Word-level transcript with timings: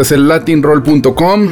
Este 0.00 0.14
es 0.14 0.18
el 0.18 0.28
latinroll.com. 0.28 1.48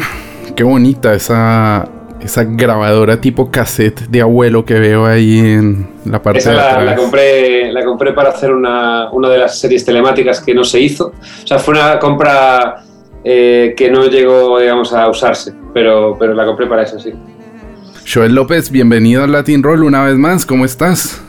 Qué 0.57 0.65
bonita 0.65 1.13
esa, 1.13 1.87
esa 2.19 2.45
grabadora 2.45 3.21
tipo 3.21 3.51
cassette 3.51 4.09
de 4.09 4.23
abuelo 4.23 4.65
que 4.65 4.73
veo 4.73 5.05
ahí 5.05 5.39
en 5.41 5.87
la 6.07 6.23
parte 6.23 6.39
Esa 6.39 6.53
de 6.53 6.57
la, 6.57 6.71
atrás. 6.71 6.85
la 6.87 6.97
compré, 6.97 7.71
la 7.71 7.85
compré 7.85 8.15
para 8.15 8.31
hacer 8.31 8.51
una, 8.51 9.11
una 9.11 9.29
de 9.29 9.37
las 9.37 9.59
series 9.61 9.85
telemáticas 9.85 10.41
que 10.41 10.55
no 10.55 10.65
se 10.65 10.81
hizo. 10.81 11.09
O 11.45 11.47
sea, 11.47 11.59
fue 11.59 11.75
una 11.75 11.99
compra 11.99 12.77
eh, 13.23 13.75
que 13.77 13.91
no 13.91 14.07
llegó, 14.07 14.59
digamos, 14.59 14.95
a 14.95 15.11
usarse, 15.11 15.53
pero, 15.75 16.17
pero 16.19 16.33
la 16.33 16.47
compré 16.47 16.67
para 16.67 16.85
eso, 16.85 16.99
sí. 16.99 17.13
Joel 18.11 18.35
López, 18.35 18.71
bienvenido 18.71 19.25
al 19.25 19.33
Latin 19.33 19.63
Roll 19.63 19.83
una 19.83 20.05
vez 20.05 20.17
más. 20.17 20.47
¿Cómo 20.47 20.65
estás? 20.65 21.23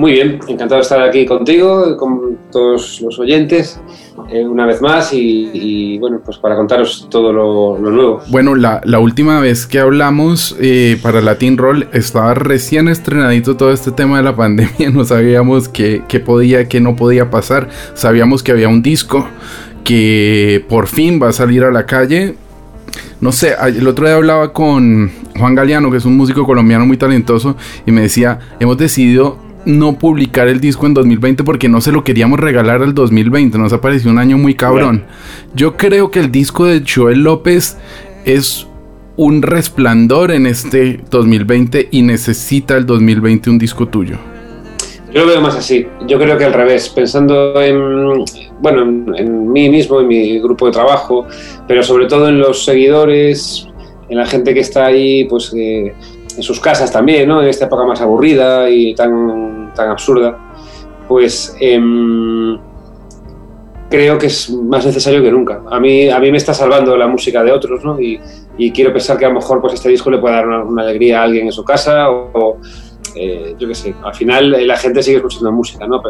Muy 0.00 0.12
bien, 0.12 0.40
encantado 0.48 0.76
de 0.76 0.80
estar 0.80 1.02
aquí 1.02 1.26
contigo, 1.26 1.94
con 1.98 2.38
todos 2.50 3.02
los 3.02 3.18
oyentes, 3.18 3.78
eh, 4.30 4.46
una 4.46 4.64
vez 4.64 4.80
más 4.80 5.12
y, 5.12 5.50
y, 5.52 5.98
bueno, 5.98 6.22
pues 6.24 6.38
para 6.38 6.56
contaros 6.56 7.06
todo 7.10 7.34
lo, 7.34 7.76
lo 7.76 7.90
nuevo. 7.90 8.22
Bueno, 8.28 8.54
la, 8.54 8.80
la 8.84 8.98
última 8.98 9.40
vez 9.40 9.66
que 9.66 9.78
hablamos 9.78 10.56
eh, 10.58 10.98
para 11.02 11.20
Latin 11.20 11.58
Roll 11.58 11.86
estaba 11.92 12.32
recién 12.32 12.88
estrenadito 12.88 13.58
todo 13.58 13.72
este 13.72 13.90
tema 13.90 14.16
de 14.16 14.22
la 14.22 14.34
pandemia. 14.34 14.90
No 14.90 15.04
sabíamos 15.04 15.68
qué, 15.68 16.02
qué 16.08 16.18
podía, 16.18 16.66
qué 16.66 16.80
no 16.80 16.96
podía 16.96 17.28
pasar. 17.28 17.68
Sabíamos 17.92 18.42
que 18.42 18.52
había 18.52 18.70
un 18.70 18.80
disco 18.80 19.26
que 19.84 20.64
por 20.66 20.86
fin 20.86 21.20
va 21.22 21.28
a 21.28 21.32
salir 21.32 21.62
a 21.62 21.70
la 21.70 21.84
calle. 21.84 22.36
No 23.20 23.32
sé, 23.32 23.54
el 23.66 23.86
otro 23.86 24.06
día 24.06 24.16
hablaba 24.16 24.54
con 24.54 25.10
Juan 25.38 25.54
Galeano, 25.54 25.90
que 25.90 25.98
es 25.98 26.06
un 26.06 26.16
músico 26.16 26.46
colombiano 26.46 26.86
muy 26.86 26.96
talentoso, 26.96 27.54
y 27.84 27.92
me 27.92 28.00
decía, 28.00 28.38
hemos 28.60 28.78
decidido 28.78 29.49
no 29.78 29.98
publicar 29.98 30.48
el 30.48 30.60
disco 30.60 30.86
en 30.86 30.94
2020 30.94 31.44
porque 31.44 31.68
no 31.68 31.80
se 31.80 31.92
lo 31.92 32.04
queríamos 32.04 32.40
regalar 32.40 32.82
al 32.82 32.94
2020, 32.94 33.58
nos 33.58 33.72
ha 33.72 33.80
parecido 33.80 34.10
un 34.10 34.18
año 34.18 34.38
muy 34.38 34.54
cabrón. 34.54 35.04
Yo 35.54 35.76
creo 35.76 36.10
que 36.10 36.20
el 36.20 36.30
disco 36.30 36.66
de 36.66 36.82
Joel 36.86 37.22
López 37.22 37.76
es 38.24 38.66
un 39.16 39.42
resplandor 39.42 40.30
en 40.30 40.46
este 40.46 41.00
2020 41.10 41.88
y 41.90 42.02
necesita 42.02 42.76
el 42.76 42.86
2020 42.86 43.50
un 43.50 43.58
disco 43.58 43.86
tuyo. 43.88 44.16
Yo 45.12 45.22
lo 45.22 45.26
veo 45.26 45.40
más 45.40 45.56
así. 45.56 45.86
Yo 46.06 46.18
creo 46.18 46.38
que 46.38 46.44
al 46.44 46.52
revés, 46.52 46.88
pensando 46.88 47.60
en, 47.60 48.24
bueno, 48.60 48.82
en, 48.82 49.14
en 49.16 49.52
mí 49.52 49.68
mismo, 49.68 50.00
en 50.00 50.06
mi 50.06 50.38
grupo 50.38 50.66
de 50.66 50.72
trabajo, 50.72 51.26
pero 51.66 51.82
sobre 51.82 52.06
todo 52.06 52.28
en 52.28 52.38
los 52.38 52.64
seguidores, 52.64 53.66
en 54.08 54.18
la 54.18 54.26
gente 54.26 54.54
que 54.54 54.60
está 54.60 54.86
ahí, 54.86 55.24
pues 55.24 55.52
eh, 55.56 55.92
en 56.36 56.42
sus 56.42 56.60
casas 56.60 56.92
también, 56.92 57.28
¿no? 57.28 57.42
En 57.42 57.48
esta 57.48 57.66
época 57.66 57.84
más 57.84 58.00
aburrida 58.00 58.70
y 58.70 58.94
tan, 58.94 59.59
tan 59.74 59.88
absurda, 59.88 60.38
pues 61.08 61.56
em, 61.60 62.58
creo 63.90 64.18
que 64.18 64.26
es 64.26 64.50
más 64.50 64.86
necesario 64.86 65.22
que 65.22 65.30
nunca. 65.30 65.62
A 65.70 65.80
mí, 65.80 66.08
a 66.08 66.18
mí 66.20 66.30
me 66.30 66.36
está 66.36 66.54
salvando 66.54 66.96
la 66.96 67.08
música 67.08 67.42
de 67.42 67.52
otros, 67.52 67.84
¿no? 67.84 68.00
Y, 68.00 68.20
quiero 68.72 68.92
pensar 68.92 69.16
que 69.16 69.24
a 69.24 69.28
lo 69.28 69.36
mejor 69.36 69.58
pues 69.62 69.72
este 69.72 69.88
disco 69.88 70.10
le 70.10 70.18
puede 70.18 70.34
dar 70.34 70.46
una, 70.46 70.82
alegría 70.82 71.20
a 71.20 71.24
alguien 71.24 71.46
en 71.46 71.52
su 71.52 71.64
casa 71.64 72.10
o, 72.10 72.58
eh, 73.16 73.54
yo 73.58 73.66
qué 73.66 73.74
sé, 73.74 73.94
al 74.04 74.14
final 74.14 74.54
eh, 74.54 74.66
la 74.66 74.76
gente 74.76 75.02
sigue 75.02 75.16
escuchando 75.16 75.50
música, 75.50 75.86
¿no? 75.86 76.02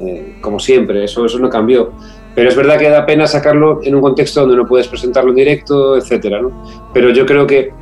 Eh, 0.00 0.38
como 0.40 0.58
siempre, 0.58 1.04
eso, 1.04 1.24
eso 1.24 1.38
no 1.38 1.48
cambió. 1.48 1.92
Pero 2.34 2.48
es 2.50 2.56
verdad 2.56 2.78
que 2.78 2.88
da 2.88 3.06
pena 3.06 3.26
sacarlo 3.26 3.80
en 3.82 3.94
un 3.94 4.00
contexto 4.00 4.40
donde 4.40 4.56
no 4.56 4.66
puedes 4.66 4.88
presentarlo 4.88 5.30
en 5.30 5.36
directo, 5.36 5.96
etcétera, 5.96 6.42
¿no? 6.42 6.64
Pero 6.92 7.10
yo 7.10 7.24
creo 7.24 7.46
que 7.46 7.72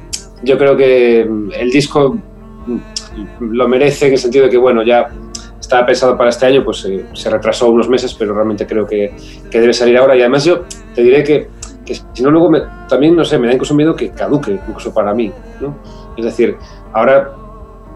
yo 0.42 0.58
creo 0.58 0.76
que 0.76 1.26
mm, 1.28 1.52
el 1.58 1.70
disco 1.70 2.18
lo 3.40 3.68
merece 3.68 4.06
en 4.06 4.12
el 4.12 4.18
sentido 4.18 4.44
de 4.44 4.50
que 4.50 4.56
bueno 4.56 4.82
ya 4.82 5.08
estaba 5.60 5.84
pensado 5.86 6.16
para 6.16 6.30
este 6.30 6.46
año, 6.46 6.64
pues 6.64 6.84
eh, 6.84 7.06
se 7.12 7.28
retrasó 7.28 7.70
unos 7.70 7.88
meses, 7.88 8.14
pero 8.14 8.34
realmente 8.34 8.66
creo 8.66 8.86
que, 8.86 9.12
que 9.50 9.60
debe 9.60 9.72
salir 9.72 9.96
ahora. 9.98 10.16
Y 10.16 10.20
además 10.20 10.44
yo 10.44 10.64
te 10.94 11.02
diré 11.02 11.24
que, 11.24 11.48
si 12.12 12.22
no 12.22 12.30
luego 12.30 12.50
me, 12.50 12.60
también 12.88 13.16
no 13.16 13.24
sé 13.24 13.38
me 13.38 13.46
da 13.46 13.54
incluso 13.54 13.74
miedo 13.74 13.94
que 13.94 14.10
caduque 14.10 14.52
incluso 14.68 14.92
para 14.94 15.12
mí. 15.12 15.32
Es 16.16 16.24
decir, 16.24 16.56
ahora 16.92 17.32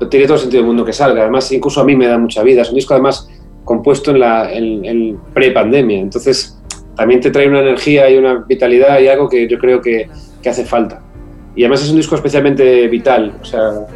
tiene 0.09 0.27
todo 0.27 0.37
el 0.37 0.41
sentido 0.41 0.63
del 0.63 0.67
mundo 0.67 0.85
que 0.85 0.93
salga. 0.93 1.23
Además, 1.23 1.51
incluso 1.53 1.81
a 1.81 1.85
mí 1.85 1.95
me 1.95 2.07
da 2.07 2.19
mucha 2.19 2.43
vida. 2.43 2.63
Es 2.63 2.71
un 2.71 2.77
disco, 2.77 2.95
además, 2.95 3.29
compuesto 3.65 4.11
en, 4.11 4.21
la, 4.21 4.53
en, 4.53 4.85
en 4.85 5.21
pre-pandemia. 5.33 6.01
Entonces, 6.01 6.59
también 6.97 7.21
te 7.21 7.31
trae 7.31 7.49
una 7.49 7.61
energía 7.61 8.11
y 8.11 8.17
una 8.17 8.45
vitalidad 8.47 8.99
y 9.01 9.09
algo 9.09 9.29
que 9.29 9.49
yo 9.49 9.59
creo 9.59 9.81
que, 9.81 10.09
que 10.43 10.49
hace 10.49 10.65
falta. 10.65 11.03
Y 11.55 11.63
además 11.65 11.83
es 11.83 11.91
un 11.91 11.97
disco 11.97 12.15
especialmente 12.15 12.89
vital. 12.89 13.35
O 13.41 13.45
sea, 13.45 13.87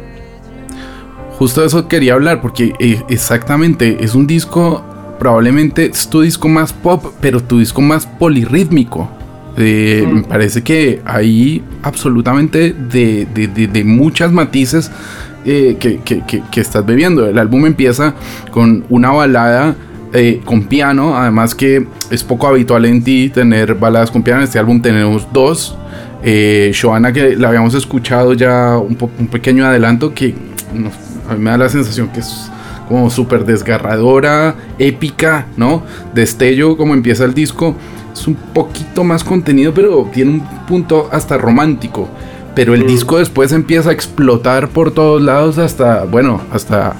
Justo 1.37 1.61
de 1.61 1.67
eso 1.67 1.87
quería 1.87 2.13
hablar, 2.13 2.41
porque 2.41 2.73
eh, 2.79 3.01
exactamente 3.09 3.97
es 3.99 4.15
un 4.15 4.25
disco, 4.25 4.83
probablemente 5.19 5.85
es 5.85 6.07
tu 6.09 6.21
disco 6.21 6.47
más 6.47 6.71
pop, 6.71 7.03
pero 7.19 7.41
tu 7.41 7.59
disco 7.59 7.81
más 7.81 8.05
polirrítmico. 8.05 9.09
Eh, 9.57 10.07
Me 10.11 10.23
parece 10.23 10.63
que 10.63 11.01
hay 11.05 11.63
absolutamente 11.83 12.73
de, 12.73 13.27
de, 13.33 13.47
de, 13.47 13.67
de 13.67 13.83
muchas 13.83 14.31
matices 14.31 14.91
eh, 15.45 15.77
que, 15.79 15.97
que, 15.99 16.23
que, 16.25 16.41
que, 16.51 16.61
estás 16.61 16.85
bebiendo. 16.85 17.27
El 17.27 17.37
álbum 17.37 17.65
empieza 17.65 18.15
con 18.51 18.85
una 18.89 19.11
balada 19.11 19.75
eh, 20.13 20.41
con 20.43 20.63
piano, 20.63 21.17
además 21.17 21.53
que 21.53 21.85
es 22.09 22.23
poco 22.23 22.47
habitual 22.47 22.85
en 22.85 23.03
ti 23.03 23.29
tener 23.29 23.75
baladas 23.75 24.09
con 24.09 24.23
piano. 24.23 24.39
En 24.39 24.45
este 24.45 24.59
álbum 24.59 24.81
tenemos 24.81 25.27
dos. 25.31 25.77
Eh, 26.23 26.73
Joana, 26.79 27.13
que 27.13 27.35
la 27.35 27.49
habíamos 27.49 27.75
escuchado 27.75 28.33
ya 28.33 28.77
un, 28.77 28.97
un 29.19 29.27
pequeño 29.27 29.65
adelanto, 29.65 30.13
que 30.13 30.33
nos, 30.73 30.93
a 31.29 31.33
mí 31.33 31.39
me 31.39 31.51
da 31.51 31.57
la 31.57 31.69
sensación 31.69 32.09
que 32.09 32.19
es 32.19 32.49
como 32.87 33.09
súper 33.09 33.45
desgarradora, 33.45 34.55
épica, 34.77 35.47
¿no? 35.57 35.83
Destello, 36.13 36.77
como 36.77 36.93
empieza 36.93 37.25
el 37.25 37.33
disco. 37.33 37.75
Es 38.13 38.27
un 38.27 38.35
poquito 38.35 39.03
más 39.03 39.23
contenido, 39.23 39.73
pero 39.73 40.09
tiene 40.13 40.31
un 40.31 40.41
punto 40.67 41.09
hasta 41.11 41.37
romántico. 41.37 42.07
Pero 42.53 42.73
el 42.73 42.85
mm. 42.85 42.87
disco 42.87 43.17
después 43.17 43.51
empieza 43.51 43.89
a 43.89 43.93
explotar 43.93 44.69
por 44.69 44.91
todos 44.91 45.21
lados 45.21 45.57
hasta, 45.57 46.05
bueno, 46.05 46.41
hasta, 46.51 46.95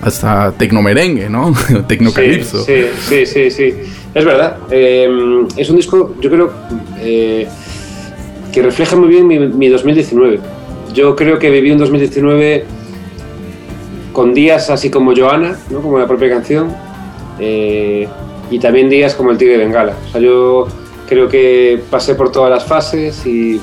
hasta 0.00 0.52
tecnomerengue, 0.52 1.28
¿no? 1.28 1.52
Tecnocalipso. 1.88 2.64
Sí, 2.64 2.86
sí, 3.00 3.26
sí, 3.26 3.26
sí, 3.26 3.50
sí. 3.50 3.74
Es 4.14 4.24
verdad. 4.24 4.58
Eh, 4.70 5.08
es 5.56 5.68
un 5.68 5.76
disco, 5.76 6.14
yo 6.20 6.30
creo, 6.30 6.52
eh, 6.98 7.46
que 8.52 8.62
refleja 8.62 8.96
muy 8.96 9.08
bien 9.08 9.26
mi, 9.26 9.38
mi, 9.38 9.68
2019. 9.68 10.40
Yo 10.94 11.16
creo 11.16 11.38
que 11.38 11.50
viví 11.50 11.72
un 11.72 11.78
2019 11.78 12.64
con 14.14 14.32
días 14.32 14.70
así 14.70 14.88
como 14.88 15.14
Joana, 15.14 15.58
¿no? 15.68 15.82
como 15.82 15.98
la 15.98 16.06
propia 16.06 16.30
canción, 16.30 16.74
eh, 17.38 18.08
y 18.50 18.58
también 18.60 18.88
días 18.88 19.14
como 19.14 19.32
el 19.32 19.36
Tigre 19.36 19.58
de 19.58 19.64
Bengala. 19.64 19.96
O 20.08 20.12
sea, 20.12 20.20
yo 20.20 20.68
creo 21.06 21.28
que 21.28 21.82
pasé 21.90 22.14
por 22.14 22.30
todas 22.32 22.48
las 22.48 22.64
fases 22.64 23.26
y, 23.26 23.60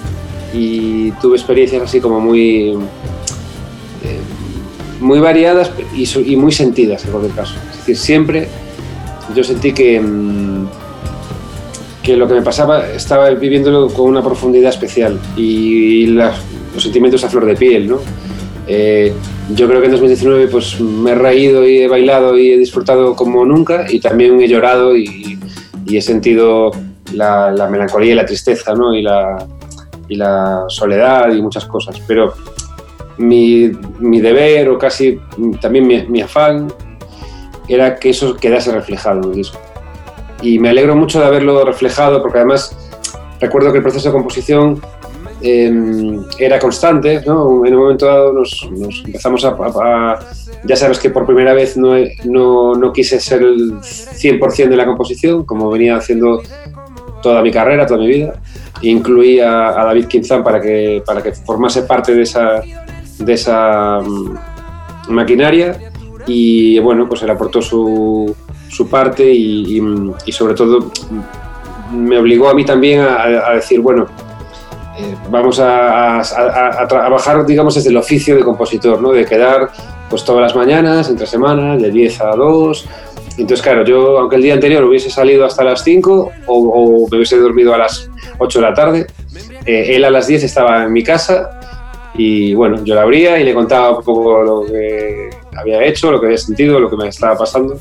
tuve 1.22 1.38
experiencias 1.38 1.82
así 1.82 2.02
como 2.02 2.20
muy, 2.20 2.72
eh, 4.04 4.20
muy 5.00 5.20
variadas 5.20 5.72
y, 5.96 6.36
muy 6.36 6.52
sentidas 6.52 7.06
en 7.06 7.12
cualquier 7.12 7.34
caso. 7.34 7.56
Es 7.72 7.78
decir, 7.78 7.98
siempre 7.98 8.48
yo 9.34 9.44
sentí 9.46 9.72
que, 9.72 10.02
mm, 10.02 10.68
que 12.04 12.18
lo 12.18 12.28
que 12.28 12.34
me 12.34 12.42
pasaba 12.42 12.90
estaba 12.90 13.30
viviéndolo 13.30 13.88
con 13.88 14.08
una 14.08 14.22
profundidad 14.22 14.72
especial 14.72 15.18
y 15.38 16.08
los 16.08 16.34
sentimientos 16.78 17.24
a 17.24 17.30
flor 17.30 17.46
de 17.46 17.56
piel, 17.56 17.88
¿no? 17.88 18.00
Eh, 18.74 19.12
yo 19.54 19.68
creo 19.68 19.82
que 19.82 19.88
en 19.88 19.92
2019 19.92 20.48
pues 20.48 20.80
me 20.80 21.12
he 21.12 21.16
reído 21.16 21.68
y 21.68 21.80
he 21.80 21.90
bailado 21.90 22.38
y 22.38 22.54
he 22.54 22.58
disfrutado 22.58 23.18
como 23.18 23.44
nunca 23.44 23.86
y 23.90 24.00
también 24.00 24.42
he 24.42 24.48
llorado 24.48 24.96
y, 24.96 25.38
y 25.86 25.98
he 25.98 26.02
sentido 26.02 26.72
la, 27.12 27.52
la, 27.52 27.68
melancolía 27.68 28.14
y 28.14 28.16
la 28.16 28.26
tristeza 28.26 28.74
¿no? 28.74 28.94
y, 28.94 29.02
la, 29.02 29.46
y 30.08 30.16
la 30.16 30.64
soledad 30.70 31.34
y 31.34 31.42
muchas 31.42 31.66
cosas. 31.66 32.02
Pero 32.08 32.34
mi, 33.18 33.74
mi 34.00 34.22
deber 34.22 34.70
o 34.70 34.78
casi 34.78 35.20
también 35.60 35.86
mi, 35.86 36.04
mi, 36.08 36.22
afán 36.22 36.72
era 37.68 37.98
que 37.98 38.12
eso 38.12 38.38
quedase 38.38 38.72
reflejado 38.72 39.20
en 39.20 39.30
el 39.32 39.36
disco. 39.36 39.60
Y 40.42 40.60
me 40.60 40.70
alegro 40.70 40.96
mucho 40.96 41.20
de 41.20 41.26
haberlo 41.26 41.66
reflejado 41.66 42.22
porque 42.22 42.38
además 42.38 42.74
recuerdo 43.42 43.74
que 43.74 43.80
el 43.80 43.84
proceso 43.84 44.08
de 44.08 44.14
composición 44.14 44.82
era 45.44 46.60
constante, 46.60 47.22
¿no? 47.26 47.66
En 47.66 47.74
un 47.74 47.82
momento 47.82 48.06
dado 48.06 48.34
nos, 48.34 48.70
nos 48.72 49.04
empezamos 49.06 49.44
a, 49.46 49.50
a, 49.50 50.12
a, 50.14 50.20
Ya 50.64 50.76
sabes 50.76 51.00
que 51.00 51.10
por 51.10 51.26
primera 51.26 51.54
vez 51.54 51.78
no, 51.78 51.94
no, 52.26 52.76
no, 52.76 52.94
quise 52.94 53.20
ser 53.20 53.42
el 53.42 53.74
100% 53.82 54.70
de 54.70 54.76
la 54.78 54.86
composición, 54.86 55.46
como 55.46 55.70
venía 55.72 55.96
haciendo 55.96 56.42
toda 57.24 57.42
mi 57.42 57.52
carrera, 57.52 57.86
toda 57.86 58.00
mi 58.00 58.08
vida. 58.08 58.34
Incluí 58.84 59.40
a, 59.40 59.70
a 59.80 59.86
David 59.86 60.06
Quinzán 60.06 60.44
para 60.44 60.60
que, 60.62 61.04
para 61.06 61.22
que 61.22 61.32
formase 61.34 61.84
parte 61.84 62.14
de 62.14 62.24
esa, 62.24 62.62
de 63.20 63.34
esa 63.34 64.00
mm, 64.00 64.38
maquinaria 65.10 65.78
y 66.28 66.80
bueno, 66.80 67.08
pues 67.10 67.24
él 67.24 67.30
aportó 67.32 67.62
su, 67.62 68.36
su 68.70 68.88
parte 68.88 69.24
y, 69.32 69.78
y- 69.80 70.12
y 70.26 70.32
sobre 70.32 70.54
todo 70.54 70.92
me 71.92 72.18
obligó 72.18 72.48
a 72.50 72.54
mí 72.54 72.64
también 72.64 73.02
a, 73.02 73.24
a 73.50 73.56
decir, 73.56 73.82
bueno, 73.82 74.06
eh, 74.98 75.16
vamos 75.30 75.60
a, 75.60 76.22
trabajar, 76.88 77.46
digamos, 77.46 77.76
desde 77.76 77.90
el 77.90 77.98
oficio 77.98 78.36
de 78.36 78.44
compositor, 78.44 79.02
¿no? 79.02 79.12
De 79.12 79.26
quedar 79.26 79.70
pues 80.10 80.26
todas 80.26 80.42
las 80.42 80.56
mañanas, 80.56 81.10
entre 81.10 81.26
semanas, 81.26 81.82
de 81.82 81.90
10 81.90 82.22
a 82.22 82.36
2. 82.36 82.86
Entonces, 83.38 83.62
claro, 83.62 83.86
yo, 83.86 84.20
aunque 84.20 84.36
el 84.36 84.42
día 84.42 84.54
anterior 84.54 84.84
hubiese 84.84 85.10
salido 85.10 85.46
hasta 85.46 85.64
las 85.64 85.84
5 85.84 86.32
o, 86.48 86.54
o 86.54 87.08
me 87.10 87.18
hubiese 87.18 87.38
dormido 87.38 87.74
a 87.74 87.78
las 87.78 88.10
8 88.38 88.60
de 88.60 88.66
la 88.66 88.74
tarde, 88.74 89.08
eh, 89.66 89.96
él 89.96 90.04
a 90.04 90.10
las 90.10 90.28
10 90.28 90.44
estaba 90.44 90.84
en 90.84 90.92
mi 90.92 91.04
casa 91.04 91.50
y 92.14 92.54
bueno, 92.54 92.84
yo 92.84 92.94
la 92.94 93.04
abría 93.04 93.40
y 93.40 93.44
le 93.46 93.54
contaba 93.54 93.98
un 93.98 94.04
poco 94.04 94.44
lo 94.44 94.66
que 94.66 95.30
había 95.56 95.84
hecho, 95.84 96.12
lo 96.12 96.20
que 96.20 96.28
había 96.28 96.38
sentido, 96.38 96.80
lo 96.80 96.90
que 96.90 96.98
me 96.98 97.08
estaba 97.08 97.38
pasando. 97.38 97.80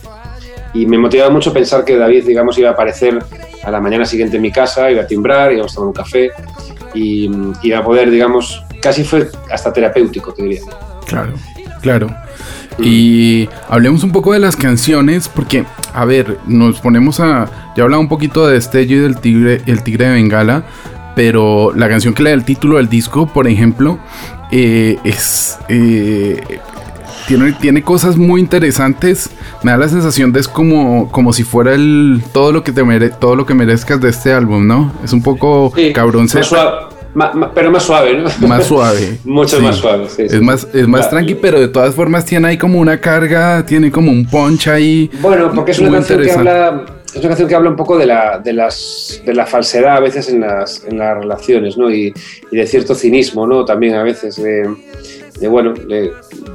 Y 0.72 0.86
me 0.86 0.98
motivaba 0.98 1.30
mucho 1.30 1.52
pensar 1.52 1.84
que 1.84 1.96
David, 1.96 2.24
digamos, 2.24 2.56
iba 2.58 2.70
a 2.70 2.72
aparecer 2.72 3.18
a 3.64 3.70
la 3.70 3.80
mañana 3.80 4.04
siguiente 4.04 4.36
en 4.36 4.42
mi 4.42 4.52
casa, 4.52 4.90
iba 4.90 5.02
a 5.02 5.06
timbrar, 5.06 5.52
íbamos 5.52 5.72
a 5.72 5.74
tomar 5.74 5.88
un 5.88 5.94
café 5.94 6.30
y 6.94 7.28
mm, 7.28 7.52
iba 7.62 7.78
a 7.78 7.84
poder, 7.84 8.10
digamos, 8.10 8.64
casi 8.80 9.04
fue 9.04 9.28
hasta 9.50 9.72
terapéutico, 9.72 10.32
te 10.32 10.42
diría. 10.42 10.60
Claro, 11.06 11.34
claro. 11.80 12.08
Y 12.78 13.48
hablemos 13.68 14.04
un 14.04 14.12
poco 14.12 14.32
de 14.32 14.38
las 14.38 14.56
canciones, 14.56 15.28
porque, 15.28 15.64
a 15.92 16.04
ver, 16.04 16.38
nos 16.46 16.80
ponemos 16.80 17.20
a. 17.20 17.50
Ya 17.76 17.82
hablaba 17.82 18.00
un 18.00 18.08
poquito 18.08 18.46
de 18.46 18.54
Destello 18.54 18.96
y 18.96 19.00
del 19.00 19.18
tigre, 19.18 19.62
el 19.66 19.82
tigre 19.82 20.06
de 20.06 20.12
Bengala, 20.14 20.64
pero 21.14 21.72
la 21.74 21.88
canción 21.88 22.14
que 22.14 22.22
le 22.22 22.30
da 22.30 22.34
el 22.34 22.44
título 22.44 22.76
del 22.78 22.88
disco, 22.88 23.26
por 23.26 23.46
ejemplo, 23.48 23.98
eh, 24.50 24.98
es. 25.04 25.58
eh, 25.68 26.42
tiene, 27.36 27.52
tiene 27.52 27.82
cosas 27.82 28.16
muy 28.16 28.40
interesantes. 28.40 29.30
Me 29.62 29.70
da 29.70 29.76
la 29.76 29.88
sensación 29.88 30.32
de 30.32 30.40
es 30.40 30.48
como, 30.48 31.10
como 31.12 31.32
si 31.32 31.44
fuera 31.44 31.72
el 31.74 32.22
todo 32.32 32.50
lo 32.50 32.64
que 32.64 32.72
te 32.72 32.82
mere- 32.82 33.10
todo 33.10 33.36
lo 33.36 33.46
que 33.46 33.54
merezcas 33.54 34.00
de 34.00 34.08
este 34.08 34.32
álbum, 34.32 34.66
¿no? 34.66 34.92
Es 35.04 35.12
un 35.12 35.22
poco 35.22 35.72
Sí, 35.76 35.92
cabrón 35.92 36.26
más 36.34 36.46
suave, 36.46 36.70
ma- 37.14 37.32
ma- 37.32 37.52
pero 37.54 37.70
más 37.70 37.84
suave, 37.84 38.18
¿no? 38.18 38.28
más 38.48 38.64
suave. 38.66 39.18
Mucho 39.24 39.58
Sí. 39.58 39.62
más 39.62 39.76
suave, 39.76 40.08
sí, 40.08 40.28
sí. 40.28 40.36
Es 40.36 40.42
más, 40.42 40.66
es 40.74 40.88
más 40.88 41.02
Claro. 41.02 41.10
tranqui, 41.18 41.34
pero 41.36 41.60
de 41.60 41.68
todas 41.68 41.94
formas 41.94 42.24
tiene 42.24 42.48
ahí 42.48 42.58
como 42.58 42.80
una 42.80 43.00
carga, 43.00 43.64
tiene 43.64 43.92
como 43.92 44.10
un 44.10 44.26
punch 44.26 44.66
ahí. 44.66 45.08
Bueno, 45.20 45.52
porque 45.54 45.70
es 45.70 45.78
una 45.78 45.92
canción 45.92 46.22
que 46.22 46.32
habla, 46.32 46.84
es 47.12 47.16
una 47.16 47.28
canción 47.28 47.48
que 47.48 47.54
habla 47.54 47.70
un 47.70 47.76
poco 47.76 47.98
de 47.98 48.06
la, 48.06 48.38
de 48.38 48.52
las, 48.52 49.20
de 49.24 49.34
la 49.34 49.44
falsedad 49.44 49.96
a 49.96 50.00
veces 50.00 50.28
en 50.28 50.40
las, 50.40 50.84
en 50.84 50.98
las 50.98 51.18
relaciones, 51.18 51.76
¿no? 51.76 51.90
Y, 51.90 52.14
y 52.50 52.56
de 52.56 52.66
cierto 52.66 52.94
cinismo, 52.94 53.46
¿no? 53.46 53.64
También 53.64 53.94
a 53.94 54.02
veces 54.02 54.36
de, 54.40 54.68
de, 55.40 55.48
bueno, 55.48 55.72
de 55.72 56.12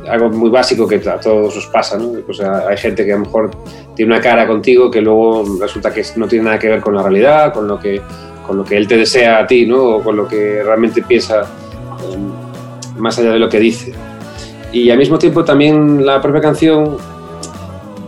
algo 0.08 0.30
muy 0.30 0.50
básico 0.50 0.88
que 0.88 0.96
a 0.96 1.20
todos 1.20 1.58
os 1.58 1.66
pasa, 1.68 1.98
¿no? 1.98 2.14
Pues 2.26 2.40
hay 2.40 2.78
gente 2.78 3.06
que 3.06 3.12
a 3.12 3.18
lo 3.18 3.26
mejor 3.26 3.52
tiene 3.96 4.14
una 4.14 4.22
cara 4.22 4.48
contigo 4.48 4.90
que 4.90 5.02
luego 5.02 5.44
resulta 5.60 5.94
que 5.94 6.04
no 6.16 6.28
tiene 6.28 6.46
nada 6.46 6.60
que 6.60 6.70
ver 6.70 6.80
con 6.80 6.96
la 6.96 7.04
realidad, 7.04 7.54
con 7.54 7.68
lo 7.68 7.78
que, 7.78 8.02
con 8.48 8.58
lo 8.58 8.64
que 8.64 8.78
él 8.78 8.88
te 8.88 8.98
desea 8.98 9.40
a 9.40 9.48
ti, 9.48 9.66
¿no? 9.66 9.84
O 9.84 10.04
con 10.04 10.16
lo 10.16 10.28
que 10.28 10.64
realmente 10.64 11.02
piensa 11.02 11.42
eh, 11.42 12.98
más 12.98 13.20
allá 13.20 13.32
de 13.32 13.40
lo 13.40 13.50
que 13.50 13.60
dice. 13.60 13.94
Y 14.72 14.90
al 14.90 14.98
mismo 14.98 15.18
tiempo 15.18 15.44
también 15.44 16.06
la 16.06 16.22
propia 16.22 16.42
canción 16.42 16.98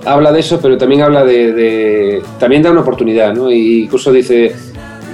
habla 0.07 0.31
de 0.31 0.39
eso, 0.39 0.59
pero 0.61 0.77
también 0.77 1.01
habla 1.01 1.23
de, 1.23 2.21
también 2.39 2.61
da 2.61 2.71
una 2.71 2.81
oportunidad, 2.81 3.33
¿no? 3.33 3.51
Y 3.51 3.83
incluso 3.83 4.11
dice, 4.11 4.53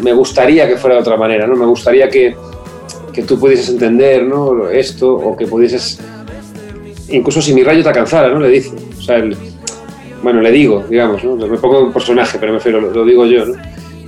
me 0.01 0.13
gustaría 0.13 0.67
que 0.67 0.77
fuera 0.77 0.95
de 0.95 1.01
otra 1.01 1.17
manera, 1.17 1.47
¿no? 1.47 1.55
Me 1.55 1.65
gustaría 1.65 2.09
que, 2.09 2.35
que 3.11 3.23
tú 3.23 3.39
pudieses 3.39 3.69
entender, 3.69 4.23
¿no? 4.23 4.69
Esto, 4.69 5.13
o 5.13 5.35
que 5.35 5.47
pudieses, 5.47 5.99
incluso 7.09 7.41
si 7.41 7.53
mi 7.53 7.63
rayo 7.63 7.81
te 7.81 7.89
alcanzara, 7.89 8.29
¿no? 8.29 8.39
Le 8.39 8.49
dice, 8.49 8.71
o 8.97 9.01
sea, 9.01 9.23
bueno, 10.21 10.41
le 10.41 10.51
digo, 10.51 10.83
digamos, 10.89 11.23
¿no? 11.23 11.35
Me 11.35 11.57
pongo 11.57 11.81
un 11.81 11.93
personaje, 11.93 12.37
pero 12.39 12.53
me 12.53 12.59
refiero, 12.59 12.79
lo, 12.79 12.91
lo 12.91 13.03
digo 13.03 13.25
yo, 13.25 13.45
¿no? 13.45 13.55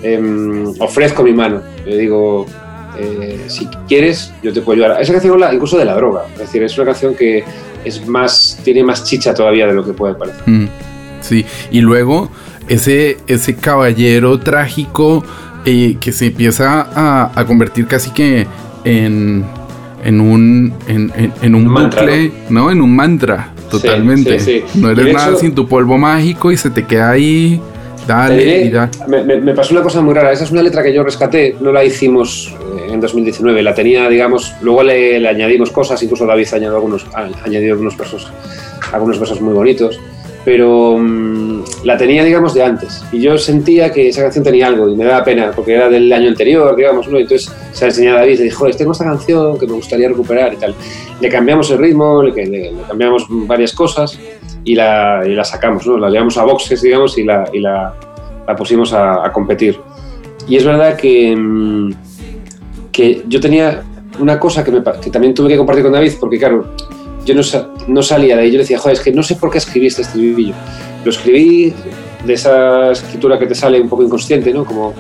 Em, 0.03 0.73
ofrezco 0.79 1.23
mi 1.23 1.33
mano, 1.33 1.61
le 1.85 1.97
digo, 1.97 2.45
eh, 2.97 3.45
si 3.47 3.67
quieres, 3.87 4.33
yo 4.43 4.51
te 4.53 4.61
puedo 4.61 4.81
ayudar. 4.83 5.01
Esa 5.01 5.11
canción 5.13 5.33
habla 5.33 5.53
incluso 5.53 5.77
de 5.77 5.85
la 5.85 5.95
droga, 5.95 6.23
es 6.33 6.39
decir, 6.39 6.63
es 6.63 6.77
una 6.77 6.85
canción 6.85 7.15
que 7.15 7.43
es 7.83 8.05
más, 8.07 8.59
tiene 8.63 8.83
más 8.83 9.03
chicha 9.03 9.33
todavía 9.33 9.67
de 9.67 9.73
lo 9.73 9.85
que 9.85 9.93
puede 9.93 10.15
parecer. 10.15 10.41
Mm, 10.45 10.65
sí, 11.21 11.45
y 11.71 11.81
luego 11.81 12.29
ese, 12.67 13.17
ese 13.27 13.55
caballero 13.55 14.39
trágico 14.39 15.23
eh, 15.65 15.97
que 15.99 16.11
se 16.11 16.27
empieza 16.27 16.81
a, 16.93 17.31
a 17.39 17.45
convertir 17.45 17.87
casi 17.87 18.09
que 18.11 18.47
en, 18.83 19.45
en 20.03 20.19
un, 20.21 20.73
en, 20.87 21.11
en- 21.15 21.33
en 21.41 21.55
un 21.55 21.67
Mantra, 21.67 22.01
bucle, 22.03 22.31
¿no? 22.49 22.69
En 22.71 22.81
un 22.81 22.95
mantra, 22.95 23.51
totalmente. 23.69 24.39
sí, 24.39 24.63
sí. 24.71 24.79
No 24.79 24.89
eres 24.91 25.13
nada 25.13 25.35
sin 25.35 25.53
tu 25.55 25.67
polvo 25.67 25.97
mágico 25.97 26.51
y 26.51 26.57
se 26.57 26.69
te 26.69 26.85
queda 26.85 27.09
ahí, 27.11 27.59
dale 28.07 28.37
diré, 28.37 28.61
y 28.65 28.69
da. 28.69 28.89
me, 29.07 29.23
me- 29.23 29.37
me 29.41 29.53
pasó 29.53 29.73
una 29.73 29.81
cosa 29.83 30.01
muy 30.01 30.13
rara. 30.13 30.31
Esa 30.31 30.43
es 30.43 30.51
una 30.51 30.61
letra 30.61 30.83
que 30.83 30.93
yo 30.93 31.03
rescaté, 31.03 31.55
no 31.59 31.71
la 31.71 31.83
hicimos 31.83 32.53
eh, 32.77 32.91
en 32.93 32.99
2019. 33.01 33.61
La 33.63 33.73
tenía, 33.73 34.07
digamos, 34.09 34.53
luego 34.61 34.83
le, 34.83 35.19
le 35.19 35.27
añadimos 35.27 35.71
cosas, 35.71 36.01
incluso 36.03 36.25
David 36.25 36.47
añadió 36.53 36.75
algunos, 36.75 37.05
ha 37.13 37.29
añadido 37.43 37.73
algunos 37.73 37.97
versos, 37.97 38.31
algunos 38.91 39.19
versos 39.19 39.41
muy 39.41 39.53
bonitos. 39.53 39.99
Pero 40.45 40.95
mm, 40.99 41.63
la 41.85 41.97
tenía, 41.97 42.23
digamos, 42.23 42.53
de 42.53 42.61
antes. 42.63 43.03
Y 43.11 43.19
yo 43.19 43.35
sentía 43.37 43.91
que 43.91 44.09
esa 44.09 44.21
canción 44.21 44.43
tenía 44.43 44.67
algo 44.67 44.87
y 44.87 44.95
me 44.95 45.03
daba 45.05 45.23
pena, 45.23 45.51
porque 45.55 45.73
era 45.73 45.89
del 45.89 46.11
año 46.13 46.29
anterior, 46.29 46.75
digamos, 46.75 47.07
¿no? 47.07 47.17
Entonces 47.17 47.51
se 47.71 47.85
la 47.85 47.89
enseñé 47.89 48.09
a 48.11 48.13
David 48.15 48.37
le 48.37 48.43
dije, 48.45 48.55
joder, 48.55 48.75
tengo 48.75 48.91
esta 48.91 49.05
canción 49.05 49.57
que 49.57 49.65
me 49.65 49.73
gustaría 49.73 50.07
recuperar 50.07 50.53
y 50.53 50.57
tal. 50.57 50.75
Le 51.19 51.29
cambiamos 51.29 51.71
el 51.71 51.79
ritmo, 51.79 52.21
le, 52.21 52.31
le- 52.31 52.71
le 52.71 52.81
cambiamos 52.87 53.25
varias 53.29 53.73
cosas 53.73 54.19
y 54.63 54.75
la, 54.75 55.23
y 55.25 55.29
la 55.33 55.43
sacamos, 55.43 55.85
¿no? 55.87 55.97
La 55.97 56.09
llevamos 56.11 56.37
a 56.37 56.43
boxes, 56.43 56.79
digamos, 56.81 57.17
y 57.17 57.23
la, 57.23 57.49
y 57.51 57.59
la, 57.59 57.95
la 58.47 58.55
pusimos 58.55 58.93
a, 58.93 59.25
a 59.25 59.31
competir. 59.33 59.79
Y 60.47 60.57
es 60.57 60.63
verdad 60.63 60.95
que, 60.95 61.35
mm, 61.35 61.91
que 62.91 63.23
yo 63.27 63.39
tenía 63.39 63.83
una 64.19 64.39
cosa 64.39 64.63
que, 64.63 64.71
me 64.71 64.81
que 65.01 65.09
también 65.09 65.33
tuve 65.33 65.49
que 65.49 65.57
compartir 65.57 65.83
con 65.83 65.91
David, 65.93 66.13
porque 66.19 66.37
claro, 66.37 66.67
yo 67.25 67.35
no, 67.35 67.41
no 67.87 68.01
salía 68.01 68.35
de 68.37 68.43
ahí. 68.43 68.51
Yo 68.51 68.57
le 68.57 68.63
decía, 68.63 68.77
joder, 68.77 68.97
es 68.97 69.03
que 69.03 69.11
no 69.11 69.23
sé 69.23 69.35
por 69.35 69.51
qué 69.51 69.57
escribí 69.57 69.87
este 69.87 70.03
estribillo. 70.03 70.53
Lo 71.03 71.11
escribí 71.11 71.73
de 72.23 72.33
esa 72.33 72.91
escritura 72.91 73.37
que 73.37 73.47
te 73.47 73.55
sale 73.55 73.81
un 73.81 73.89
poco 73.89 74.03
inconsciente, 74.03 74.53
¿no? 74.53 74.65
Como, 74.65 74.93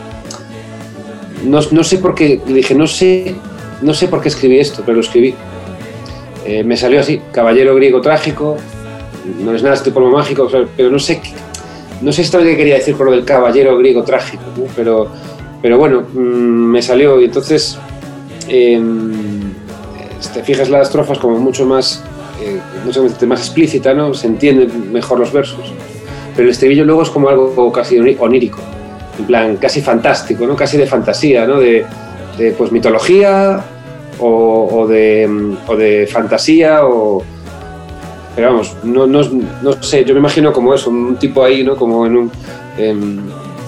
no, 1.45 1.59
no 1.71 1.83
sé 1.83 1.97
por 1.99 2.15
qué, 2.15 2.41
le 2.47 2.55
dije, 2.55 2.75
no 2.75 2.87
sé, 2.87 3.35
no 3.81 3.93
sé 3.93 4.07
por 4.07 4.21
qué 4.21 4.29
escribí 4.29 4.59
esto, 4.59 4.83
pero 4.85 4.95
lo 4.95 5.01
escribí. 5.01 5.33
Eh, 6.45 6.63
me 6.63 6.77
salió 6.77 6.99
así, 6.99 7.21
caballero 7.31 7.75
griego 7.75 8.01
trágico, 8.01 8.57
no 9.39 9.55
es 9.55 9.63
nada 9.63 9.75
este 9.75 9.91
polvo 9.91 10.11
mágico, 10.11 10.47
pero 10.77 10.91
no 10.91 10.99
sé, 10.99 11.19
no 12.01 12.11
sé 12.11 12.21
exactamente 12.21 12.51
qué 12.51 12.57
quería 12.57 12.75
decir 12.75 12.95
por 12.95 13.07
lo 13.07 13.13
del 13.13 13.25
caballero 13.25 13.75
griego 13.77 14.03
trágico, 14.03 14.43
pero, 14.75 15.07
pero 15.61 15.79
bueno, 15.79 16.01
mm, 16.13 16.17
me 16.17 16.81
salió 16.83 17.19
y 17.19 17.25
entonces 17.25 17.79
eh, 18.47 18.79
te 20.33 20.43
fijas 20.43 20.69
las 20.69 20.87
estrofas 20.87 21.17
como 21.17 21.39
mucho 21.39 21.65
más, 21.65 22.03
eh, 22.45 22.59
mucho 22.85 23.03
más 23.25 23.39
explícita, 23.39 23.93
¿no? 23.93 24.13
Se 24.13 24.27
entienden 24.27 24.93
mejor 24.93 25.19
los 25.19 25.33
versos. 25.33 25.73
Pero 26.35 26.47
el 26.47 26.51
estribillo 26.51 26.85
luego 26.85 27.01
es 27.01 27.09
como 27.09 27.27
algo 27.27 27.71
casi 27.71 27.97
onírico, 27.97 28.59
en 29.17 29.25
plan 29.25 29.57
casi 29.57 29.81
fantástico, 29.81 30.45
¿no? 30.45 30.55
Casi 30.55 30.77
de 30.77 30.85
fantasía, 30.85 31.47
¿no? 31.47 31.59
De, 31.59 31.85
de, 32.37 32.51
pues 32.51 32.71
mitología 32.71 33.63
o, 34.19 34.85
de, 34.87 35.27
mm, 35.27 35.57
o 35.67 35.75
de 35.75 36.07
fantasía 36.07 36.85
o... 36.85 37.23
Pero 38.35 38.49
vamos, 38.49 38.75
no, 38.83 39.07
no, 39.07 39.21
no 39.61 39.81
sé, 39.81 40.03
yo 40.03 40.13
me 40.13 40.19
imagino 40.19 40.51
como 40.51 40.73
eso, 40.73 40.89
un 40.89 41.15
tipo 41.15 41.43
ahí, 41.43 41.63
¿no? 41.63 41.75
Como 41.75 42.05
en 42.05 42.17
un... 42.17 42.31
em, 42.77 43.17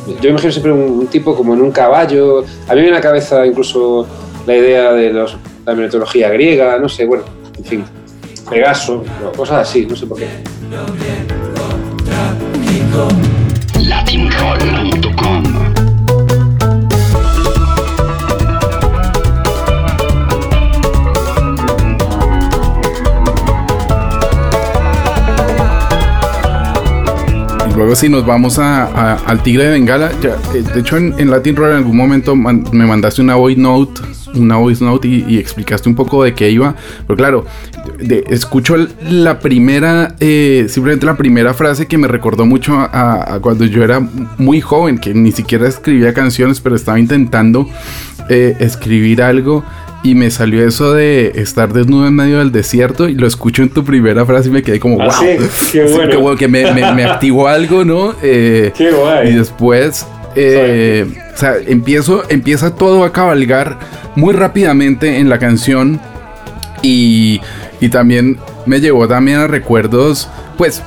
yo 0.07 0.23
me 0.23 0.29
imagino 0.29 0.51
siempre 0.51 0.71
un, 0.71 1.07
tipo 1.07 1.35
como 1.35 1.53
en 1.53 1.61
un 1.61 1.71
caballo. 1.71 2.39
A 2.67 2.71
mí 2.71 2.75
me 2.75 2.81
viene 2.81 2.91
la 2.91 3.01
cabeza 3.01 3.45
incluso 3.45 4.05
la 4.45 4.55
idea 4.55 4.93
de 4.93 5.11
la 5.65 5.73
mitología 5.73 6.29
griega, 6.29 6.77
no 6.77 6.87
sé, 6.87 7.05
bueno, 7.05 7.23
en 7.57 7.65
fin, 7.65 7.83
Pegaso, 8.49 9.03
cosas 9.35 9.67
así, 9.67 9.85
no 9.85 9.95
sé 9.95 10.07
por 10.07 10.17
qué. 10.17 10.27
latinroll.com 13.79 15.43
Y 27.65 27.73
luego 27.73 27.77
luego 27.77 27.95
si 27.95 28.09
nos 28.09 28.25
vamos 28.25 28.59
a, 28.59 29.15
al 29.15 29.43
Tigre 29.43 29.65
de 29.65 29.71
Bengala, 29.71 30.11
ya, 30.21 30.37
eh, 30.53 30.63
de 30.73 30.79
hecho 30.79 30.97
en, 30.97 31.13
en, 31.17 31.29
Latin 31.29 31.55
Roll 31.55 31.71
en 31.71 31.77
algún 31.77 31.97
momento 31.97 32.35
me 32.35 32.85
mandaste 32.85 33.21
una 33.21 33.35
voice 33.35 33.59
note, 33.59 34.01
una 34.35 34.57
voice 34.57 34.83
note 34.83 35.07
y, 35.07 35.37
explicaste 35.37 35.89
un 35.89 35.95
poco 35.95 36.23
de 36.23 36.33
qué 36.33 36.49
iba. 36.49 36.75
Pero 37.05 37.17
claro, 37.17 37.45
de, 37.99 38.23
escucho 38.29 38.75
la 39.09 39.39
primera, 39.39 40.15
eh, 40.19 40.65
simplemente 40.69 41.05
la 41.05 41.17
primera 41.17 41.53
frase 41.53 41.87
que 41.87 41.97
me 41.97 42.07
recordó 42.07 42.45
mucho 42.45 42.77
a, 42.77 43.39
cuando 43.41 43.65
yo 43.65 43.83
era 43.83 43.99
muy 44.37 44.61
joven, 44.61 44.97
que 44.97 45.13
ni 45.13 45.31
siquiera 45.31 45.67
escribía 45.67 46.13
canciones, 46.13 46.59
pero 46.59 46.75
estaba 46.75 46.99
intentando 46.99 47.67
eh, 48.29 48.55
escribir 48.59 49.21
algo 49.21 49.63
y 50.03 50.15
me 50.15 50.31
salió 50.31 50.65
eso 50.65 50.93
de 50.93 51.33
estar 51.35 51.73
desnudo 51.73 52.07
en 52.07 52.15
medio 52.15 52.39
del 52.39 52.51
desierto 52.51 53.09
y 53.09 53.15
lo 53.15 53.27
escucho 53.27 53.63
en 53.63 53.69
tu 53.69 53.83
primera 53.83 54.25
frase 54.25 54.49
y 54.49 54.51
me 54.51 54.63
quedé 54.63 54.79
como, 54.79 54.97
wow. 54.97 55.09
Ah, 55.09 55.19
qué 55.71 55.83
bueno. 56.17 56.35
que 56.35 56.47
me, 56.47 56.63
activó 57.03 57.47
algo, 57.47 57.83
¿no? 57.83 58.15
Eh, 58.21 58.71
qué 58.75 58.91
guay. 58.91 59.29
Y 59.29 59.35
después, 59.35 60.05
eh, 60.35 61.05
o 61.33 61.37
sea, 61.37 61.55
empiezo, 61.65 62.23
empieza 62.29 62.73
todo 62.75 63.03
a 63.03 63.11
cabalgar 63.11 63.79
muy 64.17 64.33
rápidamente 64.33 65.19
en 65.19 65.29
la 65.29 65.37
canción 65.37 66.01
y, 66.81 67.39
y 67.79 67.89
también 67.89 68.37
me 68.65 68.81
llevó 68.81 69.07
también 69.07 69.37
a 69.37 69.47
recuerdos, 69.47 70.27
pues 70.57 70.81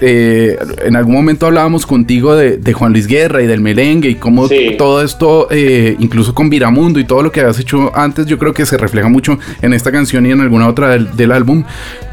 eh, 0.00 0.58
en 0.84 0.96
algún 0.96 1.14
momento 1.14 1.46
hablábamos 1.46 1.86
contigo 1.86 2.34
de, 2.34 2.72
Juan 2.72 2.90
Luis 2.90 3.06
Guerra 3.06 3.40
y 3.40 3.46
del 3.46 3.60
merengue 3.60 4.08
y 4.08 4.14
cómo 4.16 4.48
todo 4.76 5.00
esto, 5.00 5.46
eh, 5.52 5.94
incluso 6.00 6.34
con 6.34 6.50
Viramundo 6.50 6.98
y 6.98 7.04
todo 7.04 7.22
lo 7.22 7.30
que 7.30 7.40
has 7.40 7.60
hecho 7.60 7.92
antes, 7.94 8.26
yo 8.26 8.36
creo 8.36 8.52
que 8.52 8.66
se 8.66 8.76
refleja 8.76 9.08
mucho 9.08 9.38
en 9.62 9.72
esta 9.72 9.92
canción 9.92 10.26
y 10.26 10.32
en 10.32 10.40
alguna 10.40 10.66
otra 10.66 10.98
del 10.98 11.30
álbum 11.30 11.62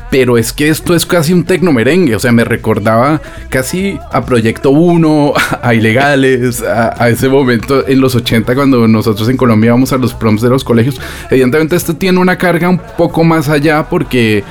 pero 0.10 0.38
es 0.38 0.54
que 0.54 0.70
esto 0.70 0.96
es 0.96 1.06
casi 1.06 1.34
un 1.34 1.44
tecno 1.44 1.72
merengue, 1.72 2.16
o 2.16 2.20
sea, 2.20 2.32
me 2.32 2.44
recordaba 2.44 3.22
casi 3.50 4.00
a 4.12 4.26
Proyecto 4.26 4.72
1, 4.72 5.34
a 5.62 5.74
Ilegales, 5.74 6.62
a, 6.64 7.10
ese 7.10 7.30
momento 7.30 7.88
en 7.88 8.02
los 8.02 8.16
80 8.16 8.56
cuando 8.56 8.88
nosotros 8.88 9.30
en 9.30 9.38
Colombia 9.38 9.68
íbamos 9.68 9.94
a 9.94 9.98
los 9.98 10.14
proms 10.14 10.42
de 10.42 10.50
los 10.50 10.64
colegios. 10.64 11.00
Evidentemente 11.30 11.76
esto 11.76 11.96
tiene 11.96 12.20
una 12.20 12.38
carga 12.38 12.70
un 12.70 12.82
poco 12.98 13.24
más 13.24 13.50
allá 13.50 13.88
porque 13.90 14.44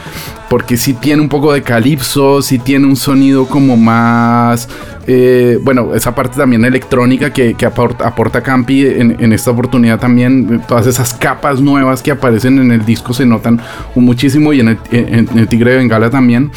porque 0.49 0.77
sí 0.77 0.95
tiene 0.95 1.23
un 1.23 1.29
poco 1.29 1.53
de 1.53 1.63
calipso, 1.63 2.43
sí 2.43 2.59
tiene 2.59 2.87
un 2.87 2.97
sonido 2.97 3.47
como 3.47 3.77
más 3.77 4.69
eh, 5.07 5.59
bueno, 5.63 5.95
esa 5.95 6.15
parte 6.15 6.37
también 6.37 6.65
electrónica 6.67 7.33
que, 7.33 7.57
aporta, 7.65 8.07
aporta, 8.07 8.43
Campi 8.43 8.85
en, 8.87 9.33
esta 9.33 9.51
oportunidad 9.51 9.99
también, 9.99 10.63
todas 10.69 10.87
esas 10.87 11.15
capas 11.15 11.61
nuevas 11.61 12.03
que 12.03 12.11
aparecen 12.11 12.59
en 12.59 12.73
el 12.73 12.85
disco 12.85 13.15
se 13.15 13.25
notan 13.25 13.59
muchísimo 13.95 14.53
y 14.53 14.61
en 14.61 14.69
el, 14.69 14.79
en 14.91 15.39
el 15.39 15.49
Tigre 15.49 15.73
de 15.73 15.77
Bengala 15.79 16.11
también. 16.11 16.51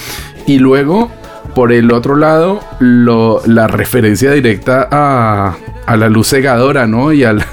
Y 0.47 0.57
luego 0.57 1.09
por 1.55 1.71
el 1.71 1.91
otro 1.91 2.15
lado, 2.15 2.61
la 2.79 3.67
referencia 3.67 4.31
directa 4.31 4.87
a, 4.91 5.55
la 5.97 6.09
luz 6.09 6.29
cegadora, 6.29 6.87
¿no? 6.87 7.13
Y 7.13 7.23
al, 7.23 7.43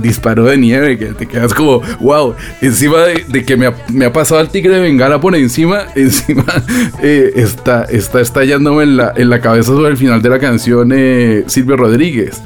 disparo 0.00 0.44
de 0.44 0.56
nieve, 0.56 0.98
que 0.98 1.06
te 1.06 1.26
quedas 1.26 1.54
como, 1.54 1.80
wow, 2.00 2.34
encima 2.60 2.98
de, 2.98 3.44
que 3.44 3.56
me 3.56 4.06
ha, 4.06 4.12
pasado 4.12 4.40
el 4.40 4.48
tigre 4.48 4.74
de 4.74 4.80
Bengala 4.80 5.20
por 5.20 5.34
encima, 5.34 5.86
encima 5.94 6.44
eh, 7.02 7.32
está, 7.36 7.84
está 7.84 8.20
estallándome 8.20 8.82
en 8.84 8.96
la, 8.96 9.12
en 9.16 9.30
la 9.30 9.40
cabeza 9.40 9.72
sobre 9.72 9.90
el 9.90 9.96
final 9.96 10.22
de 10.22 10.28
la 10.28 10.38
canción 10.38 10.90
eh, 10.94 11.44
Silvio 11.46 11.76
Rodríguez. 11.76 12.42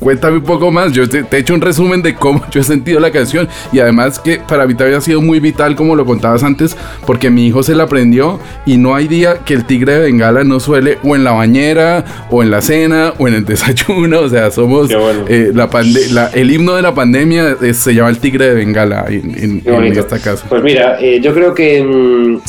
Cuéntame 0.00 0.38
un 0.38 0.42
poco 0.42 0.70
más. 0.70 0.92
Yo 0.92 1.08
te, 1.08 1.24
he 1.30 1.38
hecho 1.38 1.54
un 1.54 1.60
resumen 1.60 2.02
de 2.02 2.14
cómo 2.14 2.42
yo 2.50 2.60
he 2.60 2.64
sentido 2.64 3.00
la 3.00 3.10
canción 3.10 3.48
y 3.72 3.80
además 3.80 4.18
que 4.18 4.38
para 4.38 4.66
mí 4.66 4.74
también 4.74 4.98
ha 4.98 5.00
sido 5.00 5.20
muy 5.20 5.40
vital, 5.40 5.76
como 5.76 5.96
lo 5.96 6.04
contabas 6.04 6.42
antes, 6.42 6.76
porque 7.06 7.30
mi 7.30 7.46
hijo 7.46 7.62
se 7.62 7.74
la 7.74 7.84
aprendió 7.84 8.40
y 8.64 8.76
no 8.76 8.94
hay 8.94 9.08
día 9.08 9.38
que 9.44 9.54
el 9.54 9.64
tigre 9.64 9.94
de 9.94 10.00
Bengala 10.00 10.44
no 10.44 10.60
suele 10.60 10.98
o 11.02 11.16
en 11.16 11.24
la 11.24 11.32
bañera 11.32 12.04
o 12.30 12.42
en 12.42 12.50
la 12.50 12.60
cena 12.62 13.14
o 13.18 13.28
en 13.28 13.34
el 13.34 13.44
desayuno. 13.46 14.20
O 14.20 14.28
sea, 14.28 14.50
somos 14.50 14.90
eh, 15.28 15.52
la, 15.54 16.30
el 16.34 16.50
himno 16.50 16.74
de 16.74 16.82
la 16.82 16.94
pandemia 16.94 17.56
eh, 17.60 17.74
se 17.74 17.94
llama 17.94 18.10
el 18.10 18.18
tigre 18.18 18.48
de 18.48 18.54
Bengala 18.54 19.06
en, 19.08 19.62
esta 19.96 20.18
casa. 20.18 20.46
Pues 20.48 20.62
mira, 20.62 20.98
eh, 21.00 21.20
yo 21.22 21.32
creo 21.32 21.54
que 21.54 21.82
mm, 21.82 22.40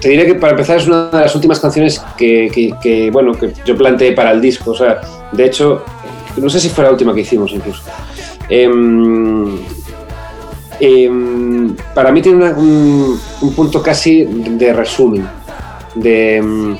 te 0.00 0.08
diré 0.08 0.26
que 0.26 0.34
para 0.34 0.52
empezar 0.52 0.78
es 0.78 0.86
una 0.86 1.10
de 1.10 1.20
las 1.20 1.34
últimas 1.34 1.60
canciones 1.60 2.02
que, 2.16 2.50
que, 2.82 3.10
bueno 3.10 3.32
que 3.32 3.52
yo 3.64 3.76
planteé 3.76 4.12
para 4.12 4.32
el 4.32 4.40
disco. 4.40 4.72
O 4.72 4.76
sea, 4.76 5.00
de 5.32 5.46
hecho 5.46 5.84
no 6.36 6.48
sé 6.48 6.60
si 6.60 6.68
fue 6.68 6.84
la 6.84 6.90
última 6.90 7.14
que 7.14 7.20
hicimos 7.20 7.52
incluso. 7.52 7.82
Em, 8.48 9.58
em, 10.80 11.76
para 11.94 12.12
mí 12.12 12.22
tiene 12.22 12.52
un, 12.52 13.20
punto 13.54 13.82
casi 13.82 14.24
de 14.24 14.72
resumen, 14.72 15.26
de, 15.94 16.76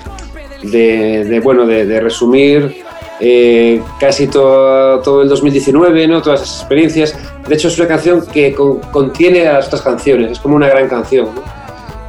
de, 0.62 1.40
bueno, 1.42 1.66
de, 1.66 2.00
resumir 2.00 2.82
eh, 3.20 3.80
casi 4.00 4.26
todo, 4.26 5.22
el 5.22 5.28
2019, 5.28 6.08
¿no? 6.08 6.22
todas 6.22 6.42
esas 6.42 6.60
experiencias. 6.60 7.16
De 7.48 7.54
hecho, 7.54 7.68
es 7.68 7.78
una 7.78 7.88
canción 7.88 8.26
que 8.26 8.54
contiene 8.54 9.46
a 9.46 9.54
las 9.54 9.66
otras 9.68 9.82
canciones, 9.82 10.32
es 10.32 10.40
como 10.40 10.56
una 10.56 10.68
gran 10.68 10.88
canción. 10.88 11.28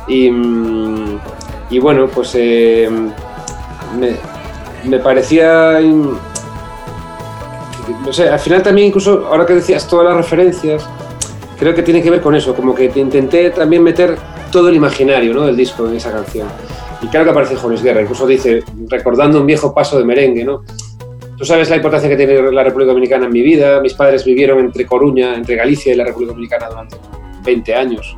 Y, 0.07 0.29
bueno, 1.79 2.07
pues 2.07 2.35
me, 3.95 4.99
parecía 4.99 5.79
no 8.05 8.13
sé, 8.13 8.29
al 8.29 8.39
final 8.39 8.61
también 8.61 8.87
incluso, 8.87 9.27
ahora 9.27 9.45
que 9.45 9.53
decías 9.53 9.87
todas 9.87 10.05
las 10.07 10.17
referencias, 10.17 10.87
creo 11.57 11.73
que 11.73 11.83
tiene 11.83 12.01
que 12.01 12.09
ver 12.09 12.21
con 12.21 12.35
eso, 12.35 12.55
como 12.55 12.73
que 12.75 12.91
intenté 12.95 13.49
también 13.51 13.83
meter 13.83 14.17
todo 14.51 14.69
el 14.69 14.75
imaginario 14.75 15.33
¿no? 15.33 15.45
del 15.45 15.55
disco 15.55 15.87
en 15.87 15.95
esa 15.95 16.11
canción. 16.11 16.47
Y 17.01 17.07
claro 17.07 17.25
que 17.25 17.31
aparece 17.31 17.55
Jones 17.55 17.83
Guerra, 17.83 18.01
incluso 18.01 18.25
dice, 18.25 18.63
recordando 18.87 19.39
un 19.39 19.45
viejo 19.45 19.73
paso 19.73 19.97
de 19.97 20.05
merengue, 20.05 20.45
¿no? 20.45 20.63
Tú 21.37 21.45
sabes 21.45 21.69
la 21.69 21.75
importancia 21.75 22.07
que 22.07 22.15
tiene 22.15 22.51
la 22.51 22.63
República 22.63 22.91
Dominicana 22.91 23.25
en 23.25 23.31
mi 23.33 23.41
vida. 23.41 23.81
Mis 23.81 23.93
padres 23.93 24.23
vivieron 24.23 24.59
entre 24.59 24.85
Coruña, 24.85 25.35
entre 25.35 25.55
Galicia 25.55 25.91
y 25.91 25.97
la 25.97 26.05
República 26.05 26.31
Dominicana 26.31 26.69
durante 26.69 26.95
20 27.43 27.75
años. 27.75 28.15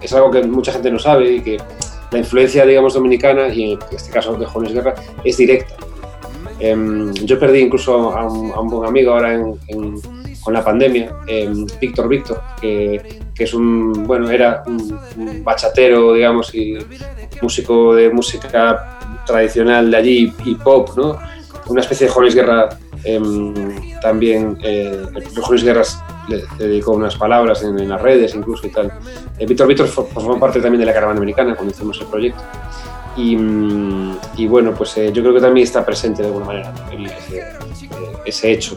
Es 0.00 0.12
algo 0.14 0.30
que 0.30 0.42
mucha 0.44 0.72
gente 0.72 0.90
no 0.90 0.98
sabe 0.98 1.30
y 1.32 1.40
que 1.42 1.58
la 2.10 2.18
influencia, 2.18 2.64
digamos, 2.64 2.94
dominicana, 2.94 3.48
y 3.48 3.72
en 3.72 3.78
este 3.90 4.10
caso 4.10 4.34
de 4.34 4.46
Jones 4.46 4.72
Guerra, 4.72 4.94
es 5.24 5.36
directa. 5.36 5.74
Em, 6.64 7.12
yo 7.14 7.40
perdí 7.40 7.58
incluso 7.58 8.16
a 8.16 8.24
un, 8.24 8.68
buen 8.68 8.88
amigo 8.88 9.12
ahora 9.12 9.36
con 10.44 10.54
la 10.54 10.62
pandemia, 10.62 11.10
em, 11.26 11.66
Víctor 11.80 12.06
Víctor, 12.06 12.40
que, 12.60 13.20
es 13.36 13.52
un, 13.52 14.06
bueno, 14.06 14.30
era 14.30 14.62
un, 14.68 15.42
bachatero, 15.42 16.12
digamos, 16.12 16.54
y 16.54 16.78
músico 17.40 17.96
de 17.96 18.10
música 18.10 19.00
tradicional 19.26 19.90
de 19.90 19.96
allí 19.96 20.32
y 20.44 20.54
pop, 20.54 20.90
¿no? 20.96 21.18
Una 21.66 21.80
especie 21.80 22.06
de 22.06 22.12
Jones 22.12 22.36
Guerra 22.36 22.68
em, 23.02 24.00
también, 24.00 24.56
eh, 24.62 25.02
Jones 25.34 25.64
Guerra 25.64 25.82
le, 26.28 26.44
dedicó 26.58 26.92
unas 26.92 27.16
palabras 27.16 27.64
en, 27.64 27.88
las 27.88 28.00
redes 28.00 28.36
incluso 28.36 28.68
y 28.68 28.70
tal. 28.70 28.92
Eh, 29.36 29.46
Víctor 29.46 29.66
Víctor 29.66 29.88
formó 29.88 30.38
parte 30.38 30.60
también 30.60 30.78
de 30.78 30.86
la 30.86 30.92
caravana 30.92 31.18
americana 31.18 31.56
cuando 31.56 31.74
hicimos 31.74 32.00
el 32.00 32.06
proyecto. 32.06 32.40
Mm, 33.16 34.12
y, 34.36 34.46
bueno, 34.46 34.72
pues 34.72 34.96
eh, 34.96 35.10
yo 35.12 35.22
creo 35.22 35.34
que 35.34 35.40
también 35.40 35.64
está 35.64 35.84
presente 35.84 36.22
de 36.22 36.28
alguna 36.28 36.46
manera 36.46 36.72
ese, 38.24 38.50
eh, 38.50 38.52
hecho, 38.52 38.74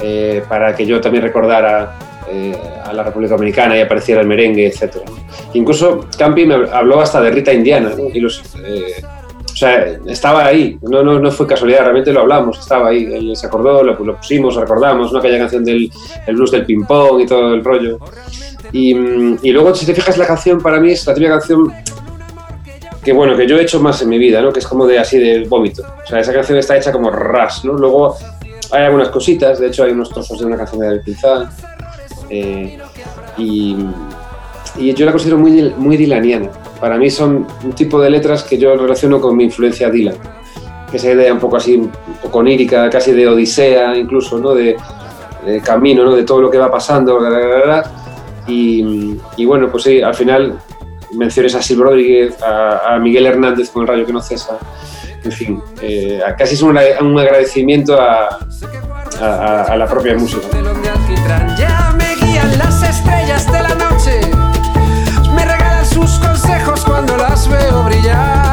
eh, 0.00 0.42
para 0.48 0.74
que 0.74 0.86
yo 0.86 1.00
también 1.00 1.24
recordara 1.24 1.98
a 2.86 2.92
la 2.94 3.02
República 3.02 3.34
Dominicana 3.34 3.76
y 3.76 3.80
apareciera 3.82 4.22
el 4.22 4.26
merengue, 4.26 4.66
etc. 4.66 4.98
Incluso 5.52 6.06
Campi 6.16 6.46
me 6.46 6.54
habló 6.54 7.00
hasta 7.00 7.20
de 7.20 7.30
Rita 7.30 7.52
Indiana, 7.52 7.92
y 8.10 8.20
los, 8.20 8.40
o 8.40 9.56
sea, 9.56 9.98
estaba 10.06 10.46
ahí, 10.46 10.78
no, 10.80 11.02
no, 11.02 11.18
no, 11.18 11.30
fue 11.30 11.46
casualidad, 11.46 11.80
realmente 11.80 12.10
lo 12.10 12.20
hablamos, 12.20 12.58
estaba 12.58 12.88
ahí, 12.88 13.04
él 13.04 13.36
se 13.36 13.48
acordó, 13.48 13.82
lo, 13.82 14.02
lo 14.02 14.16
pusimos, 14.16 14.54
recordamos, 14.54 15.12
¿no? 15.12 15.18
aquella 15.18 15.40
canción 15.40 15.62
del 15.62 15.90
el 16.26 16.36
blues 16.36 16.52
del 16.52 16.64
ping-pong 16.64 17.20
y 17.20 17.26
todo 17.26 17.52
el 17.52 17.62
rollo. 17.62 17.98
Y, 18.72 18.94
mm, 18.94 19.38
y, 19.42 19.50
luego, 19.50 19.74
si 19.74 19.84
te 19.84 19.92
fijas, 19.92 20.16
la 20.16 20.26
canción 20.26 20.58
para 20.62 20.80
mí 20.80 20.92
es 20.92 21.06
la 21.06 21.12
típica 21.12 21.32
canción 21.32 21.70
que 23.04 23.12
bueno, 23.12 23.36
que 23.36 23.46
yo 23.46 23.58
he 23.58 23.62
hecho 23.62 23.80
más 23.80 24.00
en 24.02 24.08
mi 24.08 24.18
vida, 24.18 24.40
¿no? 24.40 24.52
Que 24.52 24.60
es 24.60 24.66
como 24.66 24.86
de 24.86 24.98
así 24.98 25.18
de 25.18 25.44
vómito. 25.48 25.82
O 26.04 26.06
sea, 26.06 26.20
esa 26.20 26.32
canción 26.32 26.58
está 26.58 26.76
hecha 26.76 26.92
como 26.92 27.10
ras, 27.10 27.64
¿no? 27.64 27.72
Luego 27.72 28.16
hay 28.70 28.84
algunas 28.84 29.08
cositas, 29.08 29.58
de 29.58 29.66
hecho 29.66 29.84
hay 29.84 29.92
unos 29.92 30.10
trozos 30.10 30.38
de 30.38 30.46
una 30.46 30.56
canción 30.56 30.80
de 30.80 30.86
David 30.86 31.16
eh, 32.30 32.78
y, 33.36 33.76
y, 34.78 34.94
yo 34.94 35.04
la 35.04 35.12
considero 35.12 35.36
muy, 35.36 35.74
muy 35.76 35.96
dilaniana. 35.96 36.48
Para 36.80 36.96
mí 36.96 37.10
son 37.10 37.46
un 37.64 37.72
tipo 37.72 38.00
de 38.00 38.08
letras 38.08 38.44
que 38.44 38.56
yo 38.56 38.74
relaciono 38.76 39.20
con 39.20 39.36
mi 39.36 39.44
influencia 39.44 39.90
Dylan. 39.90 40.14
Esa 40.92 41.10
idea 41.10 41.32
un 41.32 41.40
poco 41.40 41.56
así, 41.56 41.74
un 41.74 41.90
poco 42.22 42.38
onírica, 42.38 42.88
casi 42.88 43.12
de 43.12 43.26
odisea 43.26 43.96
incluso, 43.96 44.38
¿no? 44.38 44.54
De, 44.54 44.76
camino, 45.64 46.04
¿no? 46.04 46.14
De 46.14 46.22
todo 46.22 46.40
lo 46.40 46.50
que 46.50 46.58
va 46.58 46.70
pasando, 46.70 47.18
y, 48.46 49.18
y, 49.36 49.44
bueno, 49.44 49.68
pues 49.70 49.82
sí, 49.82 50.00
al 50.00 50.14
final 50.14 50.56
menciones 51.14 51.54
a 51.54 51.62
Silvio 51.62 51.84
Rodríguez, 51.84 52.34
a, 52.42 52.98
Miguel 53.00 53.26
Hernández 53.26 53.70
con 53.70 53.82
el 53.82 53.88
rayo 53.88 54.06
que 54.06 54.12
no 54.12 54.20
cesa, 54.20 54.58
en 55.24 55.32
fin, 55.32 55.62
eh, 55.80 56.20
casi 56.36 56.54
es 56.54 56.62
un, 56.62 56.76
agradecimiento 56.78 58.00
a, 58.00 58.38
la 59.20 59.86
propia 59.88 60.14
música. 60.14 60.46
Ya 61.58 61.94
me 61.96 62.14
guían 62.16 62.58
las 62.58 62.82
estrellas 62.82 63.46
de 63.50 63.62
la 63.62 63.74
noche, 63.74 64.20
me 65.34 65.44
regalan 65.44 65.86
sus 65.86 66.18
consejos 66.18 66.84
cuando 66.84 67.16
las 67.16 67.48
veo 67.48 67.84
brillar. 67.84 68.51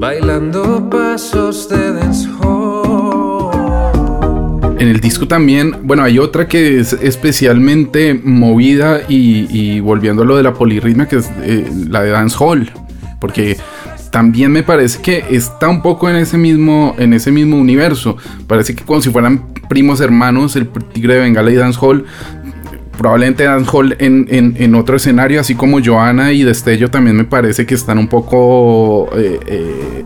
Bailando 0.00 0.88
pasos 0.90 1.68
de 1.68 1.92
dancehall. 1.92 3.50
En 4.78 4.88
el 4.88 5.00
disco 5.00 5.26
también, 5.26 5.74
bueno, 5.82 6.04
hay 6.04 6.18
otra 6.18 6.46
que 6.46 6.78
es 6.78 6.92
especialmente 6.92 8.14
movida 8.14 9.00
y, 9.08 9.80
volviendo 9.80 10.22
a 10.22 10.24
lo 10.24 10.36
de 10.36 10.42
la 10.44 10.54
polirritmia, 10.54 11.06
que 11.08 11.16
es 11.16 11.30
eh, 11.42 11.68
la 11.88 12.02
de 12.02 12.10
Dance 12.10 12.36
Hall, 12.38 12.70
porque 13.20 13.56
también 14.10 14.52
me 14.52 14.62
parece 14.62 15.00
que 15.02 15.24
está 15.30 15.68
un 15.68 15.82
poco 15.82 16.08
en 16.08 16.16
ese 16.16 16.38
mismo, 16.38 16.94
en 16.98 17.12
ese 17.12 17.30
mismo 17.30 17.56
universo. 17.58 18.16
Parece 18.46 18.74
que 18.74 18.84
como 18.84 19.00
si 19.00 19.10
fueran 19.10 19.52
primos 19.68 20.00
hermanos, 20.00 20.56
el 20.56 20.68
Tigre 20.68 21.14
de 21.14 21.20
Bengala 21.20 21.50
y 21.50 21.54
Dance 21.54 21.78
Hall. 21.80 22.04
Probablemente 22.98 23.44
Dance 23.44 23.70
Hall 23.72 23.96
en, 24.00 24.26
en- 24.28 24.56
en 24.58 24.74
otro 24.74 24.96
escenario, 24.96 25.40
así 25.40 25.54
como 25.54 25.78
Johanna 25.82 26.32
y 26.32 26.42
Destello, 26.42 26.90
también 26.90 27.16
me 27.16 27.24
parece 27.24 27.64
que 27.64 27.74
están 27.76 27.96
un 27.96 28.08
poco 28.08 29.08
eh, 29.16 29.38
eh, 29.46 30.04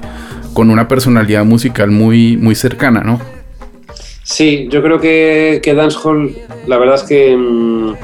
con 0.53 0.69
una 0.71 0.87
personalidad 0.87 1.45
musical 1.47 1.91
muy, 1.91 2.37
muy 2.37 2.55
cercana, 2.55 3.01
¿no? 3.01 3.19
Sí, 4.25 4.69
yo 4.71 4.83
creo 4.83 5.01
que, 5.01 5.61
que 5.63 5.75
Dancehall, 5.75 6.37
la 6.67 6.77
verdad 6.79 6.97
es 6.97 7.03
que 7.05 7.35
mm, 7.37 7.95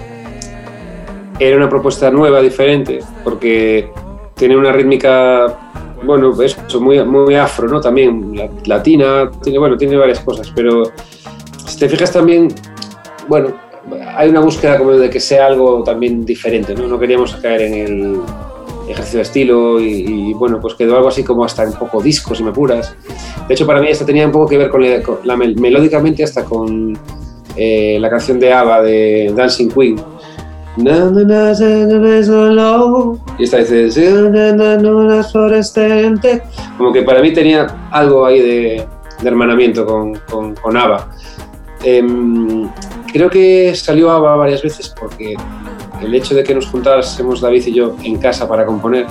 era 1.39 1.57
una 1.59 1.69
propuesta 1.69 2.11
nueva, 2.11 2.41
diferente, 2.41 3.01
porque 3.23 3.89
tiene 4.37 4.57
una 4.57 4.73
rítmica, 4.73 5.47
bueno, 6.03 6.35
eso, 6.43 6.81
muy, 6.81 7.05
muy 7.05 7.35
afro, 7.35 7.69
¿no? 7.69 7.81
También 7.81 8.35
la- 8.35 8.49
latina, 8.65 9.31
tiene, 9.43 9.59
bueno, 9.59 9.77
tiene 9.77 9.97
varias 9.97 10.21
cosas, 10.21 10.51
pero 10.55 10.85
si 11.67 11.79
te 11.79 11.89
fijas 11.91 12.11
también, 12.11 12.49
bueno, 13.29 13.55
hay 14.17 14.29
una 14.31 14.41
búsqueda 14.41 14.79
como 14.79 14.93
de 14.93 15.09
que 15.11 15.21
sea 15.21 15.47
algo 15.47 15.83
también 15.83 16.25
diferente, 16.25 16.75
¿no? 16.75 16.87
No 16.87 16.99
queríamos 16.99 17.35
caer 17.37 17.63
en 17.63 17.75
el 17.75 18.21
ejercicio 18.89 19.19
de 19.19 19.23
estilo 19.23 19.81
y, 19.81 20.31
y, 20.31 20.33
bueno, 20.35 20.61
pues 20.61 20.75
quedó 20.75 20.97
algo 20.97 21.09
así 21.09 21.23
como 21.23 21.45
hasta 21.45 21.63
un 21.65 21.75
poco 21.75 22.01
disco, 22.03 22.35
si 22.35 22.43
me 22.43 22.51
apuras. 22.51 22.95
De 23.47 23.55
hecho, 23.55 23.67
para 23.67 23.81
mí 23.81 23.89
esta 23.89 24.07
tenía 24.07 24.25
un 24.27 24.33
poco 24.33 24.47
que 24.49 24.59
ver 24.59 24.71
con 24.71 24.83
la, 24.83 25.03
con 25.03 25.19
la 25.25 25.37
mel- 25.37 25.59
melódicamente 25.61 26.25
hasta 26.25 26.45
con 26.45 26.99
eh, 27.57 27.99
la 28.01 28.09
canción 28.09 28.39
de 28.41 28.53
ABBA 28.53 28.83
de 28.83 29.33
Dancing 29.37 29.69
Queen. 29.69 29.97
Y 33.39 33.45
esta 33.45 33.59
dice 33.59 33.91
como 36.77 36.93
que 36.93 37.03
para 37.03 37.21
mí 37.21 37.33
tenía 37.33 37.67
algo 37.91 38.25
ahí 38.25 38.41
de, 38.41 38.87
de 39.21 39.29
hermanamiento 39.29 39.85
con, 39.85 40.15
con, 40.31 40.55
con 40.55 40.77
ABBA. 40.77 41.09
Em, 41.83 42.69
creo 43.13 43.31
que 43.31 43.75
salió 43.75 44.11
ABBA 44.11 44.37
varias 44.37 44.63
veces 44.63 44.95
porque 44.99 45.35
el 46.01 46.15
hecho 46.15 46.35
de 46.35 46.45
que 46.45 46.55
nos 46.55 46.67
juntásemos 46.67 47.41
David 47.41 47.67
y 47.67 47.73
yo 47.75 47.97
en 48.03 48.19
casa 48.19 48.49
para 48.49 48.65
componer 48.65 49.07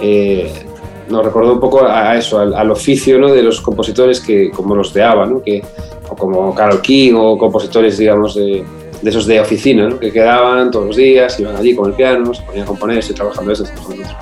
eh, 0.00 0.66
nos 1.08 1.24
recordó 1.24 1.52
un 1.52 1.60
poco 1.60 1.84
a, 1.84 2.10
a 2.10 2.18
eso, 2.18 2.38
al, 2.38 2.54
al 2.54 2.70
oficio 2.70 3.18
¿no? 3.18 3.32
de 3.32 3.42
los 3.42 3.60
compositores 3.60 4.20
que, 4.20 4.50
como 4.50 4.74
los 4.74 4.92
de 4.94 5.02
ABBA, 5.02 5.26
¿no? 5.26 5.42
que, 5.42 5.62
o 6.08 6.16
como 6.16 6.54
Carol 6.54 6.80
King 6.80 7.14
o 7.16 7.36
compositores, 7.36 7.98
digamos, 7.98 8.34
de, 8.34 8.64
de 9.02 9.10
esos 9.10 9.26
de 9.26 9.40
oficina, 9.40 9.88
¿no? 9.88 9.98
que 9.98 10.10
quedaban 10.10 10.70
todos 10.70 10.86
los 10.86 10.96
días, 10.96 11.38
iban 11.38 11.56
allí 11.56 11.74
con 11.74 11.90
el 11.90 11.94
piano, 11.94 12.32
se 12.32 12.42
ponían 12.42 12.64
a 12.64 12.66
componer, 12.66 12.98
estoy 12.98 13.14
trabajando 13.14 13.52
eso, 13.52 13.64
estoy 13.64 13.76
trabajando 13.76 14.04
eso. 14.04 14.16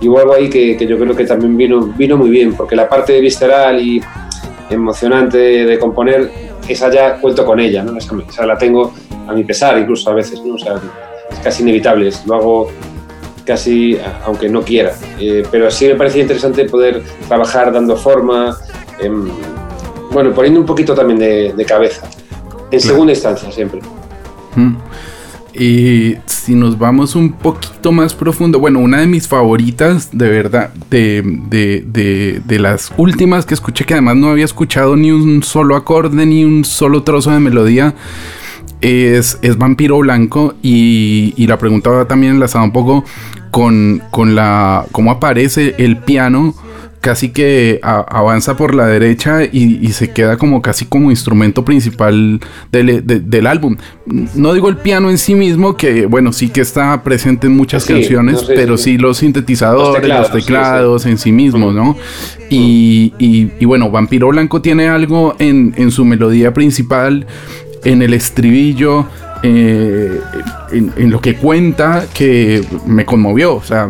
Y 0.00 0.06
algo 0.06 0.34
ahí 0.34 0.48
que, 0.48 0.76
que 0.76 0.86
yo 0.86 0.96
creo 0.98 1.16
que 1.16 1.24
también 1.24 1.56
vino, 1.56 1.80
vino 1.96 2.16
muy 2.16 2.30
bien, 2.30 2.54
porque 2.54 2.76
la 2.76 2.88
parte 2.88 3.20
visceral 3.20 3.80
y 3.80 4.00
emocionante 4.70 5.38
de 5.38 5.78
componer, 5.78 6.30
esa 6.72 6.90
ya 6.90 7.16
cuento 7.20 7.44
con 7.44 7.60
ella, 7.60 7.82
¿no? 7.82 7.96
esa, 7.96 8.14
esa 8.28 8.46
la 8.46 8.58
tengo 8.58 8.92
a 9.26 9.32
mi 9.32 9.44
pesar 9.44 9.78
incluso 9.78 10.10
a 10.10 10.14
veces, 10.14 10.40
¿no? 10.44 10.54
o 10.54 10.58
sea, 10.58 10.74
es 11.30 11.38
casi 11.40 11.62
inevitable, 11.62 12.10
lo 12.26 12.34
hago 12.34 12.70
casi 13.44 13.98
aunque 14.26 14.48
no 14.48 14.62
quiera. 14.62 14.92
Eh, 15.18 15.42
pero 15.50 15.70
sí 15.70 15.86
me 15.86 15.94
parecía 15.94 16.22
interesante 16.22 16.66
poder 16.66 17.02
trabajar 17.26 17.72
dando 17.72 17.96
forma, 17.96 18.56
em, 19.00 19.28
bueno, 20.10 20.32
poniendo 20.34 20.60
un 20.60 20.66
poquito 20.66 20.94
también 20.94 21.18
de, 21.18 21.52
de 21.54 21.64
cabeza, 21.64 22.06
en 22.70 22.80
segunda 22.80 23.12
instancia 23.12 23.50
siempre. 23.50 23.80
Mm. 24.54 24.76
Y 25.58 26.14
si 26.26 26.54
nos 26.54 26.78
vamos 26.78 27.16
un 27.16 27.32
poquito 27.32 27.90
más 27.90 28.14
profundo, 28.14 28.60
bueno, 28.60 28.78
una 28.78 29.00
de 29.00 29.08
mis 29.08 29.26
favoritas, 29.26 30.10
de 30.12 30.28
verdad, 30.28 30.72
de, 30.88 31.22
de, 31.48 31.84
de, 31.84 32.40
de 32.46 32.58
las 32.60 32.92
últimas 32.96 33.44
que 33.44 33.54
escuché, 33.54 33.84
que 33.84 33.94
además 33.94 34.16
no 34.16 34.28
había 34.28 34.44
escuchado 34.44 34.94
ni 34.94 35.10
un 35.10 35.42
solo 35.42 35.74
acorde, 35.74 36.24
ni 36.26 36.44
un 36.44 36.64
solo 36.64 37.02
trozo 37.02 37.32
de 37.32 37.40
melodía, 37.40 37.94
es, 38.80 39.38
es 39.42 39.58
Vampiro 39.58 39.98
Blanco. 39.98 40.54
Y, 40.62 41.34
y 41.36 41.48
la 41.48 41.58
pregunta 41.58 41.90
va 41.90 42.06
también 42.06 42.34
enlazada 42.34 42.64
un 42.64 42.72
poco 42.72 43.04
con, 43.50 44.00
con 44.12 44.36
la 44.36 44.86
cómo 44.92 45.10
aparece 45.10 45.74
el 45.78 45.96
piano 45.96 46.54
casi 47.00 47.28
que 47.30 47.78
a- 47.82 48.00
avanza 48.08 48.56
por 48.56 48.74
la 48.74 48.86
derecha 48.86 49.44
y, 49.44 49.78
y 49.80 49.92
se 49.92 50.10
queda 50.12 50.36
como 50.36 50.60
casi 50.62 50.84
como 50.84 51.10
instrumento 51.10 51.64
principal 51.64 52.40
del, 52.72 53.06
de- 53.06 53.20
del 53.20 53.46
álbum. 53.46 53.76
No 54.34 54.52
digo 54.52 54.68
el 54.68 54.76
piano 54.78 55.08
en 55.10 55.18
sí 55.18 55.34
mismo, 55.34 55.76
que 55.76 56.06
bueno, 56.06 56.32
sí 56.32 56.48
que 56.48 56.60
está 56.60 57.02
presente 57.04 57.46
en 57.46 57.56
muchas 57.56 57.84
Sí, 57.84 57.92
canciones, 57.92 58.34
no 58.34 58.40
sé, 58.40 58.54
pero 58.54 58.76
sí. 58.76 58.84
sí 58.92 58.98
los 58.98 59.18
sintetizadores, 59.18 59.88
los 59.92 60.00
teclados, 60.00 60.32
teclados, 60.32 61.02
sí, 61.02 61.08
sí. 61.08 61.12
en 61.12 61.18
sí 61.18 61.32
mismos, 61.32 61.74
¿no? 61.74 61.96
Y, 62.50 63.12
y- 63.18 63.52
y 63.60 63.64
bueno, 63.64 63.90
Vampiro 63.90 64.28
Blanco 64.28 64.60
tiene 64.62 64.88
algo 64.88 65.36
en, 65.38 65.74
en 65.76 65.90
su 65.90 66.04
melodía 66.04 66.52
principal, 66.52 67.26
en 67.84 68.02
el 68.02 68.12
estribillo, 68.14 69.06
eh, 69.42 70.20
en, 70.72 71.10
lo 71.10 71.20
que 71.20 71.36
cuenta 71.36 72.06
que 72.12 72.64
me 72.86 73.04
conmovió. 73.04 73.56
O 73.56 73.62
sea, 73.62 73.88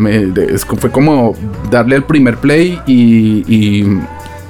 fue 0.79 0.91
como 0.91 1.35
darle 1.71 1.97
al 1.97 2.05
primer 2.05 2.37
play 2.39 2.79
y, 2.87 3.85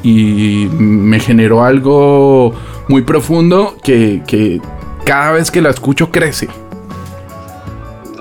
me 0.05 1.21
generó 1.21 1.63
algo 1.65 2.55
muy 2.89 3.03
profundo 3.03 3.77
que, 3.83 4.61
cada 5.05 5.33
vez 5.33 5.51
que 5.51 5.61
la 5.61 5.71
escucho 5.71 6.11
crece. 6.11 6.49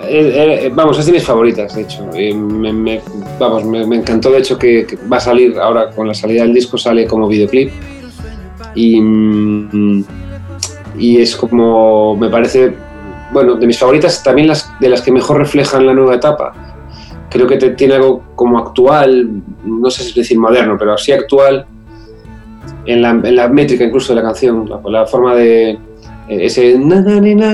Eh, 0.09 0.65
eh, 0.65 0.71
vamos, 0.73 0.97
es 0.99 1.05
de 1.05 1.11
mis 1.11 1.23
favoritas, 1.23 1.75
de 1.75 1.81
hecho. 1.81 2.05
Me, 2.13 3.01
vamos, 3.39 3.65
me, 3.65 3.95
encantó, 3.95 4.31
de 4.31 4.39
hecho, 4.39 4.57
que, 4.57 4.85
que 4.85 4.97
va 5.11 5.17
a 5.17 5.21
salir 5.21 5.57
ahora 5.59 5.89
con 5.91 6.07
la 6.07 6.13
salida 6.13 6.43
del 6.43 6.53
disco, 6.53 6.77
sale 6.77 7.05
como 7.05 7.27
videoclip. 7.27 7.71
Y, 8.75 9.01
mm, 9.01 10.03
y 10.97 11.21
es 11.21 11.35
como, 11.35 12.15
me 12.15 12.29
parece, 12.29 12.73
bueno, 13.31 13.55
de 13.55 13.67
mis 13.67 13.77
favoritas, 13.79 14.23
también 14.23 14.47
las 14.47 14.71
de 14.79 14.89
las 14.89 15.01
que 15.01 15.11
mejor 15.11 15.37
reflejan 15.37 15.85
la 15.85 15.93
nueva 15.93 16.15
etapa. 16.15 16.53
Creo 17.29 17.45
que 17.47 17.57
te- 17.57 17.71
tiene 17.71 17.95
algo 17.95 18.23
como 18.35 18.57
actual, 18.57 19.29
no 19.65 19.89
sé 19.89 20.03
si 20.03 20.13
decir 20.19 20.39
moderno, 20.39 20.75
pero 20.79 20.93
así 20.93 21.11
actual. 21.11 21.65
en 22.85 23.01
la, 23.01 23.09
en 23.11 23.35
la 23.35 23.47
métrica 23.49 23.83
incluso 23.83 24.13
de 24.13 24.21
la 24.21 24.27
canción, 24.27 24.67
la, 24.69 24.79
la 24.89 25.05
forma 25.05 25.35
de 25.35 25.71
eh, 25.71 25.77
ese 26.29 26.77
na 26.79 27.01
na 27.01 27.19
na. 27.19 27.53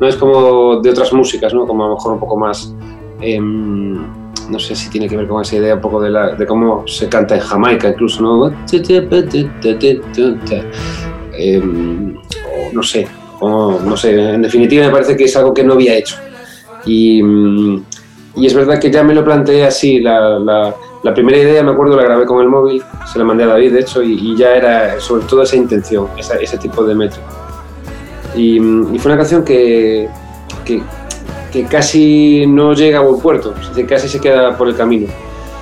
No 0.00 0.06
es 0.06 0.14
como 0.16 0.80
de 0.80 0.90
otras 0.90 1.12
músicas, 1.12 1.52
¿no? 1.52 1.66
Como 1.66 1.84
a 1.84 1.88
lo 1.88 1.94
mejor 1.96 2.12
un 2.12 2.20
poco 2.20 2.36
más 2.36 2.72
em, 3.20 3.94
no 4.48 4.58
sé 4.60 4.76
si 4.76 4.88
tiene 4.88 5.08
que 5.08 5.16
ver 5.16 5.26
con 5.26 5.42
esa 5.42 5.56
idea 5.56 5.74
un 5.74 5.80
poco 5.80 6.00
de, 6.00 6.10
la, 6.10 6.36
de 6.36 6.46
cómo 6.46 6.84
se 6.86 7.08
canta 7.08 7.34
en 7.34 7.40
Jamaica 7.40 7.88
incluso, 7.88 8.22
¿no? 8.22 8.52
Em, 11.38 12.14
no 12.72 12.82
sé, 12.82 13.06
no 13.40 13.96
sé, 13.96 14.10
en 14.34 14.42
definitiva 14.42 14.86
me 14.86 14.92
parece 14.92 15.16
que 15.16 15.24
es 15.24 15.36
algo 15.36 15.54
que 15.54 15.62
no 15.62 15.74
había 15.74 15.94
hecho. 15.96 16.16
Y, 16.84 17.22
mm, 17.22 17.84
y 18.36 18.46
es 18.46 18.54
verdad 18.54 18.80
que 18.80 18.90
ya 18.90 19.02
me 19.04 19.14
lo 19.14 19.24
planteé 19.24 19.64
así, 19.64 20.00
la, 20.00 20.38
la- 20.38 20.74
primera 21.14 21.38
idea 21.38 21.62
me 21.62 21.70
acuerdo 21.70 21.96
la 21.96 22.02
grabé 22.02 22.26
con 22.26 22.42
el 22.42 22.48
móvil, 22.48 22.82
se 23.10 23.18
la 23.18 23.24
mandé 23.24 23.44
a 23.44 23.48
David 23.48 23.72
de 23.72 23.80
hecho, 23.80 24.02
y, 24.02 24.36
ya 24.36 24.54
era 24.56 25.00
sobre 25.00 25.24
todo 25.24 25.42
esa 25.42 25.56
intención, 25.56 26.08
ese 26.18 26.58
tipo 26.58 26.84
de. 26.84 26.94
Y, 28.34 28.58
mm, 28.60 28.94
y 28.94 28.98
fue 28.98 29.12
una 29.12 29.18
canción 29.18 29.44
que, 29.44 30.08
que, 30.64 30.82
que 31.52 31.64
casi 31.64 32.44
no 32.46 32.74
llega 32.74 32.98
a 32.98 33.02
buen 33.02 33.20
puerto, 33.20 33.54
decir, 33.68 33.86
casi 33.86 34.08
se 34.08 34.20
queda 34.20 34.56
por 34.56 34.68
el 34.68 34.76
camino, 34.76 35.06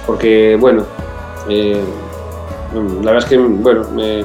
porque 0.07 0.57
bueno, 0.59 0.85
eh, 1.49 1.81
la 2.75 3.13
verdad 3.13 3.19
es 3.19 3.25
que 3.27 3.39
bueno, 3.39 3.85
me- 3.95 4.25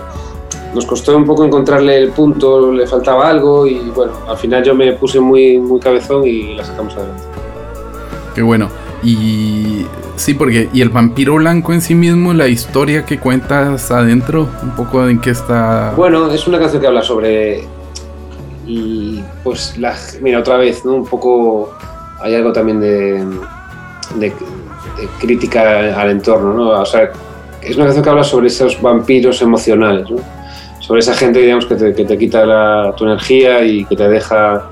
nos 0.73 0.86
costó 0.86 1.15
un 1.17 1.25
poco 1.25 1.45
encontrarle 1.45 1.97
el 1.97 2.10
punto, 2.12 2.71
le 2.71 2.88
faltaba 2.88 3.29
algo 3.29 3.67
y 3.67 3.79
bueno, 3.93 4.13
al 4.27 4.38
final 4.38 4.63
yo 4.63 4.73
me 4.73 4.93
puse 4.93 5.19
muy, 5.19 5.57
muy 5.60 5.79
cabezón 5.79 6.25
y 6.25 6.55
la 6.55 6.63
sacamos 6.63 6.95
adelante. 6.95 7.23
Qué 8.34 8.41
bueno. 8.41 8.69
Y 9.03 9.86
sí, 10.15 10.34
porque 10.34 10.69
y 10.71 10.81
el 10.81 10.89
vampiro 10.89 11.36
blanco 11.36 11.73
en 11.73 11.81
sí 11.81 11.95
mismo, 11.95 12.34
la 12.34 12.47
historia 12.47 13.05
que 13.05 13.19
cuentas 13.19 13.91
adentro, 13.91 14.47
un 14.63 14.71
poco 14.71 15.07
en 15.07 15.19
qué 15.19 15.31
está. 15.31 15.93
Bueno, 15.97 16.31
es 16.31 16.47
una 16.47 16.60
canción 16.60 16.81
que 16.81 16.88
habla 16.88 17.01
sobre. 17.01 17.67
Y 18.67 19.21
pues, 19.43 19.77
la, 19.77 19.95
mira, 20.21 20.39
otra 20.39 20.57
vez, 20.57 20.86
¿no? 20.86 20.93
Un 20.93 21.05
poco. 21.05 21.73
Hay 22.21 22.36
algo 22.36 22.53
también 22.53 22.79
de, 22.79 23.25
de, 24.15 24.29
de 24.29 24.34
crítica 25.19 25.99
al 25.99 26.12
entorno, 26.12 26.53
¿no? 26.53 26.69
O 26.81 26.86
sea, 26.86 27.12
es 27.63 27.75
una 27.75 27.86
canción 27.86 28.03
que 28.03 28.10
habla 28.12 28.23
sobre 28.23 28.47
esos 28.47 28.79
vampiros 28.79 29.41
emocionales, 29.41 30.07
¿no? 30.10 30.17
Sobre 30.91 30.99
esa 30.99 31.13
gente, 31.13 31.39
digamos, 31.39 31.65
que 31.67 31.75
te, 31.75 31.95
que 31.95 32.04
te 32.04 32.17
quita 32.17 32.93
tu 32.97 33.06
energía 33.06 33.63
y 33.63 33.86
que 33.86 33.95
te 33.95 34.10
deja, 34.10 34.69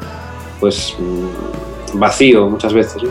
pues, 0.60 0.94
mm, 1.00 1.98
vacío 1.98 2.50
muchas 2.50 2.74
veces. 2.74 3.04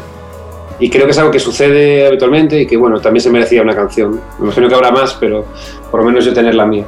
Y 0.78 0.90
creo 0.90 1.06
que 1.06 1.12
es 1.12 1.18
algo 1.18 1.30
que 1.30 1.38
sucede 1.38 2.06
habitualmente 2.06 2.60
y 2.60 2.66
que, 2.66 2.76
bueno, 2.76 3.00
también 3.00 3.22
se 3.22 3.30
merecía 3.30 3.62
una 3.62 3.74
canción. 3.74 4.20
Me 4.38 4.44
imagino 4.44 4.68
que 4.68 4.74
habrá 4.74 4.90
más, 4.90 5.14
pero 5.14 5.46
por 5.90 6.00
lo 6.00 6.06
menos 6.06 6.22
yo 6.22 6.34
tener 6.34 6.54
la 6.54 6.66
mía. 6.66 6.84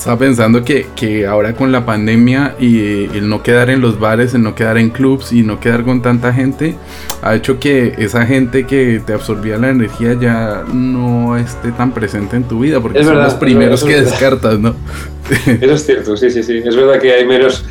Estaba 0.00 0.18
pensando 0.18 0.64
que, 0.64 0.86
que 0.96 1.26
ahora 1.26 1.52
con 1.52 1.72
la 1.72 1.84
pandemia 1.84 2.54
y 2.58 3.04
el 3.14 3.28
no 3.28 3.42
quedar 3.42 3.68
en 3.68 3.82
los 3.82 4.00
bares, 4.00 4.32
el 4.32 4.40
no 4.42 4.54
quedar 4.54 4.78
en 4.78 4.88
clubs 4.88 5.30
y 5.30 5.42
no 5.42 5.60
quedar 5.60 5.84
con 5.84 6.00
tanta 6.00 6.32
gente, 6.32 6.74
ha 7.20 7.34
hecho 7.34 7.60
que 7.60 7.96
esa 7.98 8.24
gente 8.24 8.64
que 8.66 9.02
te 9.04 9.12
absorbía 9.12 9.58
la 9.58 9.68
energía 9.68 10.14
ya 10.18 10.64
no 10.72 11.36
esté 11.36 11.70
tan 11.72 11.92
presente 11.92 12.36
en 12.36 12.44
tu 12.44 12.60
vida, 12.60 12.80
porque 12.80 13.00
Es 13.00 13.04
son 13.04 13.16
verdad, 13.16 13.30
los 13.30 13.38
primeros 13.38 13.84
que 13.84 13.96
verdad. 13.96 14.10
descartas, 14.10 14.58
¿no? 14.58 14.74
Eso 15.60 15.74
es 15.74 15.84
cierto, 15.84 16.16
sí, 16.16 16.30
sí, 16.30 16.42
sí. 16.44 16.62
Es 16.64 16.74
verdad 16.74 16.98
que 16.98 17.12
hay 17.12 17.26
menos. 17.26 17.66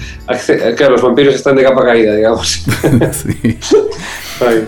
Claro, 0.78 0.92
los 0.92 1.02
vampiros 1.02 1.34
están 1.34 1.56
de 1.56 1.63
capa 1.63 1.84
caída, 1.84 2.15
digamos. 2.15 2.48
sí. 3.12 3.58
Ay. 4.48 4.68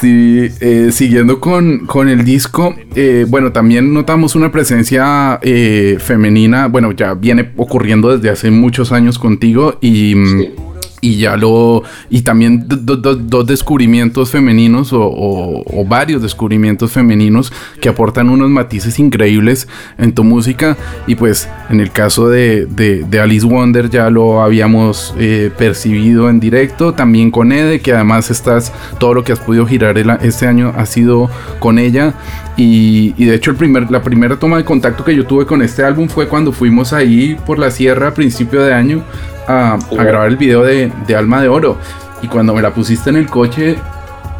Sí, 0.00 0.48
eh, 0.60 0.90
siguiendo 0.92 1.40
con, 1.40 1.86
con 1.86 2.08
el 2.08 2.24
disco, 2.24 2.74
eh, 2.94 3.26
bueno, 3.28 3.52
también 3.52 3.92
notamos 3.92 4.34
una 4.34 4.50
presencia 4.50 5.38
eh, 5.42 5.96
femenina, 6.00 6.68
bueno, 6.68 6.92
ya 6.92 7.14
viene 7.14 7.52
ocurriendo 7.56 8.16
desde 8.16 8.30
hace 8.30 8.50
muchos 8.50 8.92
años 8.92 9.18
contigo 9.18 9.78
y, 9.80 10.14
mm. 10.14 10.71
Y 11.04 11.16
ya 11.16 11.36
lo, 11.36 11.82
y 12.10 12.22
también 12.22 12.68
do- 12.68 12.76
do- 12.76 12.96
do- 12.96 13.16
dos 13.16 13.44
descubrimientos 13.46 14.30
femeninos 14.30 14.90
o, 14.92 15.64
varios 15.84 16.22
descubrimientos 16.22 16.92
femeninos 16.92 17.52
que 17.80 17.88
aportan 17.88 18.30
unos 18.30 18.48
matices 18.48 19.00
increíbles 19.00 19.66
en 19.98 20.12
tu 20.14 20.22
música. 20.22 20.76
Y 21.08 21.16
pues 21.16 21.48
en 21.70 21.80
el 21.80 21.90
caso 21.90 22.28
de, 22.28 22.66
de- 22.66 23.20
Alice 23.20 23.44
Wonder 23.44 23.90
ya 23.90 24.10
lo 24.10 24.42
habíamos 24.42 25.12
eh, 25.18 25.50
percibido 25.58 26.30
en 26.30 26.38
directo, 26.38 26.94
también 26.94 27.32
con 27.32 27.50
Ede, 27.50 27.80
que 27.80 27.92
además 27.92 28.30
estás, 28.30 28.72
todo 29.00 29.12
lo 29.14 29.24
que 29.24 29.32
has 29.32 29.40
podido 29.40 29.66
girar 29.66 29.98
el 29.98 30.08
este 30.22 30.46
año 30.46 30.72
ha 30.76 30.86
sido 30.86 31.28
con 31.58 31.80
ella. 31.80 32.14
Y, 32.56 33.14
y 33.16 33.24
de 33.24 33.34
hecho 33.34 33.50
el 33.50 33.56
primer, 33.56 33.90
la 33.90 34.02
primera 34.02 34.36
toma 34.38 34.56
de 34.58 34.64
contacto 34.64 35.04
que 35.04 35.16
yo 35.16 35.26
tuve 35.26 35.46
con 35.46 35.62
este 35.62 35.82
álbum 35.82 36.08
fue 36.08 36.28
cuando 36.28 36.52
fuimos 36.52 36.92
ahí 36.92 37.36
por 37.44 37.58
la 37.58 37.70
sierra 37.72 38.08
a 38.08 38.14
principio 38.14 38.62
de 38.62 38.72
año 38.74 39.02
a, 39.46 39.78
grabar 39.90 40.28
el 40.28 40.36
video 40.36 40.62
de, 40.62 40.92
de 41.06 41.16
Alma 41.16 41.42
de 41.42 41.48
Oro 41.48 41.78
y 42.22 42.28
cuando 42.28 42.54
me 42.54 42.62
la 42.62 42.72
pusiste 42.72 43.10
en 43.10 43.16
el 43.16 43.26
coche 43.26 43.76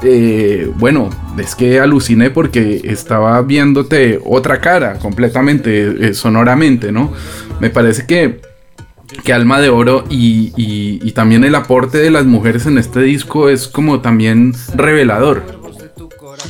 eh, 0.04 0.68
bueno, 0.76 1.10
es 1.38 1.54
que 1.54 1.78
aluciné 1.78 2.30
porque 2.30 2.80
estaba 2.84 3.40
viéndote 3.42 4.18
otra 4.24 4.60
cara 4.60 4.98
completamente, 4.98 6.08
eh, 6.08 6.14
sonoramente, 6.14 6.90
¿no? 6.90 7.12
Me 7.60 7.70
parece 7.70 8.04
que, 8.04 8.40
que 9.22 9.32
Alma 9.32 9.60
de 9.60 9.68
Oro 9.68 10.02
y, 10.10 10.52
y- 10.56 10.98
y 11.04 11.12
también 11.12 11.44
el 11.44 11.54
aporte 11.54 11.98
de 11.98 12.10
las 12.10 12.24
mujeres 12.24 12.66
en 12.66 12.78
este 12.78 13.00
disco 13.00 13.48
es 13.48 13.68
como 13.68 14.00
también 14.00 14.54
revelador. 14.74 15.44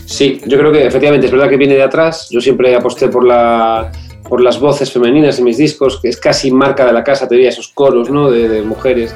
Sí, 0.06 0.40
yo 0.46 0.58
creo 0.58 0.72
que 0.72 0.86
efectivamente 0.86 1.26
es 1.26 1.32
verdad 1.32 1.50
que 1.50 1.56
viene 1.58 1.74
de 1.74 1.82
atrás. 1.82 2.28
Yo 2.30 2.40
siempre 2.40 2.74
aposté 2.74 3.08
por, 3.08 3.24
la, 3.26 3.92
por 4.32 4.40
las 4.40 4.58
voces 4.58 4.90
femeninas 4.90 5.38
en 5.38 5.44
mis 5.44 5.58
discos, 5.58 6.00
que 6.00 6.08
es 6.08 6.16
casi 6.16 6.50
marca 6.50 6.86
de 6.86 6.92
la 6.94 7.04
casa, 7.04 7.28
te 7.28 7.34
diría 7.34 7.50
esos 7.50 7.68
coros 7.68 8.08
¿no? 8.08 8.30
de, 8.30 8.62
mujeres. 8.62 9.14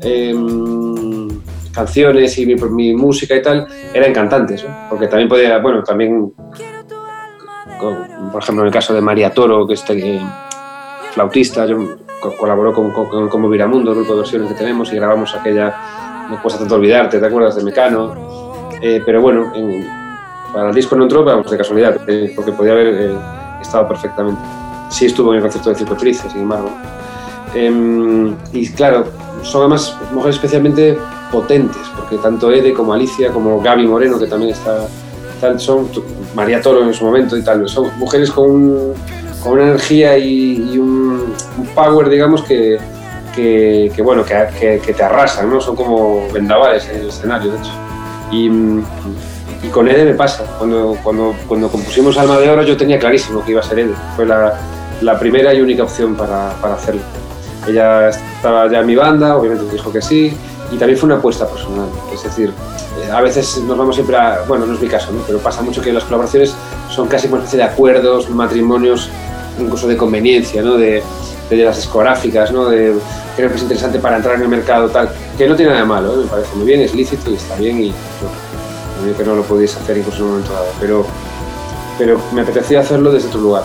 em, 0.00 1.28
canciones 1.72 2.38
y 2.38 2.46
mi, 2.46 2.54
mi 2.54 2.94
música 2.94 3.34
y 3.36 3.42
tal, 3.42 3.66
eran 3.92 4.12
cantantes, 4.12 4.64
porque 4.88 5.06
también 5.06 5.28
podía, 5.28 5.58
bueno, 5.58 5.82
también, 5.84 6.32
por 7.78 8.42
ejemplo, 8.42 8.62
en 8.62 8.66
el 8.68 8.72
caso 8.72 8.92
de 8.94 9.00
María 9.00 9.32
Toro, 9.32 9.66
que 9.66 9.74
es 9.74 9.84
eh, 9.90 10.20
flautista, 11.12 11.66
yo 11.66 11.78
co- 12.20 12.34
colaboró 12.36 12.72
con, 12.74 12.90
con, 12.92 13.28
con 13.28 13.50
Viramundo, 13.50 13.94
grupo 13.94 14.12
de 14.12 14.18
versiones 14.20 14.48
que 14.48 14.54
tenemos, 14.54 14.92
y 14.92 14.96
grabamos 14.96 15.34
aquella 15.34 15.74
No 16.30 16.40
cuesta 16.42 16.60
tanto 16.60 16.74
olvidarte, 16.74 17.18
¿te 17.18 17.26
acuerdas 17.26 17.56
de 17.56 17.64
Mecano? 17.64 18.14
Eh, 18.82 19.02
pero 19.04 19.20
bueno, 19.22 19.50
en- 19.54 19.86
para 20.52 20.68
el 20.70 20.74
disco 20.74 20.96
no 20.96 21.04
entró, 21.04 21.24
vamos, 21.24 21.50
de 21.50 21.56
casualidad, 21.58 21.96
eh, 22.06 22.32
porque 22.36 22.52
podía 22.52 22.72
haber 22.72 22.86
eh, 22.88 23.14
estado 23.60 23.86
perfectamente. 23.88 24.40
Sí 24.90 25.06
estuvo 25.06 25.30
en 25.32 25.36
el 25.36 25.42
concierto 25.42 25.70
de 25.70 25.76
Circo 25.76 25.94
Triste, 25.96 26.28
sin 26.30 26.42
embargo. 26.42 26.70
Em, 27.54 28.34
y 28.52 28.68
claro, 28.70 29.04
son 29.42 29.62
además 29.62 29.96
mujeres 30.12 30.36
especialmente 30.36 30.98
potentes, 31.32 31.80
porque 31.96 32.16
tanto 32.18 32.50
Ede 32.50 32.72
como 32.74 32.92
Alicia, 32.92 33.30
como 33.32 33.60
Gaby 33.60 33.86
Moreno, 33.86 34.18
que 34.18 34.26
también 34.26 34.52
está, 34.52 34.86
son 35.58 35.88
María 36.34 36.60
Toro 36.60 36.82
en 36.84 36.94
su 36.94 37.04
momento 37.04 37.36
y 37.36 37.42
tal, 37.42 37.68
son 37.68 37.90
mujeres 37.98 38.30
con, 38.30 38.50
un- 38.50 38.94
con 39.42 39.52
una 39.52 39.62
energía 39.64 40.18
y, 40.18 40.78
un, 40.78 41.34
power, 41.74 42.08
digamos, 42.08 42.42
que, 42.42 42.78
que, 43.34 44.02
bueno, 44.02 44.24
que, 44.24 44.80
que, 44.84 44.92
te 44.92 45.02
arrasan, 45.02 45.50
¿no? 45.50 45.60
Son 45.60 45.76
como 45.76 46.28
vendavales 46.32 46.88
en 46.88 47.00
el 47.02 47.08
escenario, 47.08 47.52
de 47.52 47.58
hecho. 47.58 47.70
Y, 48.32 48.50
con 49.70 49.88
Ede 49.88 50.04
me 50.04 50.14
pasa. 50.14 50.44
Cuando, 50.58 50.96
cuando, 51.02 51.34
cuando 51.46 51.68
compusimos 51.68 52.16
Alma 52.16 52.38
de 52.38 52.48
Oro 52.48 52.62
yo 52.62 52.76
tenía 52.76 52.98
clarísimo 52.98 53.44
que 53.44 53.52
iba 53.52 53.60
a 53.60 53.64
ser 53.64 53.80
Ede. 53.80 53.94
Fue 54.16 54.24
la, 54.24 54.54
la 55.02 55.18
primera 55.18 55.52
y 55.54 55.60
única 55.60 55.82
opción 55.82 56.14
para, 56.16 56.50
para, 56.60 56.74
hacerlo. 56.74 57.02
Ella 57.66 58.08
estaba 58.08 58.70
ya 58.70 58.80
en 58.80 58.86
mi 58.86 58.96
banda, 58.96 59.36
obviamente 59.36 59.64
dijo 59.70 59.92
que 59.92 60.00
sí, 60.00 60.32
y 60.72 60.76
también 60.76 60.98
fue 60.98 61.08
una 61.08 61.16
apuesta 61.16 61.46
personal. 61.46 61.88
Es 62.12 62.22
decir, 62.22 62.52
a 63.12 63.20
veces 63.20 63.58
nos 63.58 63.76
vamos 63.76 63.94
siempre 63.94 64.16
a... 64.16 64.42
Bueno, 64.46 64.66
no 64.66 64.74
es 64.74 64.80
mi 64.80 64.88
caso, 64.88 65.12
¿no? 65.12 65.22
pero 65.26 65.38
pasa 65.38 65.62
mucho 65.62 65.80
que 65.80 65.92
las 65.92 66.04
colaboraciones 66.04 66.54
son 66.90 67.08
casi 67.08 67.28
una 67.28 67.38
especie 67.38 67.58
de 67.58 67.64
acuerdos, 67.64 68.28
matrimonios, 68.30 69.10
incluso 69.58 69.88
de 69.88 69.96
conveniencia, 69.96 70.62
¿no? 70.62 70.76
De, 70.76 71.02
de 71.50 71.56
las 71.56 71.76
discográficas, 71.76 72.52
¿no? 72.52 72.68
De, 72.68 72.94
creo 73.36 73.50
que 73.50 73.56
es 73.56 73.62
interesante 73.62 73.98
para 73.98 74.16
entrar 74.16 74.36
en 74.36 74.42
el 74.42 74.48
mercado, 74.48 74.88
tal, 74.88 75.10
que 75.36 75.46
no 75.46 75.54
tiene 75.54 75.70
nada 75.70 75.82
de 75.82 75.88
malo, 75.88 76.14
¿eh? 76.14 76.24
me 76.24 76.30
parece 76.30 76.54
muy 76.56 76.66
bien, 76.66 76.80
es 76.80 76.94
lícito 76.94 77.30
y 77.30 77.34
está 77.34 77.54
bien 77.56 77.80
y 77.80 77.88
no, 77.90 79.16
que 79.16 79.24
no 79.24 79.36
lo 79.36 79.42
podéis 79.42 79.76
hacer 79.76 79.98
incluso 79.98 80.18
en 80.18 80.24
un 80.24 80.30
momento 80.30 80.52
dado, 80.52 80.66
pero, 80.80 81.06
pero 81.96 82.20
me 82.32 82.42
apetecía 82.42 82.80
hacerlo 82.80 83.12
desde 83.12 83.28
otro 83.28 83.40
lugar. 83.40 83.62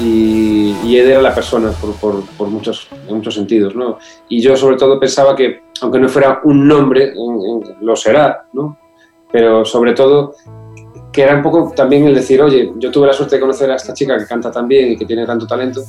Y, 0.00 0.76
y 0.84 0.96
Ed 0.96 1.08
era 1.08 1.20
la 1.20 1.34
persona 1.34 1.72
por, 1.72 1.94
por, 1.96 2.24
por, 2.36 2.48
muchos, 2.48 2.88
en 3.08 3.16
muchos 3.16 3.34
sentidos, 3.34 3.74
¿no? 3.74 3.98
Y 4.28 4.40
yo 4.40 4.56
sobre 4.56 4.76
todo 4.76 5.00
pensaba 5.00 5.34
que, 5.34 5.62
aunque 5.80 5.98
no 5.98 6.08
fuera 6.08 6.40
un 6.44 6.68
nombre, 6.68 7.12
lo 7.80 7.96
será, 7.96 8.46
¿no? 8.52 8.78
Pero 9.32 9.64
sobre 9.64 9.94
todo 9.94 10.34
que 11.12 11.22
era 11.22 11.34
un 11.34 11.42
poco 11.42 11.72
también 11.74 12.06
el 12.06 12.14
decir, 12.14 12.40
oye, 12.40 12.72
yo 12.76 12.90
tuve 12.90 13.06
la 13.06 13.12
suerte 13.12 13.36
de 13.36 13.40
conocer 13.40 13.70
a 13.70 13.76
esta 13.76 13.92
chica 13.92 14.16
que 14.18 14.26
canta 14.26 14.50
tan 14.50 14.68
bien 14.68 14.92
y 14.92 14.96
que 14.96 15.04
tiene 15.04 15.26
tanto 15.26 15.46
talento, 15.46 15.82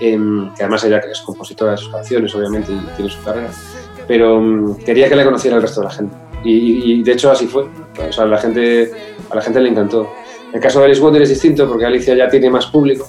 eh, 0.00 0.18
que 0.56 0.62
además 0.62 0.82
ella 0.84 0.98
es 0.98 1.20
compositora 1.20 1.72
de 1.72 1.76
sus 1.76 1.90
canciones, 1.90 2.34
obviamente, 2.34 2.72
y 2.72 2.96
tiene 2.96 3.10
su 3.10 3.22
carrera, 3.22 3.50
pero 4.08 4.38
um, 4.38 4.76
quería 4.76 5.08
que 5.08 5.16
la 5.16 5.24
conociera 5.24 5.56
el 5.56 5.62
resto 5.62 5.80
de 5.82 5.86
la 5.86 5.92
gente. 5.92 6.16
Y, 6.44 6.92
y, 6.92 7.02
de 7.02 7.12
hecho 7.12 7.30
así 7.30 7.46
fue. 7.46 7.64
O 8.08 8.12
sea, 8.12 8.24
la 8.26 8.38
gente, 8.38 8.92
a 9.30 9.34
la 9.34 9.42
gente 9.42 9.60
le 9.60 9.68
encantó. 9.68 10.08
El 10.52 10.60
caso 10.60 10.78
de 10.78 10.86
Alice 10.86 11.00
Wonder 11.00 11.22
es 11.22 11.28
distinto 11.28 11.68
porque 11.68 11.86
Alicia 11.86 12.14
ya 12.14 12.28
tiene 12.28 12.50
más 12.50 12.66
público, 12.66 13.08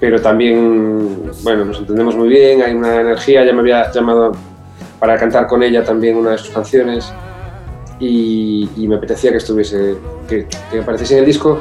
pero 0.00 0.20
también, 0.20 1.30
bueno, 1.42 1.64
nos 1.64 1.78
entendemos 1.78 2.16
muy 2.16 2.28
bien, 2.28 2.62
hay 2.62 2.74
una 2.74 3.00
energía, 3.00 3.44
ya 3.44 3.52
me 3.52 3.60
había 3.60 3.90
llamado 3.90 4.32
para 4.98 5.16
cantar 5.16 5.46
con 5.46 5.62
ella 5.62 5.84
también 5.84 6.16
una 6.16 6.32
de 6.32 6.38
sus 6.38 6.50
canciones 6.50 7.12
y, 7.98 8.68
y 8.76 8.88
me 8.88 8.96
apetecía 8.96 9.30
que 9.30 9.38
estuviese, 9.38 9.96
que, 10.28 10.46
que 10.70 10.80
apareciese 10.80 11.14
en 11.14 11.20
el 11.20 11.26
disco, 11.26 11.60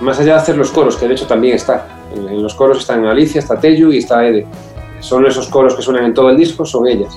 más 0.00 0.18
allá 0.18 0.34
de 0.34 0.38
hacer 0.40 0.56
los 0.56 0.70
coros, 0.70 0.96
que 0.96 1.06
de 1.06 1.14
hecho 1.14 1.26
también 1.26 1.54
está. 1.54 1.86
En, 2.14 2.28
en 2.28 2.42
los 2.42 2.54
coros 2.54 2.78
están 2.78 3.04
Alicia, 3.04 3.40
está 3.40 3.58
Teyu 3.58 3.92
y 3.92 3.98
está 3.98 4.26
Ede. 4.26 4.46
Son 5.00 5.24
esos 5.26 5.48
coros 5.48 5.74
que 5.74 5.82
suenan 5.82 6.04
en 6.04 6.14
todo 6.14 6.30
el 6.30 6.36
disco, 6.36 6.64
son 6.64 6.86
ellas. 6.86 7.16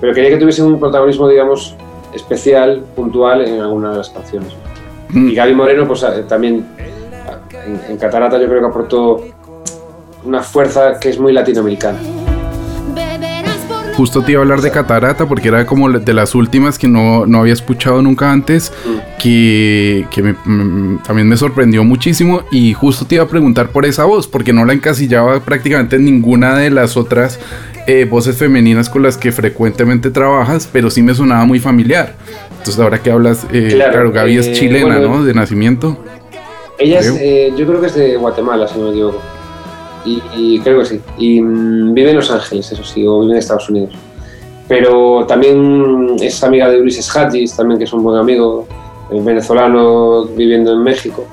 Pero 0.00 0.12
quería 0.12 0.30
que 0.30 0.36
tuviese 0.36 0.62
un 0.62 0.78
protagonismo, 0.78 1.28
digamos, 1.28 1.74
especial, 2.12 2.82
puntual 2.94 3.42
en 3.42 3.60
alguna 3.60 3.92
de 3.92 3.98
las 3.98 4.10
canciones. 4.10 4.52
Mm. 5.10 5.28
Y 5.28 5.34
Gaby 5.34 5.54
Moreno, 5.54 5.86
pues 5.86 6.04
también 6.28 6.66
en, 7.66 7.80
en, 7.88 7.96
Catarata 7.96 8.38
yo 8.38 8.46
creo 8.46 8.60
que 8.60 8.66
aportó 8.66 9.22
una 10.24 10.42
fuerza 10.42 10.98
que 11.00 11.10
es 11.10 11.18
muy 11.18 11.32
latinoamericana. 11.32 11.98
Justo 13.96 14.22
te 14.22 14.32
iba 14.32 14.40
a 14.40 14.42
hablar 14.42 14.60
de 14.60 14.72
Catarata 14.72 15.26
porque 15.26 15.48
era 15.48 15.66
como 15.66 15.88
de 15.88 16.14
las 16.14 16.34
últimas 16.34 16.80
que 16.80 16.88
no, 16.88 17.26
no 17.26 17.38
había 17.38 17.52
escuchado 17.52 18.02
nunca 18.02 18.32
antes, 18.32 18.72
mm. 18.84 19.20
que, 19.22 20.06
que 20.10 20.20
me, 20.20 20.34
me, 20.44 20.98
también 20.98 21.28
me 21.28 21.36
sorprendió 21.36 21.84
muchísimo 21.84 22.42
y 22.50 22.72
justo 22.72 23.06
te 23.06 23.14
iba 23.14 23.24
a 23.24 23.28
preguntar 23.28 23.68
por 23.68 23.84
esa 23.84 24.04
voz, 24.04 24.26
porque 24.26 24.52
no 24.52 24.64
la 24.64 24.72
encasillaba 24.72 25.38
prácticamente 25.40 25.94
en 25.94 26.06
ninguna 26.06 26.58
de 26.58 26.70
las 26.70 26.96
otras 26.96 27.38
eh, 27.86 28.04
voces 28.04 28.36
femeninas 28.36 28.90
con 28.90 29.04
las 29.04 29.16
que 29.16 29.30
frecuentemente 29.30 30.10
trabajas, 30.10 30.68
pero 30.72 30.90
sí 30.90 31.00
me 31.00 31.14
sonaba 31.14 31.44
muy 31.44 31.60
familiar. 31.60 32.14
Entonces 32.50 32.80
ahora 32.80 33.00
que 33.00 33.12
hablas, 33.12 33.46
eh, 33.52 33.68
claro, 33.74 33.92
claro, 33.92 34.12
Gaby 34.12 34.36
eh, 34.36 34.40
es 34.40 34.52
chilena, 34.54 34.96
bueno, 34.96 35.18
¿no? 35.18 35.24
De 35.24 35.34
nacimiento. 35.34 35.98
Ella 36.78 36.98
creo. 36.98 37.14
es, 37.14 37.20
eh, 37.20 37.52
yo 37.56 37.64
creo 37.64 37.80
que 37.80 37.86
es 37.86 37.94
de 37.94 38.16
Guatemala, 38.16 38.66
si 38.66 38.78
no 38.78 38.86
me 38.86 38.90
equivoco. 38.90 39.20
Y, 40.04 40.22
y 40.36 40.58
creo 40.60 40.80
que 40.80 40.84
sí. 40.84 41.00
Y 41.18 41.40
mmm, 41.40 41.94
vive 41.94 42.10
en 42.10 42.16
Los 42.16 42.30
Ángeles, 42.30 42.70
eso 42.70 42.84
sí, 42.84 43.06
o 43.06 43.20
vive 43.20 43.32
en 43.32 43.38
Estados 43.38 43.68
Unidos. 43.70 43.94
Pero 44.66 45.26
también 45.26 46.16
es 46.20 46.42
amiga 46.42 46.70
de 46.70 46.80
Ulises 46.80 47.14
Hadjis, 47.14 47.54
también 47.56 47.78
que 47.78 47.84
es 47.84 47.92
un 47.92 48.02
buen 48.02 48.18
amigo, 48.18 48.66
venezolano 49.10 50.24
viviendo 50.24 50.72
en 50.72 50.82
México. 50.82 51.26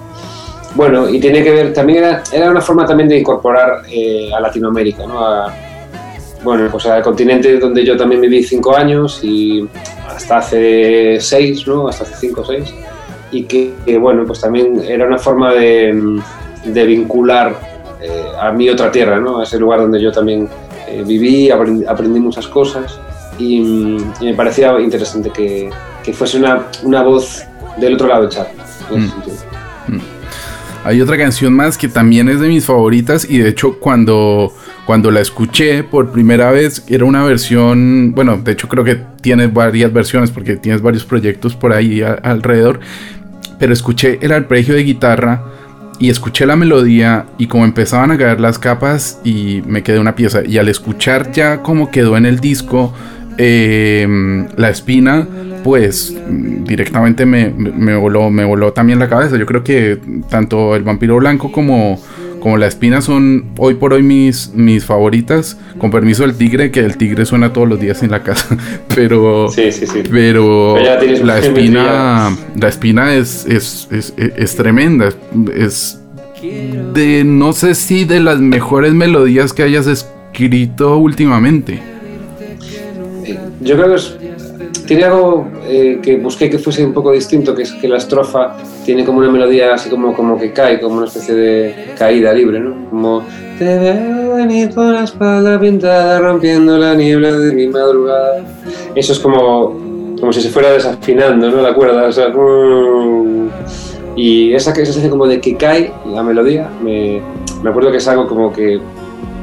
Bueno, 0.75 1.09
y 1.09 1.19
tiene 1.19 1.43
que 1.43 1.51
ver, 1.51 1.73
también 1.73 1.99
era, 1.99 2.23
era 2.31 2.51
una 2.51 2.61
forma 2.61 2.85
también 2.85 3.09
de 3.09 3.19
incorporar 3.19 3.83
eh, 3.89 4.31
a 4.33 4.39
Latinoamérica, 4.39 5.05
¿no? 5.05 5.25
A, 5.25 5.53
bueno, 6.43 6.67
pues 6.71 6.85
al 6.85 7.01
continente 7.01 7.57
donde 7.59 7.85
yo 7.85 7.95
también 7.95 8.21
viví 8.21 8.43
cinco 8.43 8.75
años 8.75 9.21
y 9.23 9.67
hasta 10.07 10.37
hace 10.37 11.17
seis, 11.19 11.67
¿no? 11.67 11.87
Hasta 11.87 12.03
hace 12.03 12.15
cinco 12.27 12.41
o 12.41 12.45
seis. 12.45 12.73
Y 13.31 13.43
que, 13.43 13.73
que, 13.85 13.97
bueno, 13.97 14.25
pues 14.25 14.41
también 14.41 14.81
era 14.85 15.05
una 15.05 15.17
forma 15.17 15.53
de, 15.53 16.19
de 16.65 16.85
vincular 16.85 17.70
eh, 18.01 18.23
a 18.39 18.51
mi 18.51 18.69
otra 18.69 18.91
tierra, 18.91 19.19
¿no? 19.19 19.39
A 19.39 19.43
ese 19.43 19.59
lugar 19.59 19.79
donde 19.79 20.01
yo 20.01 20.11
también 20.11 20.49
eh, 20.87 21.03
viví, 21.05 21.49
aprendí, 21.49 21.85
aprendí, 21.85 22.19
muchas 22.19 22.47
cosas 22.47 22.99
y, 23.37 23.57
y, 24.19 24.25
me 24.25 24.33
parecía 24.33 24.79
interesante 24.79 25.29
que, 25.29 25.69
que 26.03 26.13
fuese 26.13 26.37
una, 26.37 26.67
una, 26.83 27.03
voz 27.03 27.43
del 27.77 27.93
otro 27.93 28.07
lado 28.07 28.23
de 28.23 28.29
chat. 28.29 28.47
Mm. 28.89 29.93
Mm. 29.93 30.01
Hay 30.83 30.99
otra 30.99 31.15
canción 31.15 31.53
más 31.53 31.77
que 31.77 31.87
también 31.87 32.27
es 32.27 32.39
de 32.39 32.47
mis 32.47 32.65
favoritas 32.65 33.29
y 33.29 33.37
de 33.37 33.49
hecho 33.49 33.77
cuando 33.79 34.51
cuando 34.85 35.11
la 35.11 35.21
escuché 35.21 35.83
por 35.83 36.11
primera 36.11 36.51
vez 36.51 36.83
era 36.87 37.05
una 37.05 37.23
versión, 37.23 38.13
bueno, 38.13 38.37
de 38.37 38.51
hecho 38.51 38.67
creo 38.67 38.83
que 38.83 38.99
tienes 39.21 39.53
varias 39.53 39.93
versiones 39.93 40.31
porque 40.31 40.55
tienes 40.55 40.81
varios 40.81 41.05
proyectos 41.05 41.55
por 41.55 41.71
ahí 41.71 42.01
a, 42.01 42.13
alrededor, 42.13 42.79
pero 43.59 43.73
escuché 43.73 44.17
el 44.21 44.31
arpegio 44.31 44.73
de 44.73 44.83
guitarra 44.83 45.43
y 46.01 46.09
escuché 46.09 46.47
la 46.47 46.55
melodía 46.55 47.27
y 47.37 47.45
como 47.45 47.63
empezaban 47.63 48.09
a 48.09 48.17
caer 48.17 48.39
las 48.41 48.57
capas 48.57 49.21
y 49.23 49.61
me 49.67 49.83
quedé 49.83 49.99
una 49.99 50.15
pieza. 50.15 50.41
Y 50.43 50.57
al 50.57 50.67
escuchar 50.67 51.31
ya 51.31 51.61
como 51.61 51.91
quedó 51.91 52.17
en 52.17 52.25
el 52.25 52.39
disco 52.39 52.91
eh, 53.37 54.07
la 54.57 54.69
espina 54.71 55.27
pues 55.63 56.17
directamente 56.27 57.27
me, 57.27 57.51
me, 57.51 57.95
voló 57.95 58.31
me 58.31 58.43
voló 58.43 58.73
también 58.73 58.97
la 58.97 59.07
cabeza. 59.07 59.37
Yo 59.37 59.45
creo 59.45 59.63
que 59.63 59.99
tanto 60.27 60.75
el 60.75 60.81
vampiro 60.81 61.17
blanco 61.17 61.51
como 61.51 62.01
como 62.41 62.57
la 62.57 62.67
espina 62.67 63.01
son 63.01 63.51
hoy 63.57 63.75
por 63.75 63.93
hoy 63.93 64.03
mis, 64.03 64.51
mis 64.53 64.83
favoritas. 64.83 65.57
Con 65.77 65.91
permiso 65.91 66.23
del 66.23 66.35
tigre, 66.35 66.71
que 66.71 66.81
el 66.81 66.97
tigre 66.97 67.25
suena 67.25 67.53
todos 67.53 67.69
los 67.69 67.79
días 67.79 68.03
en 68.03 68.11
la 68.11 68.23
casa. 68.23 68.57
Pero. 68.95 69.47
Sí, 69.47 69.71
sí, 69.71 69.87
sí. 69.87 70.03
Pero, 70.11 70.75
pero 70.75 71.25
la 71.25 71.39
espina. 71.39 72.35
La 72.59 72.67
espina 72.67 73.13
es, 73.13 73.45
es, 73.45 73.87
es, 73.91 74.13
es, 74.17 74.55
tremenda. 74.55 75.09
Es 75.55 76.01
de. 76.93 77.23
No 77.23 77.53
sé 77.53 77.75
si 77.75 78.03
de 78.03 78.19
las 78.19 78.39
mejores 78.39 78.93
melodías 78.93 79.53
que 79.53 79.63
hayas 79.63 79.87
escrito 79.87 80.97
últimamente. 80.97 81.79
Yo 83.61 83.75
creo 83.75 83.89
que 83.89 83.95
es 83.95 84.17
tiene 84.91 85.05
algo 85.05 85.47
eh, 85.69 85.99
que 86.03 86.17
busqué 86.17 86.49
que 86.49 86.59
fuese 86.59 86.83
un 86.83 86.91
poco 86.91 87.13
distinto, 87.13 87.55
que 87.55 87.61
es 87.61 87.71
que 87.71 87.87
la 87.87 87.95
estrofa 87.95 88.57
tiene 88.83 89.05
como 89.05 89.19
una 89.19 89.31
melodía 89.31 89.73
así 89.73 89.89
como, 89.89 90.13
como 90.13 90.37
que 90.37 90.51
cae, 90.51 90.81
como 90.81 90.97
una 90.97 91.05
especie 91.05 91.33
de 91.33 91.93
caída 91.97 92.33
libre, 92.33 92.59
¿no? 92.59 92.89
Como 92.89 93.23
te 93.57 93.79
veo 93.79 94.35
venir 94.35 94.73
por 94.73 94.87
la 94.87 95.05
espalda 95.05 95.57
pintada 95.57 96.19
rompiendo 96.19 96.77
la 96.77 96.93
niebla 96.93 97.31
de 97.31 97.53
mi 97.53 97.69
madrugada. 97.69 98.43
Eso 98.93 99.13
es 99.13 99.19
como, 99.19 99.79
como 100.19 100.33
si 100.33 100.41
se 100.41 100.49
fuera 100.49 100.71
desafinando, 100.71 101.49
¿no? 101.49 101.61
La 101.61 101.73
cuerda, 101.73 102.09
o 102.09 102.11
sea, 102.11 102.33
y 104.17 104.53
esa 104.53 104.73
que 104.73 104.85
se 104.85 104.99
hace 104.99 105.09
como 105.09 105.25
de 105.25 105.39
que 105.39 105.55
cae 105.55 105.93
la 106.05 106.21
melodía, 106.21 106.69
me, 106.83 107.21
me 107.63 107.69
acuerdo 107.69 107.91
que 107.91 107.97
es 107.99 108.07
algo 108.09 108.27
como 108.27 108.51
que 108.51 108.81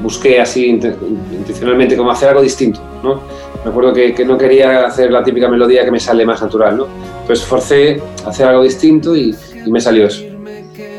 busqué 0.03 0.43
así 0.43 0.67
intencionalmente 0.67 1.97
como 1.97 2.11
hacer 2.11 2.29
algo 2.29 2.43
distinto, 2.43 2.81
¿no? 3.03 3.23
Me 3.69 3.73
acuerdo 3.73 3.93
que, 3.93 4.15
que, 4.15 4.25
no 4.25 4.39
quería 4.39 4.87
hacer 4.87 5.11
la 5.11 5.23
típica 5.23 5.49
melodía 5.49 5.85
que 5.85 5.91
me 5.91 6.01
sale 6.01 6.25
más 6.25 6.41
natural, 6.41 6.79
¿no? 6.79 6.87
Entonces 7.21 7.45
forcé 7.45 8.01
a 8.25 8.31
hacer 8.31 8.47
algo 8.47 8.63
distinto 8.63 9.15
y, 9.15 9.35
y, 9.67 9.71
me 9.71 9.79
salió 9.81 10.07
eso. 10.07 10.25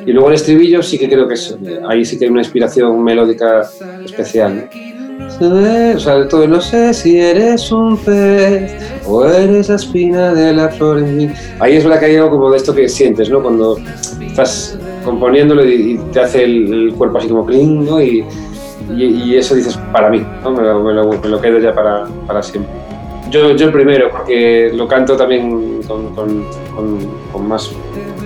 Y 0.06 0.12
luego 0.12 0.30
el 0.30 0.36
estribillo 0.36 0.84
sí 0.84 1.00
que 1.00 1.10
creo 1.10 1.28
que 1.28 1.34
es, 1.34 1.58
ahí 1.88 2.06
sí 2.06 2.18
que 2.18 2.26
hay 2.26 2.32
una 2.32 2.42
inspiración 2.42 3.04
melódica 3.04 3.68
especial, 4.06 4.56
¿no? 4.56 5.96
O 5.96 6.00
sea, 6.00 6.28
todo 6.28 6.48
no 6.48 6.62
sé 6.62 6.94
si 6.94 7.18
eres 7.18 7.72
un 7.72 7.98
pez 7.98 8.72
o 9.08 9.26
eres 9.26 9.70
la 9.70 9.76
espina 9.76 10.34
de 10.34 10.54
la 10.54 10.70
flor 10.70 11.00
en 11.00 11.18
mí. 11.18 11.30
Ahí 11.60 11.78
es 11.78 11.84
verdad 11.84 12.00
que 12.00 12.06
hay 12.06 12.16
algo 12.18 12.32
como 12.32 12.52
de 12.52 12.58
esto 12.58 12.74
que 12.74 12.88
sientes, 12.88 13.30
¿no? 13.30 13.42
Cuando 13.42 13.78
estás 14.22 14.78
componiéndolo 15.04 15.66
y, 15.66 16.00
te 16.12 16.20
hace 16.20 16.44
el, 16.44 16.74
el 16.74 16.94
cuerpo 16.94 17.18
así 17.18 17.30
como 17.30 17.46
cling, 17.46 17.86
¿no? 17.86 18.02
Y, 18.02 18.24
y, 18.96 19.36
eso 19.36 19.56
dices 19.56 19.78
para 19.92 20.10
mí, 20.10 20.26
¿no? 20.44 20.52
me, 20.52 20.64
lo, 20.64 20.84
me, 20.84 21.30
lo, 21.30 21.42
quedo 21.42 21.60
ya 21.60 21.74
para, 21.74 22.06
para 22.26 22.42
siempre. 22.42 22.72
Yo, 23.30 23.56
yo 23.56 23.72
primero, 23.72 24.10
porque 24.10 24.72
lo 24.74 24.88
canto 24.88 25.16
también 25.16 25.82
con, 25.88 26.16
con, 26.16 26.46
con, 26.76 27.00
con, 27.32 27.48
más 27.48 27.72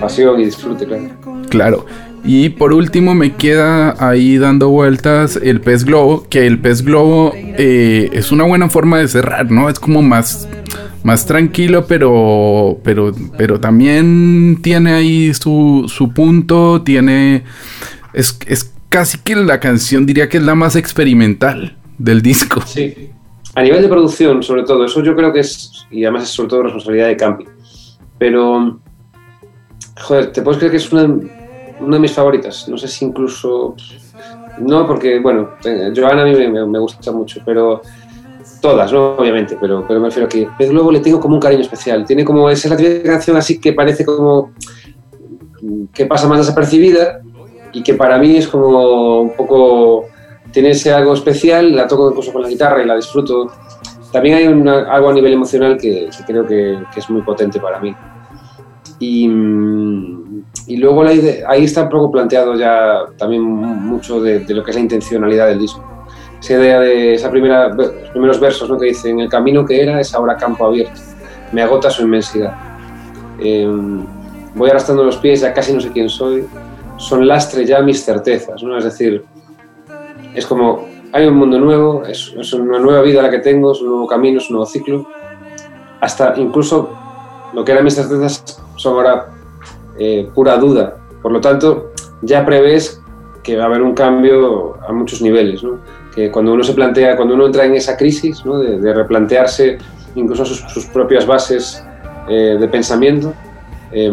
pasión 0.00 0.40
y 0.40 0.46
disfrute, 0.46 0.86
claro. 0.86 1.04
Claro. 1.50 1.86
Y 2.24 2.48
por 2.48 2.72
último 2.72 3.14
me 3.14 3.34
queda 3.34 3.94
ahí 3.98 4.38
dando 4.38 4.70
vueltas 4.70 5.38
el 5.42 5.60
pez 5.60 5.84
globo, 5.84 6.26
que 6.30 6.46
el 6.46 6.58
pez 6.58 6.82
globo 6.82 7.32
eh, 7.34 8.08
es 8.12 8.32
una 8.32 8.44
buena 8.44 8.70
forma 8.70 8.98
de 8.98 9.08
cerrar, 9.08 9.50
¿no? 9.50 9.68
Es 9.68 9.78
como 9.78 10.00
más, 10.00 10.48
más 11.02 11.26
tranquilo, 11.26 11.84
pero, 11.86 12.78
pero, 12.82 13.12
pero 13.36 13.60
también 13.60 14.58
tiene 14.62 14.94
ahí 14.94 15.34
su, 15.34 15.84
su 15.86 16.14
punto, 16.14 16.80
tiene... 16.82 17.44
Es, 18.14 18.38
es 18.46 18.73
casi 18.94 19.18
que 19.18 19.34
la 19.34 19.58
canción 19.58 20.06
diría 20.06 20.28
que 20.28 20.36
es 20.36 20.44
la 20.44 20.54
más 20.54 20.76
experimental 20.76 21.76
del 21.98 22.22
disco. 22.22 22.60
Sí. 22.64 23.10
A 23.56 23.60
nivel 23.60 23.82
de 23.82 23.88
producción, 23.88 24.40
sobre 24.40 24.62
todo, 24.62 24.84
eso 24.84 25.02
yo 25.02 25.16
creo 25.16 25.32
que 25.32 25.40
es, 25.40 25.84
y 25.90 26.04
además 26.04 26.22
es 26.22 26.28
sobre 26.28 26.50
todo 26.50 26.62
responsabilidad 26.62 27.08
de 27.08 27.16
Campi. 27.16 27.44
Pero, 28.18 28.78
joder, 30.00 30.30
¿te 30.30 30.42
puedes 30.42 30.58
creer 30.58 30.70
que 30.70 30.76
es 30.76 30.92
una, 30.92 31.08
de 31.08 31.98
mis 31.98 32.12
favoritas? 32.12 32.68
No 32.68 32.78
sé 32.78 32.86
si 32.86 33.04
incluso... 33.04 33.74
No, 34.60 34.86
porque, 34.86 35.18
bueno, 35.18 35.50
eh, 35.64 35.92
Joana 35.92 36.22
a 36.22 36.26
mí 36.26 36.36
me, 36.36 36.78
gusta 36.78 37.10
mucho, 37.10 37.40
pero 37.44 37.82
todas, 38.60 38.92
¿no? 38.92 39.16
Obviamente, 39.16 39.58
pero, 39.60 39.84
pero 39.88 39.98
me 39.98 40.06
refiero 40.06 40.26
a 40.26 40.28
que 40.28 40.46
Pez 40.56 40.70
Globo 40.70 40.92
le 40.92 41.00
tengo 41.00 41.18
como 41.18 41.34
un 41.34 41.40
cariño 41.40 41.62
especial. 41.62 42.04
Tiene 42.04 42.24
como, 42.24 42.48
es 42.48 42.64
la 42.64 42.76
canción 43.02 43.36
así 43.36 43.58
que 43.58 43.72
parece 43.72 44.04
como 44.04 44.52
que 45.92 46.06
pasa 46.06 46.28
más 46.28 46.38
desapercibida 46.38 47.22
y 47.74 47.82
que 47.82 47.94
para 47.94 48.18
mí 48.18 48.36
es 48.36 48.48
como 48.48 49.20
un 49.22 49.36
poco, 49.36 50.06
tiene 50.52 50.70
ese 50.70 50.92
algo 50.92 51.12
especial, 51.12 51.74
la 51.74 51.86
toco 51.86 52.08
incluso 52.08 52.32
con 52.32 52.42
la 52.42 52.48
guitarra 52.48 52.82
y 52.82 52.86
la 52.86 52.94
disfruto. 52.94 53.50
También 54.12 54.36
hay 54.36 54.46
una, 54.46 54.92
algo 54.92 55.10
a 55.10 55.12
nivel 55.12 55.32
emocional 55.32 55.76
que, 55.76 56.08
que 56.16 56.24
creo 56.24 56.46
que, 56.46 56.78
que, 56.92 57.00
es 57.00 57.10
muy 57.10 57.22
potente 57.22 57.58
para 57.58 57.80
mí. 57.80 57.94
Y, 59.00 59.28
y 60.68 60.76
luego 60.76 61.02
la 61.02 61.12
idea, 61.12 61.48
ahí 61.48 61.64
está 61.64 61.82
un 61.82 61.88
poco 61.88 62.12
planteado 62.12 62.54
ya 62.54 63.00
también 63.18 63.42
mucho 63.42 64.20
de, 64.20 64.38
de, 64.40 64.54
lo 64.54 64.62
que 64.62 64.70
es 64.70 64.76
la 64.76 64.82
intencionalidad 64.82 65.48
del 65.48 65.58
disco. 65.58 65.84
Esa 66.40 66.54
idea 66.54 66.78
de 66.78 67.14
esa 67.14 67.28
primera, 67.28 67.70
los 67.70 68.10
primeros 68.12 68.38
versos 68.38 68.70
¿no? 68.70 68.78
que 68.78 68.86
dicen, 68.86 69.18
el 69.18 69.28
camino 69.28 69.64
que 69.64 69.82
era 69.82 69.98
es 69.98 70.14
ahora 70.14 70.36
campo 70.36 70.66
abierto, 70.66 71.00
me 71.50 71.62
agota 71.62 71.90
su 71.90 72.02
inmensidad. 72.02 72.54
Eh, 73.40 73.68
voy 74.54 74.70
arrastrando 74.70 75.02
los 75.02 75.16
pies, 75.16 75.40
ya 75.40 75.52
casi 75.52 75.72
no 75.72 75.80
sé 75.80 75.90
quién 75.90 76.08
soy, 76.08 76.46
son 76.96 77.26
lastre 77.26 77.64
ya 77.64 77.80
mis 77.80 78.04
certezas, 78.04 78.62
¿no? 78.62 78.76
Es 78.76 78.84
decir, 78.84 79.24
es 80.34 80.46
como, 80.46 80.86
hay 81.12 81.26
un 81.26 81.36
mundo 81.36 81.58
nuevo, 81.58 82.04
es, 82.04 82.34
es, 82.38 82.52
una 82.52 82.78
nueva 82.78 83.02
vida 83.02 83.22
la 83.22 83.30
que 83.30 83.38
tengo, 83.38 83.72
es 83.72 83.80
un 83.80 83.88
nuevo 83.88 84.06
camino, 84.06 84.38
es 84.38 84.48
un 84.50 84.56
nuevo 84.56 84.66
ciclo. 84.66 85.06
Hasta 86.00 86.34
incluso 86.36 86.90
lo 87.52 87.64
que 87.64 87.72
eran 87.72 87.84
mis 87.84 87.94
certezas 87.94 88.60
son 88.76 88.94
ahora 88.94 89.28
eh, 89.98 90.28
pura 90.34 90.56
duda. 90.56 90.96
Por 91.22 91.32
lo 91.32 91.40
tanto, 91.40 91.92
ya 92.22 92.44
prevés 92.44 93.00
que 93.42 93.56
va 93.56 93.64
a 93.64 93.66
haber 93.66 93.82
un 93.82 93.94
cambio 93.94 94.76
a 94.86 94.92
muchos 94.92 95.22
niveles, 95.22 95.62
¿no? 95.62 95.78
Que 96.14 96.30
cuando 96.30 96.52
uno 96.52 96.64
se 96.64 96.72
plantea, 96.72 97.16
cuando 97.16 97.34
uno 97.34 97.46
entra 97.46 97.64
en 97.64 97.74
esa 97.74 97.96
crisis, 97.96 98.44
¿no? 98.44 98.58
de, 98.58 98.78
de, 98.78 98.94
replantearse 98.94 99.78
incluso 100.14 100.44
sus, 100.44 100.60
sus 100.72 100.86
propias 100.86 101.26
bases 101.26 101.84
eh, 102.28 102.56
de 102.58 102.68
pensamiento, 102.68 103.34
eh, 103.92 104.10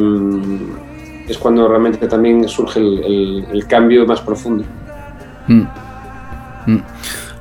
es 1.28 1.38
cuando 1.38 1.68
realmente 1.68 2.08
también 2.08 2.48
surge 2.48 2.80
el, 2.80 3.04
el, 3.04 3.46
el 3.52 3.68
cambio 3.68 4.06
más 4.06 4.22
profundo. 4.22 4.64
Mm. 5.48 5.64
Mm. 6.66 6.82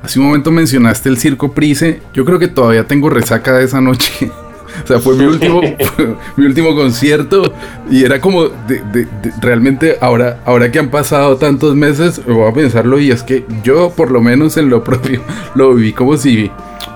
Hace 0.03 0.19
un 0.19 0.25
momento 0.25 0.51
mencionaste 0.51 1.09
el 1.09 1.17
circo 1.17 1.51
Price. 1.51 2.01
Yo 2.13 2.25
creo 2.25 2.39
que 2.39 2.47
todavía 2.47 2.85
tengo 2.87 3.09
resaca 3.09 3.53
de 3.53 3.65
esa 3.65 3.81
noche. 3.81 4.31
o 4.83 4.87
sea, 4.87 4.99
fue 4.99 5.15
mi 5.15 5.25
último, 5.25 5.61
fue 5.95 6.15
mi 6.37 6.45
último 6.45 6.75
concierto 6.75 7.53
y 7.89 8.03
era 8.03 8.19
como 8.19 8.47
de, 8.47 8.81
de, 8.91 9.05
de, 9.05 9.31
realmente 9.41 9.97
ahora, 10.01 10.41
ahora 10.45 10.71
que 10.71 10.79
han 10.79 10.89
pasado 10.89 11.37
tantos 11.37 11.75
meses, 11.75 12.21
me 12.25 12.33
voy 12.33 12.49
a 12.49 12.53
pensarlo 12.53 12.99
y 12.99 13.11
es 13.11 13.21
que 13.23 13.45
yo 13.63 13.91
por 13.91 14.09
lo 14.11 14.21
menos 14.21 14.57
en 14.57 14.69
lo 14.69 14.83
propio 14.83 15.21
lo 15.55 15.75
viví 15.75 15.93
como 15.93 16.17
si 16.17 16.49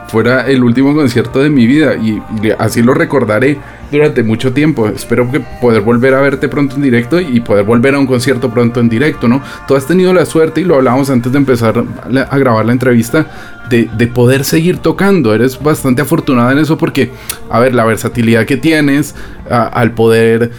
fuera 0.07 0.47
el 0.47 0.63
último 0.63 0.95
concierto 0.95 1.39
de 1.39 1.49
mi 1.49 1.67
vida 1.67 1.95
y, 1.95 2.21
y, 2.41 2.51
así 2.57 2.81
lo 2.81 2.93
recordaré 2.93 3.57
durante 3.95 4.23
mucho 4.23 4.53
tiempo. 4.53 4.87
Espero 4.87 5.31
que 5.31 5.39
poder 5.39 5.81
volver 5.81 6.13
a 6.13 6.21
verte 6.21 6.47
pronto 6.47 6.75
en 6.75 6.81
directo 6.81 7.19
y 7.19 7.39
poder 7.39 7.65
volver 7.65 7.95
a 7.95 7.99
un 7.99 8.07
concierto 8.07 8.49
pronto 8.49 8.79
en 8.79 8.89
directo, 8.89 9.27
¿no? 9.27 9.41
Tú 9.67 9.75
has 9.75 9.87
tenido 9.87 10.13
la 10.13 10.25
suerte, 10.25 10.61
y 10.61 10.63
lo 10.63 10.75
hablábamos 10.75 11.09
antes 11.09 11.31
de 11.31 11.37
empezar 11.37 11.83
a 12.29 12.37
grabar 12.37 12.65
la 12.65 12.71
entrevista, 12.71 13.27
de, 13.69 13.89
de 13.97 14.07
poder 14.07 14.43
seguir 14.43 14.77
tocando. 14.77 15.33
Eres 15.33 15.61
bastante 15.61 16.01
afortunada 16.01 16.51
en 16.51 16.59
eso 16.59 16.77
porque, 16.77 17.11
a 17.49 17.59
ver, 17.59 17.73
la 17.73 17.85
versatilidad 17.85 18.45
que 18.45 18.57
tienes 18.57 19.15
a, 19.49 19.65
al 19.67 19.91
poder 19.91 20.51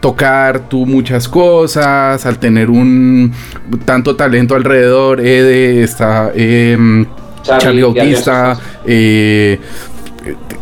tocar 0.00 0.68
tú 0.68 0.84
muchas 0.86 1.28
cosas, 1.28 2.26
al 2.26 2.38
tener 2.38 2.70
un 2.70 3.32
tanto 3.84 4.16
talento 4.16 4.54
alrededor, 4.54 5.20
Ede 5.20 5.82
está... 5.82 6.32
Eh, 6.34 7.06
Charlie, 7.42 7.64
Charlie 7.64 7.82
Bautista, 7.82 8.56
eh, 8.86 9.58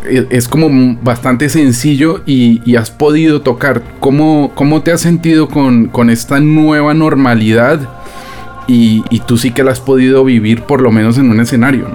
es 0.09 0.47
como 0.47 0.97
bastante 1.01 1.49
sencillo 1.49 2.21
y, 2.25 2.75
has 2.75 2.91
podido 2.91 3.41
tocar. 3.41 3.81
¿Cómo, 3.99 4.51
¿Cómo, 4.55 4.81
te 4.81 4.91
has 4.91 5.01
sentido 5.01 5.47
con, 5.47 5.87
con 5.87 6.09
esta 6.09 6.39
nueva 6.39 6.93
normalidad? 6.93 7.79
Y, 8.67 9.01
tú 9.27 9.37
sí 9.37 9.51
que 9.51 9.63
la 9.63 9.71
has 9.71 9.79
podido 9.79 10.23
vivir 10.23 10.63
por 10.63 10.81
lo 10.81 10.91
menos 10.91 11.17
en 11.17 11.29
un 11.29 11.39
escenario. 11.39 11.87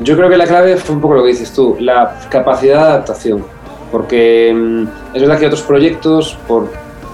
Yo 0.00 0.16
creo 0.16 0.28
que 0.28 0.36
la 0.36 0.46
clave 0.46 0.76
fue 0.76 0.96
un 0.96 1.00
poco 1.00 1.14
lo 1.14 1.22
que 1.22 1.28
dices 1.28 1.52
tú, 1.52 1.76
la 1.78 2.20
capacidad 2.28 2.78
de 2.78 2.84
adaptación. 2.84 3.44
Porque 3.92 4.52
mmm, 4.54 4.84
es 5.14 5.22
verdad 5.22 5.38
que 5.38 5.46
otros 5.46 5.62
proyectos, 5.62 6.36
por, 6.48 6.68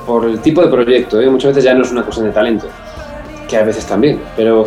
por 0.07 0.25
el 0.25 0.41
tipo 0.41 0.63
de 0.63 0.69
proyecto, 0.69 1.21
¿eh? 1.21 1.29
muchas 1.29 1.51
veces 1.51 1.65
ya 1.65 1.75
no 1.75 1.83
es 1.83 1.93
una 1.93 2.05
cosa 2.05 2.23
de 2.23 2.31
talento, 2.31 2.67
que 3.49 3.57
a 3.57 3.65
veces 3.65 3.85
también, 3.85 4.21
pero 4.37 4.67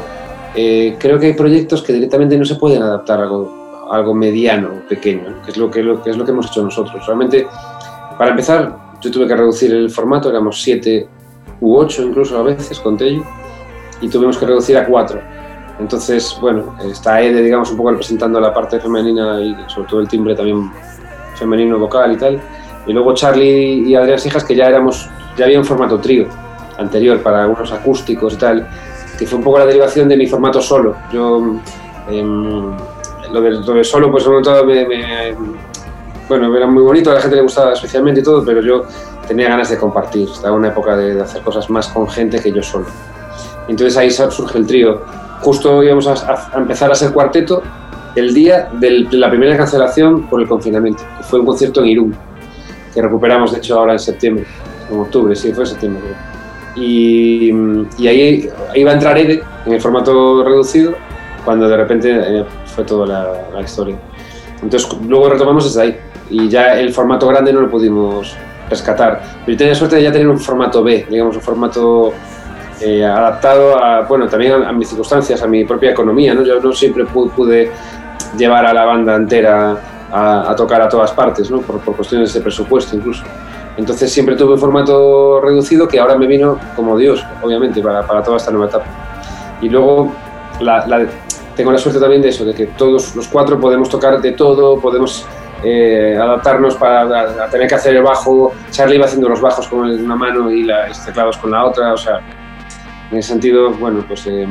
eh, 0.54 0.98
creo 1.00 1.18
que 1.18 1.28
hay 1.28 1.34
proyectos 1.34 1.82
que 1.82 1.94
directamente 1.94 2.38
no 2.38 2.46
se 2.46 2.56
pueden 2.56 2.84
adaptar 2.84 3.22
a 3.22 3.24
algo, 3.24 3.61
algo 3.92 4.14
mediano, 4.14 4.82
pequeño, 4.88 5.42
que 5.44 5.52
es, 5.52 5.58
lo 5.58 5.70
que, 5.70 5.80
es 5.80 6.18
lo 6.18 6.26
que 6.26 6.32
hemos 6.32 6.48
hecho 6.48 6.64
nosotros. 6.64 7.06
Realmente, 7.06 7.48
para 8.18 8.32
empezar, 8.32 8.76
yo 9.02 9.12
tuve 9.12 9.28
que 9.28 9.36
reducir 9.36 9.74
el 9.74 9.90
formato, 9.90 10.30
éramos 10.30 10.62
siete 10.62 11.08
u 11.60 11.76
ocho 11.76 12.04
incluso 12.04 12.38
a 12.38 12.44
veces 12.44 12.80
con 12.80 12.98
Tello, 12.98 13.24
y 14.02 14.10
tuvimos 14.10 14.38
que 14.38 14.46
reducir 14.46 14.78
a 14.78 14.86
cuatro. 14.86 15.20
Entonces, 15.80 16.38
bueno, 16.40 16.76
está 16.84 17.22
Ede, 17.22 17.42
digamos, 17.42 17.72
un 17.72 17.78
poco 17.78 17.92
representando 17.92 18.40
la 18.40 18.54
parte 18.54 18.80
femenina 18.80 19.42
y 19.42 19.56
sobre 19.68 19.88
todo 19.88 20.00
el 20.02 20.08
timbre 20.08 20.36
también 20.36 20.72
femenino 21.36 21.80
vocal 21.80 22.14
y 22.14 22.18
tal. 22.18 22.42
Y 22.86 22.94
luego 22.94 23.14
Charlie 23.14 23.88
y 23.88 23.96
Adrián 23.96 24.20
Sijas, 24.20 24.44
que 24.44 24.56
ya 24.56 24.68
éramos, 24.68 25.10
ya 25.38 25.46
había 25.46 25.60
un 25.60 25.66
formato 25.66 26.00
trío 26.00 26.28
anterior 26.78 27.22
para 27.22 27.48
unos 27.48 27.72
acústicos 27.72 28.34
y 28.34 28.38
tal 28.38 28.68
que 29.22 29.28
fue 29.28 29.38
un 29.38 29.44
poco 29.44 29.60
la 29.60 29.68
derivación 29.68 30.10
de 30.10 30.18
mi 30.18 30.26
formato 30.26 30.60
solo. 30.60 30.96
Yo, 31.14 31.56
eh, 32.10 32.26
lo, 33.32 33.42
de, 33.42 33.52
lo, 33.52 33.74
de, 33.74 33.84
solo, 33.84 34.12
pues 34.12 34.28
momento 34.28 34.66
me, 34.66 34.86
me, 34.86 35.36
bueno, 36.28 36.56
era 36.56 36.68
muy 36.68 36.84
bonito, 36.84 37.12
a 37.12 37.16
la 37.16 37.22
gente 37.22 37.36
le 37.36 37.42
gustaba 37.42 37.74
especialmente 37.74 38.22
y 38.22 38.24
todo, 38.24 38.44
pero 38.46 38.62
yo 38.62 38.84
tenía 39.28 39.50
ganas 39.50 39.70
de 39.70 39.78
compartir. 39.78 40.30
Estaba 40.30 40.54
en 40.54 40.60
una 40.60 40.70
época 40.70 40.96
de, 40.96 41.16
de 41.16 41.22
hacer 41.22 41.42
cosas 41.42 41.70
más 41.70 41.88
con 41.90 42.08
gente 42.10 42.40
que 42.40 42.52
yo 42.52 42.64
solo. 42.64 42.86
Entonces 43.68 43.98
ahí 43.98 44.12
surge 44.12 44.58
el 44.58 44.68
trío. 44.68 45.02
Justo 45.42 45.84
íbamos 45.84 46.08
a, 46.08 46.50
a 46.54 46.58
empezar 46.58 46.92
a 46.92 46.96
ser 46.96 47.12
cuarteto 47.12 47.64
el 48.16 48.34
día 48.34 48.70
del, 48.74 49.10
de 49.10 49.18
la 49.18 49.30
primera 49.30 49.56
cancelación 49.56 50.24
por 50.28 50.42
el 50.42 50.48
confinamiento, 50.48 51.04
que 51.18 51.24
fue 51.24 51.40
un 51.40 51.46
concierto 51.46 51.82
en 51.82 51.88
Irún, 51.88 52.16
que 52.94 53.02
recuperamos 53.02 53.52
de 53.52 53.60
hecho 53.60 53.80
ahora 53.80 53.94
en 53.94 54.00
septiembre, 54.00 54.46
en 54.90 55.00
octubre, 55.00 55.36
sí, 55.36 55.54
fue 55.54 55.64
en 55.64 55.70
septiembre. 55.70 56.04
Y, 56.76 57.52
y, 57.98 58.08
ahí 58.08 58.50
iba 58.76 58.92
a 58.92 58.94
entrar 58.94 59.18
Ede 59.18 59.44
en 59.66 59.74
el 59.74 59.82
formato 59.82 60.42
reducido 60.44 60.94
cuando 61.44 61.68
de 61.68 61.76
repente 61.76 62.10
eh, 62.12 62.46
fue 62.76 62.84
toda 62.84 63.06
la, 63.06 63.34
la, 63.54 63.62
historia. 63.62 63.96
Entonces 64.62 64.90
luego 65.08 65.30
retomamos 65.30 65.66
desde 65.66 65.82
ahí 65.82 65.98
y 66.30 66.50
ya 66.50 66.80
el 66.80 66.94
formato 66.94 67.28
grande 67.28 67.52
no 67.54 67.62
lo 67.62 67.70
pudimos 67.70 68.36
rescatar. 68.70 69.22
Pero 69.46 69.54
yo 69.54 69.58
tenía 69.58 69.76
suerte 69.76 69.98
de 69.98 70.04
ya 70.04 70.12
tener 70.12 70.28
un 70.28 70.40
formato 70.40 70.84
B, 70.84 71.06
digamos 71.10 71.36
un 71.36 71.42
formato 71.42 72.14
eh, 72.80 73.06
adaptado 73.06 73.78
a, 73.78 74.02
bueno, 74.02 74.28
también 74.28 74.54
a, 74.54 74.70
a, 74.70 74.72
mis 74.72 74.88
circunstancias, 74.88 75.42
a 75.42 75.48
mi 75.48 75.66
propia 75.66 75.92
economía. 75.92 76.34
¿no? 76.34 76.44
Yo 76.44 76.60
no 76.60 76.72
siempre 76.72 77.06
pude, 77.06 77.72
llevar 78.38 78.66
a 78.66 78.74
la 78.74 78.86
banda 78.86 79.16
entera 79.16 79.78
a, 80.12 80.52
a, 80.52 80.56
tocar 80.56 80.82
a 80.82 80.90
todas 80.90 81.12
partes, 81.12 81.52
¿no? 81.52 81.60
por, 81.62 81.80
por 81.80 81.96
cuestiones 81.96 82.34
de 82.34 82.42
presupuesto 82.42 82.96
incluso. 82.96 83.24
Entonces 83.78 84.12
siempre 84.12 84.36
tuve 84.36 84.54
un 84.54 84.60
formato 84.60 85.40
reducido 85.42 85.88
que 85.88 86.00
ahora 86.00 86.18
me 86.18 86.28
vino 86.28 86.60
como 86.76 86.98
Dios, 86.98 87.26
obviamente, 87.42 87.82
para, 87.82 88.06
para 88.06 88.22
toda 88.24 88.38
esta 88.38 88.52
nueva 88.52 88.68
etapa. 88.68 88.86
Y 89.62 89.70
luego 89.70 90.12
la, 90.60 90.86
la, 90.88 91.06
tengo 91.56 91.72
la 91.72 91.78
suerte 91.78 92.00
también 92.00 92.22
de 92.22 92.30
eso, 92.30 92.46
de 92.46 92.54
que 92.54 92.68
todos 92.68 93.16
los 93.16 93.28
cuatro 93.28 93.60
podemos 93.60 93.90
tocar 93.90 94.22
de 94.22 94.32
todo, 94.34 94.80
podemos 94.80 95.26
eh, 95.64 96.18
adaptarnos 96.20 96.76
para 96.76 97.02
a, 97.02 97.46
a 97.46 97.50
tener 97.50 97.68
que 97.68 97.76
hacer 97.76 97.96
el 97.96 98.04
bajo. 98.04 98.52
Charlie 98.72 98.96
iba 98.96 99.06
haciendo 99.06 99.30
los 99.30 99.42
bajos 99.42 99.68
con 99.68 99.80
una 99.80 100.16
mano 100.16 100.52
y 100.52 100.64
los 100.64 101.06
teclados 101.06 101.38
con 101.38 101.52
la 101.52 101.66
otra, 101.66 101.94
o 101.94 101.98
sea, 101.98 102.20
en 103.12 103.18
ese 103.18 103.30
sentido, 103.30 103.72
bueno, 103.72 104.04
pues 104.08 104.26
eh, 104.28 104.48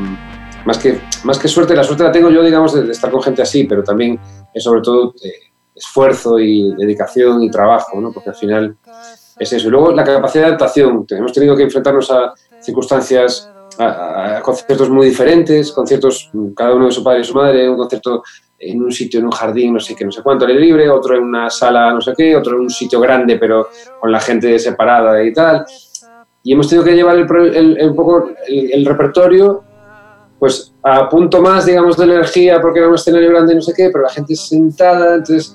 más, 0.65 0.79
que, 0.79 1.01
más 1.25 1.39
que 1.39 1.49
suerte, 1.49 1.75
la 1.75 1.85
suerte 1.85 2.05
la 2.05 2.13
tengo 2.13 2.31
yo, 2.31 2.43
digamos, 2.43 2.75
de, 2.75 2.83
de 2.83 2.93
estar 2.93 3.11
con 3.11 3.23
gente 3.23 3.43
así, 3.43 3.65
pero 3.65 3.83
también 3.83 4.19
es 4.55 4.63
sobre 4.63 4.83
todo... 4.83 5.15
Eh, 5.23 5.51
esfuerzo 5.81 6.39
y 6.39 6.75
dedicación 6.77 7.43
y 7.43 7.51
trabajo, 7.51 8.01
¿no? 8.01 8.13
porque 8.13 8.31
al 8.31 8.37
final 8.37 8.77
es 9.39 9.53
eso. 9.53 9.69
Y 9.69 9.71
luego 9.71 9.93
la 9.93 10.05
capacidad 10.05 10.45
de 10.45 10.49
adaptación. 10.49 11.07
Hemos 11.09 11.33
tenido 11.33 11.57
que 11.57 11.63
enfrentarnos 11.65 12.11
a 12.11 12.35
circunstancias, 12.61 13.51
a, 13.81 14.39
a 14.39 14.43
conciertos 14.43 14.91
muy 14.91 15.07
diferentes, 15.09 15.73
conciertos 15.73 16.31
cada 16.57 16.75
uno 16.75 16.87
de 16.87 16.93
su 16.93 17.03
padre 17.03 17.21
y 17.21 17.25
su 17.25 17.35
madre, 17.35 17.69
un 17.69 17.77
concierto 17.77 18.23
en 18.59 18.83
un 18.83 18.93
sitio, 18.93 19.21
en 19.21 19.27
un 19.27 19.33
jardín, 19.33 19.73
no 19.75 19.81
sé 19.81 19.95
qué, 19.97 20.05
no 20.05 20.13
sé 20.13 20.23
cuánto, 20.23 20.45
aire 20.47 20.61
libre, 20.61 20.91
otro 20.91 21.17
en 21.17 21.23
una 21.25 21.49
sala, 21.49 21.93
no 21.93 22.01
sé 22.01 22.13
qué, 22.17 22.37
otro 22.37 22.57
en 22.57 22.63
un 22.63 22.71
sitio 22.71 23.01
grande, 23.01 23.37
pero 23.39 23.69
con 23.99 24.13
la 24.13 24.21
gente 24.21 24.59
separada 24.59 25.23
y 25.25 25.33
tal. 25.33 25.65
Y 26.43 26.53
hemos 26.53 26.69
tenido 26.69 26.85
que 26.85 26.95
llevar 26.95 27.17
el, 27.17 27.27
el- 27.57 27.79
el- 27.79 27.95
poco 27.95 28.31
el, 28.49 28.73
el 28.73 28.85
repertorio 28.87 29.63
pues 30.39 30.73
a 30.83 31.07
punto 31.09 31.43
más, 31.43 31.67
digamos, 31.67 31.99
de 31.99 32.05
energía 32.05 32.61
porque 32.63 32.79
era 32.79 32.89
un 32.89 32.95
escenario 32.95 33.29
grande 33.29 33.55
no 33.55 33.61
sé 33.61 33.75
qué, 33.77 33.91
pero 33.93 34.05
la 34.05 34.11
gente 34.11 34.35
sentada, 34.35 35.17
entonces 35.17 35.55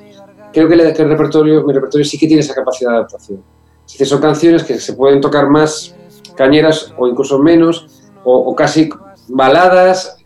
creo 0.53 0.67
que, 0.69 0.93
que 0.93 1.01
el 1.01 1.09
repertorio, 1.09 1.63
mi 1.63 1.73
repertorio 1.73 2.05
sí 2.05 2.19
que 2.19 2.27
tiene 2.27 2.41
esa 2.41 2.53
capacidad 2.53 2.91
de 2.91 2.97
adaptación. 2.97 3.43
Es 3.85 3.93
decir, 3.93 4.05
son 4.07 4.21
canciones 4.21 4.63
que 4.63 4.79
se 4.79 4.93
pueden 4.93 5.21
tocar 5.21 5.47
más 5.49 5.95
cañeras 6.35 6.93
o 6.97 7.07
incluso 7.07 7.39
menos, 7.39 7.87
o, 8.25 8.37
o 8.37 8.55
casi 8.55 8.89
baladas, 9.29 10.17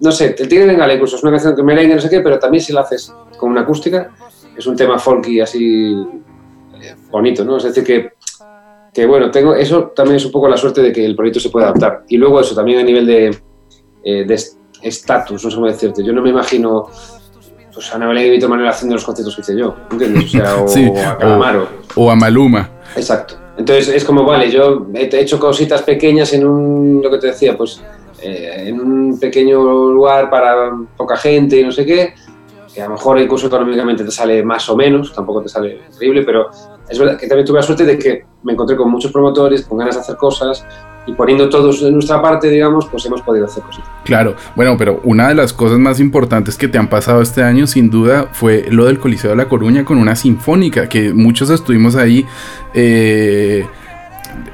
no 0.00 0.12
sé, 0.12 0.34
el 0.38 0.48
Tigre 0.48 0.66
de 0.66 0.72
Bengala 0.72 0.94
incluso 0.94 1.16
es 1.16 1.22
una 1.22 1.32
canción 1.32 1.56
que 1.56 1.62
merengue, 1.62 1.94
no 1.94 2.00
sé 2.00 2.08
qué, 2.10 2.20
pero 2.20 2.38
también 2.38 2.62
si 2.62 2.72
la 2.72 2.82
haces 2.82 3.12
con 3.36 3.50
una 3.50 3.62
acústica, 3.62 4.10
es 4.56 4.66
un 4.66 4.76
tema 4.76 4.98
folky 4.98 5.40
así 5.40 5.94
eh, 6.80 6.94
bonito, 7.10 7.44
¿no? 7.44 7.56
Es 7.56 7.64
decir, 7.64 7.82
que, 7.84 8.12
que 8.92 9.06
bueno, 9.06 9.30
tengo, 9.30 9.54
eso 9.54 9.92
también 9.94 10.16
es 10.16 10.24
un 10.24 10.32
poco 10.32 10.48
la 10.48 10.56
suerte 10.56 10.80
de 10.82 10.92
que 10.92 11.04
el 11.04 11.14
proyecto 11.16 11.40
se 11.40 11.50
pueda 11.50 11.66
adaptar. 11.66 12.04
Y 12.08 12.16
luego 12.16 12.40
eso 12.40 12.54
también 12.54 12.78
a 12.78 12.82
nivel 12.82 13.06
de 13.06 13.38
eh, 14.04 14.24
de 14.24 14.34
est- 14.34 14.58
estatus, 14.82 15.42
no 15.44 15.50
sé 15.50 15.56
cómo 15.56 15.66
decirte. 15.66 16.02
Yo 16.04 16.12
no 16.12 16.22
me 16.22 16.30
imagino 16.30 16.86
pues, 17.74 17.92
a 17.92 17.96
Ana 17.96 18.06
Belén 18.08 18.26
y 18.26 18.30
Víctor 18.30 18.48
Manuel 18.50 18.68
haciendo 18.70 18.94
los 18.94 19.04
conciertos 19.04 19.34
que 19.34 19.42
hice 19.42 19.56
yo, 19.58 19.74
¿entiendes? 19.90 20.24
O 20.24 20.28
sea, 20.28 20.56
o 20.62 20.68
Sí, 20.68 20.86
a 20.96 21.16
Calamaro. 21.18 21.68
O 21.96 22.10
a 22.10 22.16
Maluma. 22.16 22.70
Exacto. 22.96 23.36
Entonces 23.56 23.88
es 23.88 24.04
como, 24.04 24.24
vale, 24.24 24.50
yo 24.50 24.86
he 24.94 25.04
he 25.04 25.20
hecho 25.20 25.38
cositas 25.38 25.82
pequeñas 25.82 26.32
en 26.34 26.46
un, 26.46 27.00
lo 27.02 27.10
que 27.10 27.18
te 27.18 27.28
decía, 27.28 27.56
pues 27.56 27.82
eh, 28.22 28.64
en 28.66 28.80
un 28.80 29.18
pequeño 29.18 29.90
lugar 29.90 30.28
para 30.28 30.72
poca 30.96 31.16
gente 31.16 31.58
y 31.58 31.64
no 31.64 31.72
sé 31.72 31.86
qué, 31.86 32.14
que 32.72 32.82
a 32.82 32.86
lo 32.86 32.92
mejor 32.92 33.18
incluso 33.18 33.46
económicamente 33.46 34.04
te 34.04 34.10
sale 34.10 34.42
más 34.42 34.68
o 34.68 34.76
menos, 34.76 35.12
tampoco 35.14 35.42
te 35.42 35.48
sale 35.48 35.80
terrible, 35.90 36.22
pero 36.22 36.50
es 36.88 36.98
verdad 36.98 37.18
que 37.18 37.26
también 37.26 37.46
tuve 37.46 37.58
la 37.58 37.62
suerte 37.62 37.84
de 37.84 37.98
que 37.98 38.24
me 38.42 38.52
encontré 38.52 38.76
con 38.76 38.90
muchos 38.90 39.10
promotores, 39.10 39.64
con 39.64 39.78
ganas 39.78 39.94
de 39.94 40.00
hacer 40.02 40.16
cosas 40.16 40.64
y 41.06 41.12
poniendo 41.14 41.48
todos 41.48 41.80
de 41.80 41.90
nuestra 41.90 42.20
parte, 42.20 42.48
digamos, 42.48 42.86
pues 42.86 43.06
hemos 43.06 43.22
podido 43.22 43.46
hacer 43.46 43.62
cosas. 43.62 43.84
Claro, 44.04 44.34
bueno, 44.54 44.76
pero 44.76 45.00
una 45.04 45.28
de 45.28 45.34
las 45.34 45.52
cosas 45.52 45.78
más 45.78 46.00
importantes 46.00 46.56
que 46.56 46.68
te 46.68 46.78
han 46.78 46.88
pasado 46.88 47.22
este 47.22 47.42
año, 47.42 47.66
sin 47.66 47.90
duda, 47.90 48.28
fue 48.32 48.66
lo 48.70 48.86
del 48.86 48.98
Coliseo 48.98 49.30
de 49.30 49.36
la 49.36 49.48
Coruña 49.48 49.84
con 49.84 49.98
una 49.98 50.16
sinfónica, 50.16 50.88
que 50.88 51.12
muchos 51.12 51.50
estuvimos 51.50 51.96
ahí. 51.96 52.26
eh, 52.74 53.66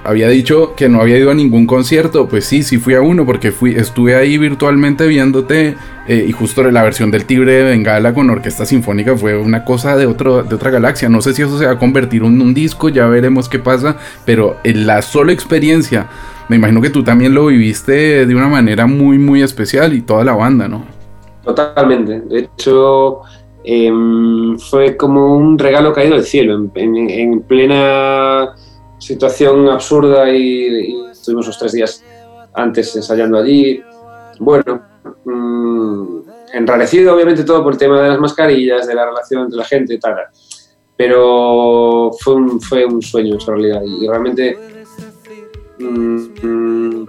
había 0.05 0.29
dicho 0.29 0.75
que 0.77 0.89
no 0.89 1.01
había 1.01 1.19
ido 1.19 1.31
a 1.31 1.35
ningún 1.35 1.67
concierto, 1.67 2.29
pues 2.29 2.45
sí, 2.45 2.63
sí 2.63 2.79
fui 2.79 2.95
a 2.95 3.01
uno, 3.01 3.25
porque 3.25 3.53
fui, 3.53 3.75
estuve 3.75 4.15
ahí 4.15 4.39
virtualmente 4.39 5.07
viéndote, 5.07 5.77
eh, 6.09 6.25
y 6.27 6.33
justo 6.33 6.63
la 6.71 6.83
versión 6.83 7.11
del 7.11 7.25
Tigre 7.25 7.53
de 7.53 7.63
Bengala 7.65 8.13
con 8.13 8.29
orquesta 8.31 8.67
sinfónica 8.67 9.17
fue 9.17 9.37
una 9.37 9.65
cosa 9.65 9.97
de, 9.97 10.07
otro, 10.07 10.43
de 10.43 10.55
otra 10.55 10.71
galaxia. 10.71 11.09
No 11.09 11.21
sé 11.21 11.35
si 11.35 11.43
eso 11.43 11.59
se 11.59 11.67
va 11.67 11.73
a 11.73 11.79
convertir 11.79 12.23
en 12.23 12.41
un 12.41 12.55
disco, 12.55 12.89
ya 12.89 13.07
veremos 13.07 13.49
qué 13.49 13.59
pasa, 13.59 13.97
pero 14.25 14.59
en 14.65 14.87
la 14.87 15.03
sola 15.03 15.33
experiencia 15.33 16.09
me 16.49 16.57
imagino 16.57 16.81
que 16.81 16.91
tú 16.91 17.03
también 17.03 17.35
lo 17.35 17.47
viviste 17.47 18.27
de 18.27 18.35
una 18.35 18.49
manera 18.49 18.87
muy, 18.87 19.19
muy 19.19 19.43
especial 19.43 19.93
y 19.95 20.03
toda 20.03 20.25
la 20.25 20.35
banda, 20.35 20.69
¿no? 20.69 20.85
Totalmente. 21.45 22.21
De 22.21 22.41
hecho, 22.41 23.21
em, 23.65 24.59
fue 24.59 24.97
como 24.97 25.37
un 25.37 25.59
regalo 25.59 25.93
caído 25.93 26.15
del 26.17 26.25
cielo, 26.25 26.55
en, 26.75 26.97
en- 26.97 27.11
en 27.11 27.43
plena 27.43 28.51
situación 28.99 29.69
absurda 29.69 30.31
y, 30.31 30.39
y 30.93 31.07
estuvimos 31.11 31.47
los 31.47 31.59
tres 31.59 31.73
días 31.73 32.05
antes 32.55 32.95
ensayando 32.95 33.39
allí. 33.39 33.83
Bueno, 34.39 34.83
mm, 35.25 36.05
enrarecido 36.55 37.15
obviamente 37.15 37.45
todo 37.45 37.63
por 37.65 37.73
el 37.73 37.79
tema 37.79 38.01
de 38.03 38.09
las 38.11 38.19
mascarillas, 38.21 38.87
de 38.87 38.95
la 38.95 39.07
relación 39.07 39.43
entre 39.45 39.59
la 39.59 39.65
gente 39.65 39.95
y 39.95 39.99
tal. 39.99 40.15
Pero 40.97 42.11
fue 42.21 42.35
un, 42.35 42.61
fue 42.61 42.85
un 42.85 43.03
sueño 43.03 43.35
en 43.35 43.41
realidad 43.47 43.83
y 43.85 44.07
realmente 44.07 44.57
mm, 45.83 47.07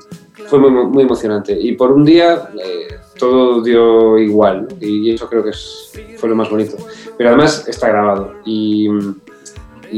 fue 0.48 0.60
muy, 0.60 1.04
emocionante. 1.04 1.58
Y 1.60 1.74
por 1.74 1.92
un 1.92 2.04
día 2.04 2.50
eh, 2.64 2.96
todo 3.18 3.62
dio 3.62 4.18
igual 4.18 4.68
y 4.80 5.12
eso 5.14 5.30
creo 5.30 5.44
que 5.44 5.52
es- 5.52 5.92
fue 6.18 6.30
lo 6.30 6.36
más 6.36 6.50
bonito. 6.50 6.78
Pero 7.18 7.30
además 7.30 7.68
está 7.68 7.90
grabado 7.90 8.34
y, 8.46 8.88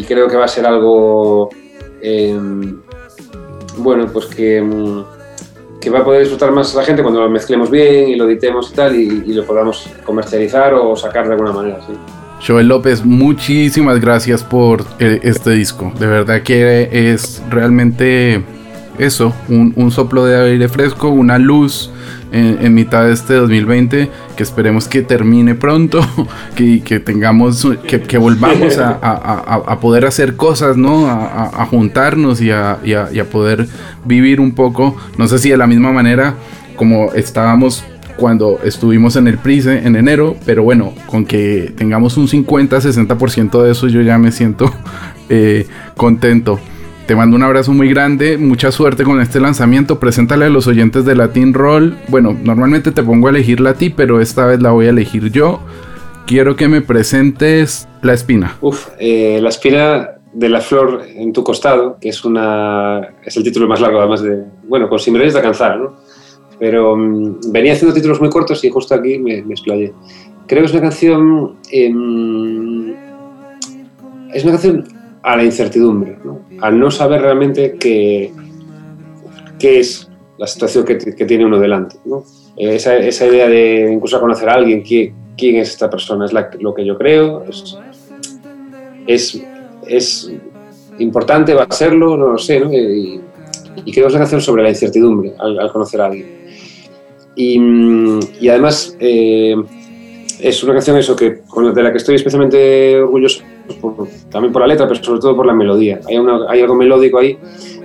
creo 0.07 0.27
que 0.27 0.35
va 0.35 0.45
a 0.45 0.47
ser 0.49 0.65
algo 0.65 1.49
eh, 2.01 2.37
bueno, 3.77 4.07
pues 4.11 4.25
que, 4.27 4.61
mm, 4.61 5.03
que 5.79 5.89
va 5.89 5.99
a 5.99 6.03
poder 6.03 6.21
disfrutar 6.21 6.51
más 6.51 6.73
la 6.75 6.83
gente 6.83 7.01
cuando 7.01 7.21
lo 7.21 7.29
mezclemos 7.29 7.69
bien 7.69 8.09
y 8.09 8.15
lo 8.15 8.25
editemos 8.29 8.71
y 8.71 8.73
tal 8.75 8.95
y, 8.95 9.23
y 9.25 9.33
lo 9.33 9.45
podamos 9.45 9.89
comercializar 10.05 10.73
o 10.73 10.95
sacar 10.95 11.27
de 11.27 11.33
alguna 11.33 11.51
manera. 11.51 11.79
¿sí? 11.85 11.93
Joel 12.45 12.67
López, 12.67 13.03
muchísimas 13.05 13.99
gracias 13.99 14.43
por 14.43 14.81
eh, 14.99 15.19
este 15.23 15.51
disco. 15.51 15.91
De 15.99 16.07
verdad 16.07 16.41
que 16.43 16.89
es 16.91 17.41
realmente 17.49 18.43
eso, 18.99 19.33
un, 19.49 19.73
un 19.75 19.91
soplo 19.91 20.25
de 20.25 20.35
aire 20.51 20.67
fresco, 20.69 21.09
una 21.09 21.37
luz 21.37 21.91
en, 22.31 22.73
mitad 22.73 23.05
de 23.05 23.13
este 23.13 23.35
2020 23.35 24.09
que 24.35 24.43
esperemos 24.43 24.87
que 24.89 25.01
termine 25.01 25.55
pronto, 25.55 26.01
que, 26.55 26.81
que 26.81 26.99
tengamos, 26.99 27.65
que, 27.87 28.01
que 28.01 28.17
volvamos 28.17 28.77
a, 28.77 28.89
a- 29.01 29.61
a- 29.67 29.79
poder 29.79 30.05
hacer 30.05 30.35
cosas, 30.35 30.75
¿no? 30.75 31.07
A, 31.07 31.45
a- 31.45 31.65
juntarnos 31.65 32.41
y 32.41 32.51
a, 32.51 32.79
poder 33.31 33.67
vivir 34.03 34.41
un 34.41 34.53
poco, 34.53 34.97
no 35.17 35.27
sé 35.27 35.39
si 35.39 35.49
de 35.49 35.57
la 35.57 35.67
misma 35.67 35.91
manera 35.93 36.35
como 36.75 37.13
estábamos 37.13 37.83
cuando 38.17 38.59
estuvimos 38.63 39.15
en 39.17 39.27
el 39.27 39.37
Price 39.37 39.85
en 39.85 39.95
enero, 39.95 40.35
pero 40.45 40.63
bueno, 40.63 40.93
con 41.07 41.25
que 41.25 41.73
tengamos 41.77 42.17
un 42.17 42.27
50-60% 42.27 43.61
de 43.63 43.71
eso 43.71 43.87
yo 43.87 44.01
ya 44.01 44.17
me 44.17 44.31
siento 44.31 44.73
eh, 45.29 45.67
contento. 45.95 46.59
Te 47.07 47.15
mando 47.15 47.35
un 47.35 47.43
abrazo 47.43 47.71
muy 47.71 47.87
grande, 47.87 48.35
mucha 48.39 48.71
suerte 48.71 49.03
con 49.03 49.21
este 49.21 49.39
lanzamiento. 49.39 49.99
Preséntale 49.99 50.45
a 50.45 50.49
los 50.49 50.65
oyentes 50.65 51.05
de 51.05 51.13
Latin 51.13 51.53
Roll. 51.53 51.95
Bueno, 52.07 52.35
normalmente 52.43 52.91
te 52.91 53.03
pongo 53.03 53.27
a 53.27 53.29
elegir 53.29 53.65
a 53.67 53.75
ti, 53.75 53.91
pero 53.91 54.21
esta 54.21 54.47
vez 54.47 54.59
la 54.59 54.71
voy 54.71 54.87
a 54.87 54.89
elegir 54.89 55.31
yo. 55.31 55.59
Quiero 56.25 56.55
que 56.55 56.67
me 56.67 56.81
presentes 56.81 57.87
La 58.01 58.13
Espina. 58.13 58.57
Uf, 58.59 58.87
eh, 58.99 59.39
La 59.39 59.49
espina 59.49 60.15
de 60.33 60.49
la 60.49 60.61
flor 60.61 61.03
en 61.07 61.31
tu 61.31 61.43
costado, 61.43 61.97
que 62.01 62.09
es 62.09 62.25
una 62.25 63.01
es 63.23 63.37
el 63.37 63.43
título 63.43 63.67
más 63.67 63.79
largo 63.79 63.99
además 63.99 64.23
de, 64.23 64.43
bueno, 64.67 64.89
con 64.89 64.97
Similares 64.97 65.33
de 65.33 65.39
Alcanzar, 65.39 65.77
¿no? 65.77 65.93
Pero 66.57 66.97
mm, 66.97 67.51
venía 67.51 67.73
haciendo 67.73 67.93
títulos 67.93 68.19
muy 68.19 68.31
cortos 68.31 68.63
y 68.63 68.71
justo 68.71 68.95
aquí 68.95 69.19
me, 69.19 69.43
me 69.43 69.53
explayé. 69.53 69.93
Creo 70.47 70.61
que 70.61 70.65
es 70.65 70.71
una 70.71 70.81
canción 70.81 71.57
em, 71.71 72.95
es 74.33 74.43
una 74.43 74.53
canción 74.53 75.04
a 75.25 75.35
la 75.35 75.43
incertidumbre, 75.43 76.17
¿no? 76.23 76.39
al 76.61 76.79
no 76.79 76.89
saber 76.91 77.21
realmente 77.21 77.75
qué, 77.79 78.31
qué 79.59 79.79
es 79.79 80.09
la 80.37 80.45
situación 80.47 80.85
que, 80.85 80.97
que 80.97 81.25
tiene 81.25 81.45
uno 81.45 81.59
delante. 81.59 81.95
¿no? 82.05 82.23
Eh, 82.57 82.75
Esa, 82.75 82.95
esa 82.97 83.25
idea 83.25 83.47
de 83.47 83.91
incluso 83.93 84.19
conocer 84.19 84.47
a 84.49 84.53
alguien, 84.53 84.81
quién, 84.83 85.13
quién 85.37 85.55
es 85.57 85.69
esta 85.71 85.89
persona, 85.89 86.25
es 86.25 86.33
la- 86.33 86.49
lo 86.59 86.73
que 86.73 86.85
yo 86.85 86.97
creo, 86.97 87.43
es, 87.49 87.77
es, 89.07 89.41
es 89.87 90.31
importante, 90.99 91.53
va 91.53 91.63
a 91.69 91.73
serlo, 91.73 92.15
no 92.17 92.27
lo 92.33 92.37
sé, 92.37 92.59
¿no? 92.59 92.71
Y, 92.71 93.21
y 93.83 93.91
creo 93.91 94.05
que 94.05 94.07
es 94.07 94.13
una 94.13 94.19
canción 94.19 94.41
sobre 94.41 94.63
la 94.63 94.69
incertidumbre 94.69 95.33
al, 95.39 95.59
al 95.59 95.71
conocer 95.71 96.01
a 96.01 96.05
alguien. 96.05 96.27
Y, 97.35 97.59
y 98.39 98.47
además 98.49 98.95
eh, 98.99 99.55
es 100.39 100.63
una 100.63 100.73
canción 100.73 100.97
eso 100.97 101.15
que, 101.15 101.41
la- 101.57 101.71
de 101.71 101.83
la 101.83 101.91
que 101.91 101.97
estoy 101.97 102.15
especialmente 102.15 102.99
orgulloso, 102.99 103.43
por- 103.81 104.07
también 104.29 104.51
por 104.53 104.61
la 104.61 104.67
letra, 104.67 104.87
pero 104.87 105.03
sobre 105.03 105.19
todo 105.19 105.35
por 105.35 105.45
la 105.45 105.53
melodía. 105.53 105.99
Hay, 106.07 106.17
una- 106.17 106.49
hay 106.49 106.61
algo 106.61 106.75
melódico 106.75 107.19
ahí 107.19 107.37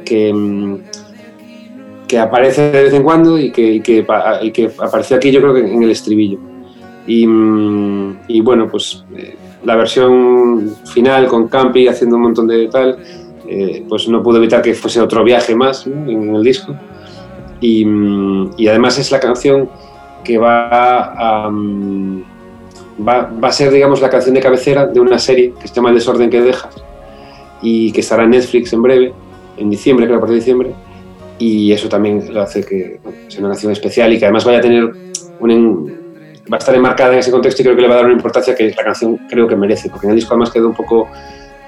que, 0.05 0.33
mm, 0.33 0.77
que 2.09 2.19
aparece 2.19 2.71
de 2.71 2.83
vez 2.85 2.93
en 2.95 3.03
cuando 3.03 3.39
y 3.39 3.51
que, 3.53 3.81
que, 3.83 4.05
y 4.43 4.69
apareció 4.83 5.17
aquí 5.17 5.31
yo 5.31 5.41
creo 5.41 5.55
que 5.55 5.61
en 5.61 5.83
el 5.83 5.91
estribillo. 5.91 6.39
Y, 7.07 7.27
mm, 7.27 8.19
y 8.29 8.41
bueno, 8.41 8.69
pues 8.69 9.05
eh, 9.17 9.37
la 9.65 9.77
versión 9.77 10.75
final 10.93 11.27
con 11.29 11.49
Campi 11.49 11.87
haciendo 11.89 12.17
un 12.17 12.23
montón 12.23 12.47
de 12.49 12.67
tal, 12.69 12.99
eh, 13.49 13.85
pues 13.89 14.09
no 14.09 14.23
pude 14.23 14.39
evitar 14.39 14.63
que 14.63 14.75
fuese 14.75 15.01
otro 15.01 15.23
viaje 15.25 15.55
más 15.55 15.87
¿no? 15.87 16.11
en 16.11 16.35
el 16.35 16.43
disco. 16.43 16.75
Y, 17.61 17.85
mm, 17.85 18.51
y 18.57 18.69
además 18.69 18.99
es 18.99 19.11
la 19.13 19.21
canción 19.21 19.69
que 20.25 20.39
va 20.39 21.15
a, 21.17 21.51
va, 23.07 23.31
a 23.43 23.53
ser, 23.53 23.71
digamos, 23.71 24.01
la 24.01 24.11
canción 24.11 24.35
de 24.35 24.41
cabecera 24.41 24.87
de 24.87 25.01
una 25.01 25.19
serie 25.19 25.53
que 25.61 25.69
se 25.69 25.75
llama 25.75 25.91
El 25.91 25.97
desorden 25.97 26.31
que 26.31 26.41
dejas 26.41 26.75
y 27.63 27.93
que 27.93 28.01
estará 28.01 28.25
en 28.25 28.31
Netflix 28.31 28.73
en 28.73 28.83
breve, 28.83 29.13
en 29.57 29.71
diciembre, 29.71 30.07
creo, 30.07 30.19
a 30.19 30.21
partir 30.21 30.35
de 30.35 30.41
diciembre. 30.41 30.71
Y 31.39 31.73
eso 31.73 31.89
también 31.89 32.33
lo 32.33 32.43
hace 32.43 32.65
que 32.65 33.01
sea 33.29 33.41
una 33.41 33.51
canción 33.51 33.73
especial 33.73 34.13
y 34.13 34.19
que 34.19 34.27
además 34.27 34.45
vaya 34.45 34.59
a 34.59 34.63
tener 34.63 34.85
un, 35.41 36.01
va 36.53 36.57
a 36.57 36.59
estar 36.59 36.75
enmarcada 36.75 37.15
en 37.15 37.21
ese 37.21 37.31
contexto 37.31 37.63
y 37.63 37.65
creo 37.65 37.77
que 37.77 37.83
le 37.83 37.89
va 37.89 37.95
a 37.95 37.97
dar 37.99 38.07
una 38.07 38.15
importancia 38.15 38.55
que 38.55 38.71
la 38.71 38.85
canción 38.85 39.17
creo 39.29 39.47
que 39.47 39.57
merece, 39.57 39.89
porque 39.89 40.07
en 40.07 40.11
el 40.11 40.17
disco 40.17 40.35
además 40.35 40.51
quedó 40.51 40.69
un 40.69 40.75
poco 40.75 41.09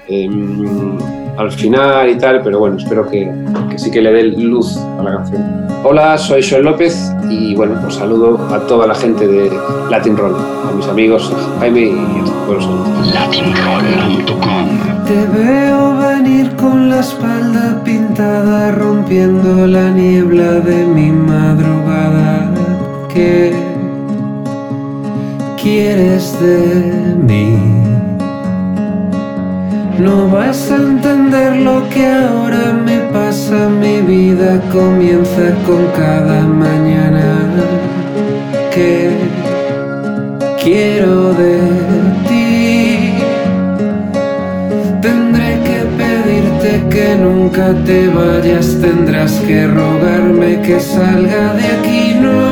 em, 0.09 0.99
al 1.37 1.51
final 1.51 2.11
y 2.11 2.19
tal, 2.19 2.43
pero 2.43 2.59
bueno, 2.59 2.77
espero 2.77 3.09
que, 3.09 3.33
que 3.71 3.79
sí 3.79 3.91
que 3.91 4.01
le 4.01 4.13
dé 4.13 4.23
luz 4.25 4.77
a 4.99 5.03
la 5.03 5.13
canción. 5.17 5.67
Hola, 5.85 6.17
soy 6.17 6.43
Joel 6.49 6.65
López 6.65 7.13
y 7.29 7.55
bueno, 7.55 7.75
os 7.87 7.95
saludo 7.95 8.39
a 8.53 8.61
toda 8.67 8.87
la 8.87 8.95
gente 8.95 9.27
de 9.27 9.51
Latin 9.91 10.17
Roll, 10.17 10.37
a 10.37 10.73
mis 10.73 10.87
amigos 10.87 11.33
Jaime 11.59 11.81
y 11.81 12.21
a 12.21 12.25
todos 12.25 12.67
los 12.67 13.15
latinroll.com 13.15 14.69
Te 15.07 15.27
veo 15.39 15.97
venir 15.99 16.55
con 16.57 16.89
la 16.89 17.01
espalda 17.01 17.83
pintada, 17.85 18.71
rompiendo 18.73 19.67
la 19.67 19.91
niebla 19.91 20.61
de 20.61 20.87
mi 20.87 21.11
madrugada. 21.11 22.53
¿Qué 23.13 23.53
quieres 25.61 26.39
de 26.41 27.17
mí? 27.17 27.72
No 29.99 30.29
vas 30.29 30.71
a 30.71 30.77
entender 30.77 31.57
lo 31.57 31.89
que 31.91 32.07
ahora 32.07 32.73
me 32.73 32.99
pasa, 33.13 33.69
mi 33.69 34.01
vida 34.01 34.61
comienza 34.73 35.55
con 35.67 35.87
cada 35.97 36.43
mañana. 36.43 37.23
¿Qué 38.75 39.11
quiero 40.63 41.35
de 41.35 41.59
ti? 42.29 43.15
Tendré 45.01 45.61
que 45.67 45.79
pedirte 46.01 46.89
que 46.89 47.17
nunca 47.17 47.75
te 47.85 48.09
vayas, 48.09 48.79
tendrás 48.81 49.33
que 49.47 49.67
rogarme 49.67 50.61
que 50.63 50.81
salga 50.81 51.55
de 51.55 51.67
aquí, 51.67 52.17
no 52.21 52.52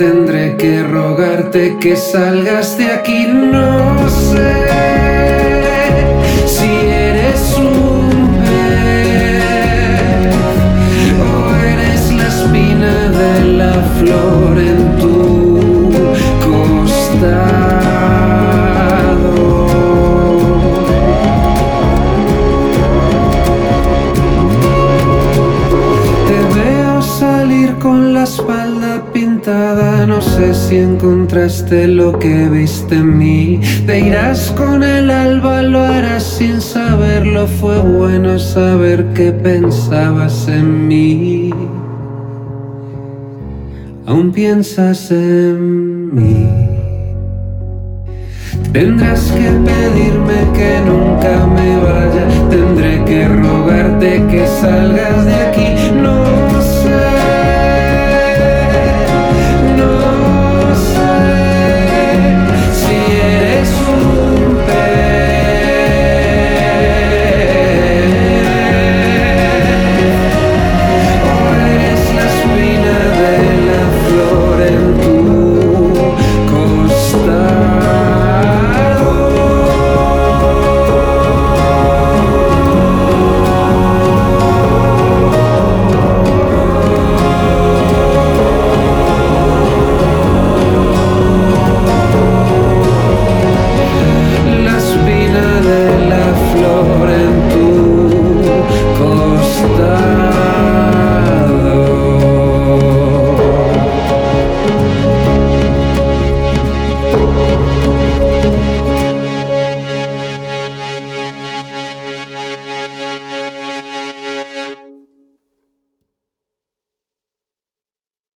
tendré 0.00 0.56
que 0.56 0.82
rogarte 0.82 1.76
que 1.78 1.94
salgas 1.94 2.78
de 2.78 2.90
aquí, 2.90 3.26
no 3.26 4.08
sé 4.08 4.54
si 6.46 6.70
eres 6.86 7.54
un 7.58 8.08
pez 8.46 9.54
o 11.20 11.54
eres 11.66 12.12
la 12.12 12.28
espina 12.28 12.94
de 13.20 13.32
la 13.58 13.74
flor 13.98 14.58
en 14.58 14.96
tu 14.96 15.19
si 30.52 30.78
encontraste 30.78 31.86
lo 31.86 32.18
que 32.18 32.48
viste 32.48 32.96
en 32.96 33.18
mí. 33.18 33.60
Te 33.86 34.00
irás 34.00 34.50
con 34.56 34.82
el 34.82 35.10
alba, 35.10 35.62
lo 35.62 35.80
harás 35.80 36.22
sin 36.22 36.60
saberlo. 36.60 37.46
Fue 37.46 37.78
bueno 37.78 38.38
saber 38.38 39.04
que 39.12 39.32
pensabas 39.32 40.48
en 40.48 40.88
mí. 40.88 41.50
Aún 44.06 44.32
piensas 44.32 45.10
en 45.10 46.14
mí. 46.14 46.48
Tendrás 48.72 49.32
que 49.32 49.50
pedirme 49.68 50.38
que 50.54 50.80
nunca 50.86 51.46
me 51.46 51.76
vaya, 51.76 52.26
tendré 52.48 53.04
que 53.04 53.28
rogarte 53.28 54.24
que 54.30 54.46
salgas 54.46 55.26
de 55.26 55.34
aquí, 55.34 55.92
no 56.00 56.59